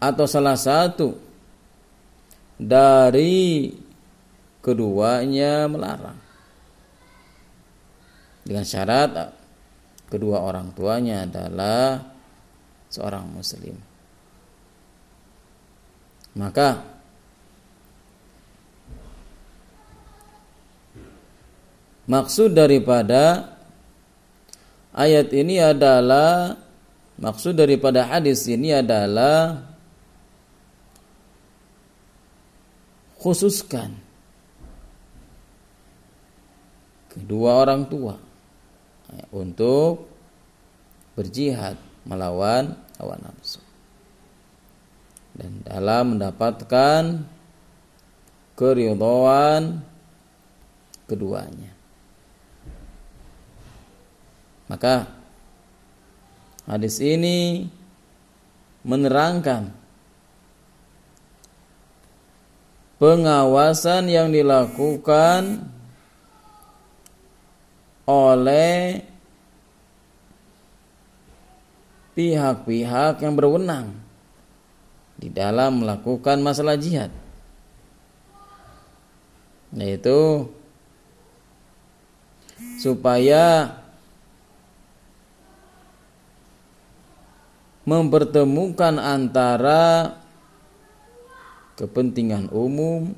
atau 0.00 0.24
salah 0.24 0.56
satu 0.56 1.18
dari 2.56 3.68
keduanya 4.66 5.70
melarang. 5.70 6.18
Dengan 8.42 8.66
syarat 8.66 9.30
kedua 10.10 10.42
orang 10.42 10.74
tuanya 10.74 11.22
adalah 11.22 12.02
seorang 12.90 13.30
muslim. 13.30 13.78
Maka 16.34 16.82
maksud 22.10 22.50
daripada 22.50 23.54
ayat 24.94 25.30
ini 25.30 25.62
adalah 25.62 26.58
maksud 27.18 27.54
daripada 27.54 28.04
hadis 28.04 28.44
ini 28.50 28.74
adalah 28.74 29.64
khususkan 33.16 34.05
kedua 37.16 37.64
orang 37.64 37.88
tua 37.88 38.14
untuk 39.32 40.04
berjihad 41.16 41.80
melawan 42.04 42.76
hawa 43.00 43.16
nafsu 43.18 43.64
dan 45.36 45.64
dalam 45.64 46.16
mendapatkan 46.16 47.24
keridhaan 48.56 49.84
keduanya. 51.04 51.72
Maka 54.66 55.06
hadis 56.66 56.98
ini 56.98 57.70
menerangkan 58.82 59.70
pengawasan 62.98 64.10
yang 64.10 64.32
dilakukan 64.32 65.70
oleh 68.06 69.02
pihak-pihak 72.14 73.20
yang 73.20 73.34
berwenang 73.34 73.92
di 75.18 75.28
dalam 75.28 75.82
melakukan 75.84 76.40
masalah 76.40 76.78
jihad. 76.78 77.10
Yaitu 79.76 80.48
supaya 82.80 83.76
mempertemukan 87.84 88.96
antara 88.96 90.16
kepentingan 91.76 92.48
umum 92.48 93.12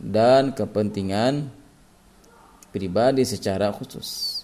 dan 0.00 0.56
kepentingan 0.56 1.52
pribadi 2.72 3.22
secara 3.28 3.68
khusus. 3.70 4.40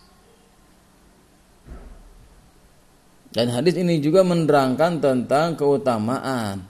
Dan 3.29 3.53
hadis 3.53 3.77
ini 3.77 4.01
juga 4.01 4.25
menerangkan 4.25 5.01
tentang 5.01 5.57
keutamaan 5.57 6.65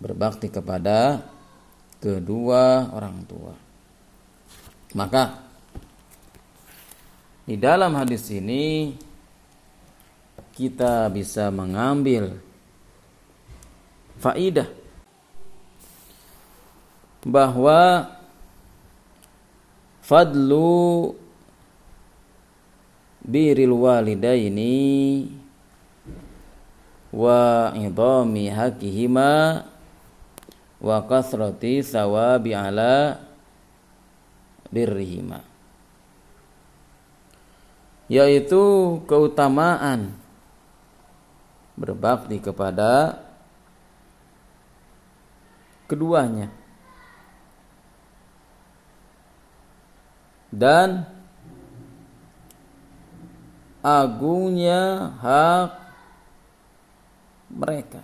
berbakti 0.00 0.50
kepada 0.50 1.22
kedua 2.02 2.90
orang 2.90 3.16
tua. 3.28 3.54
Maka 4.96 5.38
di 7.46 7.54
dalam 7.54 7.94
hadis 7.94 8.26
ini 8.34 8.90
kita 10.50 11.06
bisa 11.14 11.46
mengambil 11.54 12.34
faidah 14.18 14.66
bahwa 17.24 18.08
fadlu 20.10 21.14
biril 23.22 23.78
walidaini 23.78 25.30
wa 27.14 27.70
idami 27.78 28.50
hakihima 28.50 29.62
wa 30.82 30.98
kasrati 31.06 31.86
sawabi 31.86 32.58
ala 32.58 33.22
birrihima. 34.74 35.46
Yaitu 38.10 38.58
keutamaan 39.06 40.10
berbakti 41.78 42.42
kepada 42.42 43.22
keduanya 45.86 46.50
dan 50.50 51.06
agungnya 53.80 55.14
hak 55.22 55.70
mereka. 57.50 58.02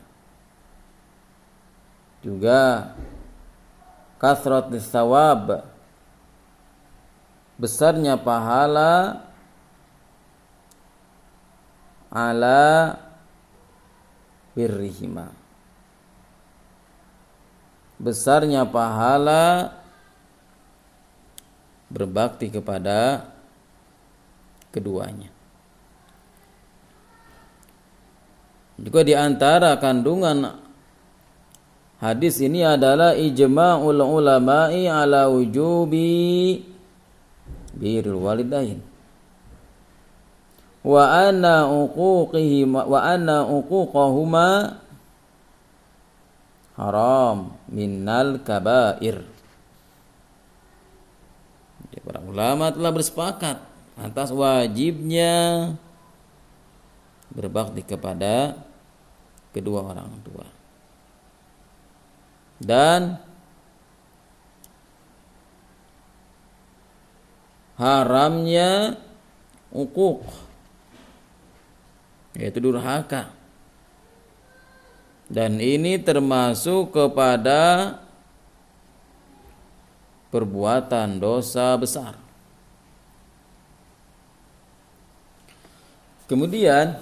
Juga 2.24 2.90
kasrat 4.18 4.73
sawab 4.82 5.62
besarnya 7.55 8.18
pahala 8.18 9.23
ala 12.10 12.97
birrihima. 14.56 15.31
Besarnya 17.97 18.64
pahala 18.68 19.73
berbakti 21.97 22.52
kepada 22.52 23.24
keduanya 24.68 25.32
Juga 28.77 29.01
di 29.01 29.16
antara 29.16 29.81
kandungan 29.81 30.52
hadis 31.97 32.44
ini 32.44 32.60
adalah 32.60 33.16
ijma'ul 33.16 34.05
ulama'i 34.05 34.85
ala 34.85 35.32
wujubi 35.32 36.60
birrul 37.73 38.20
walidain. 38.20 38.85
Wa 40.85 41.28
anna 41.28 41.66
uquqihi 41.73 42.68
wa 42.68 43.01
anna 43.01 43.48
uquqahuma 43.48 44.77
haram 46.77 47.56
minnal 47.73 48.44
kabair. 48.44 49.36
Para 52.05 52.23
ulama 52.23 52.70
telah 52.70 52.93
bersepakat 52.94 53.56
atas 53.97 54.28
wajibnya 54.31 55.74
berbakti 57.32 57.82
kepada 57.82 58.56
kedua 59.51 59.81
orang 59.82 60.12
tua. 60.23 60.47
Dan 62.56 63.20
haramnya 67.77 68.97
ukuk 69.73 70.24
yaitu 72.36 72.60
durhaka. 72.60 73.32
Dan 75.27 75.59
ini 75.59 75.98
termasuk 75.98 76.94
kepada 76.94 77.97
perbuatan 80.37 81.17
dosa 81.17 81.73
besar. 81.81 82.21
Kemudian 86.29 87.01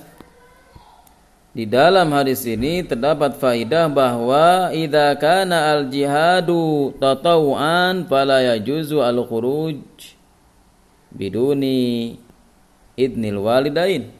di 1.50 1.66
dalam 1.66 2.10
hadis 2.14 2.46
ini 2.46 2.86
terdapat 2.86 3.34
faidah 3.40 3.90
bahwa 3.90 4.70
idza 4.70 5.18
kana 5.18 5.74
al 5.74 5.90
jihadu 5.90 6.94
tatawuan 7.02 8.06
fala 8.06 8.42
yajuzu 8.54 9.02
al 9.02 9.18
khuruj 9.26 9.82
biduni 11.10 12.18
idnil 12.94 13.42
walidain. 13.42 14.14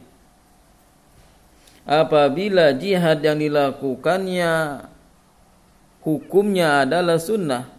Apabila 1.85 2.73
jihad 2.73 3.21
yang 3.21 3.37
dilakukannya 3.37 4.81
hukumnya 6.01 6.81
adalah 6.81 7.21
sunnah 7.21 7.74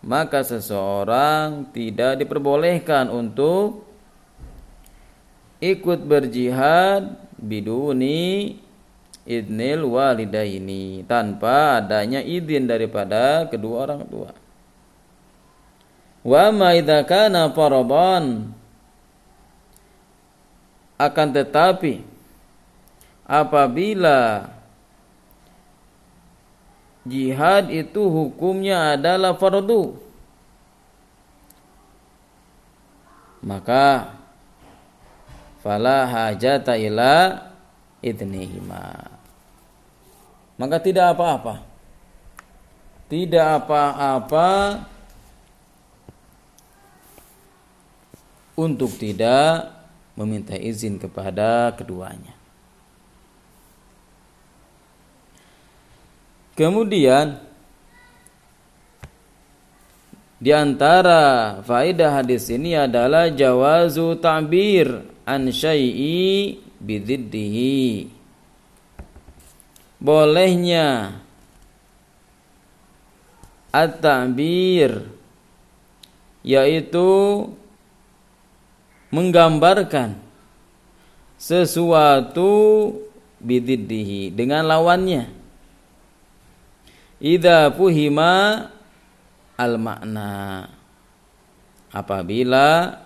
maka 0.00 0.40
seseorang 0.40 1.68
tidak 1.76 2.24
diperbolehkan 2.24 3.12
untuk 3.12 3.84
ikut 5.60 6.00
berjihad 6.08 7.20
biduni 7.36 8.56
idnil 9.28 9.84
walidaini 9.84 11.04
tanpa 11.04 11.84
adanya 11.84 12.24
izin 12.24 12.64
daripada 12.64 13.44
kedua 13.46 13.76
orang 13.84 14.02
tua. 14.08 14.30
Wa 16.20 16.52
ma 16.52 16.72
kana 17.04 17.52
akan 21.00 21.28
tetapi 21.32 22.04
apabila 23.24 24.52
jihad 27.04 27.72
itu 27.72 28.02
hukumnya 28.08 28.96
adalah 28.96 29.36
fardu. 29.36 29.96
Maka 33.40 34.16
fala 35.64 36.04
hajata 36.04 36.76
ila 36.76 37.48
idnihima. 38.04 39.08
Maka 40.60 40.76
tidak 40.76 41.16
apa-apa. 41.16 41.64
Tidak 43.08 43.46
apa-apa 43.64 44.50
untuk 48.60 48.92
tidak 49.00 49.72
meminta 50.14 50.52
izin 50.52 51.00
kepada 51.00 51.72
keduanya 51.74 52.39
Kemudian 56.60 57.40
di 60.36 60.52
antara 60.52 61.56
faedah 61.64 62.20
hadis 62.20 62.52
ini 62.52 62.76
adalah 62.76 63.32
jawazu 63.32 64.20
ta'bir 64.20 65.08
an 65.24 65.48
syai'i 65.48 66.60
bididdihi. 66.76 68.12
Bolehnya 69.96 71.16
at-ta'bir 73.72 75.08
yaitu 76.44 77.08
menggambarkan 79.08 80.12
sesuatu 81.40 82.52
bididdihi 83.40 84.36
dengan 84.36 84.68
lawannya 84.68 85.39
Ida 87.20 87.68
fuhima 87.68 88.64
al 89.60 89.76
makna 89.76 90.72
apabila 91.92 92.96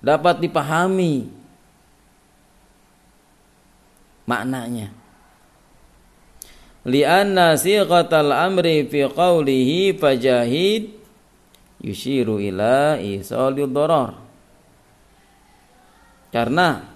dapat 0.00 0.40
dipahami 0.40 1.28
maknanya. 4.24 4.88
Lianna 6.84 7.56
sighatal 7.60 8.32
amri 8.32 8.88
fi 8.88 9.04
qawlihi 9.08 9.96
fajahid 10.00 10.96
yushiru 11.84 12.40
ila 12.40 12.96
isalil 13.00 13.68
darar. 13.68 14.16
Karena 16.32 16.93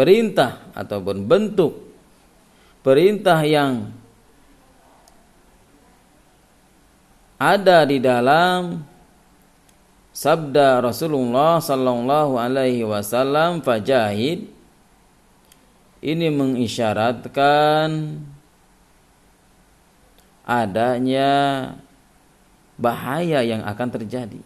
perintah 0.00 0.72
ataupun 0.72 1.28
bentuk 1.28 1.76
perintah 2.80 3.36
yang 3.44 3.92
ada 7.36 7.84
di 7.84 8.00
dalam 8.00 8.80
sabda 10.16 10.80
Rasulullah 10.80 11.60
sallallahu 11.60 12.40
alaihi 12.40 12.80
wasallam 12.80 13.60
fajahid 13.60 14.48
ini 16.00 16.32
mengisyaratkan 16.32 18.24
adanya 20.48 21.32
bahaya 22.80 23.44
yang 23.44 23.60
akan 23.68 23.88
terjadi. 24.00 24.40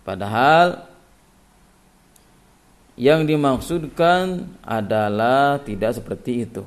Padahal 0.00 0.87
yang 2.98 3.22
dimaksudkan 3.24 4.58
adalah 4.66 5.62
tidak 5.62 6.02
seperti 6.02 6.44
itu. 6.44 6.66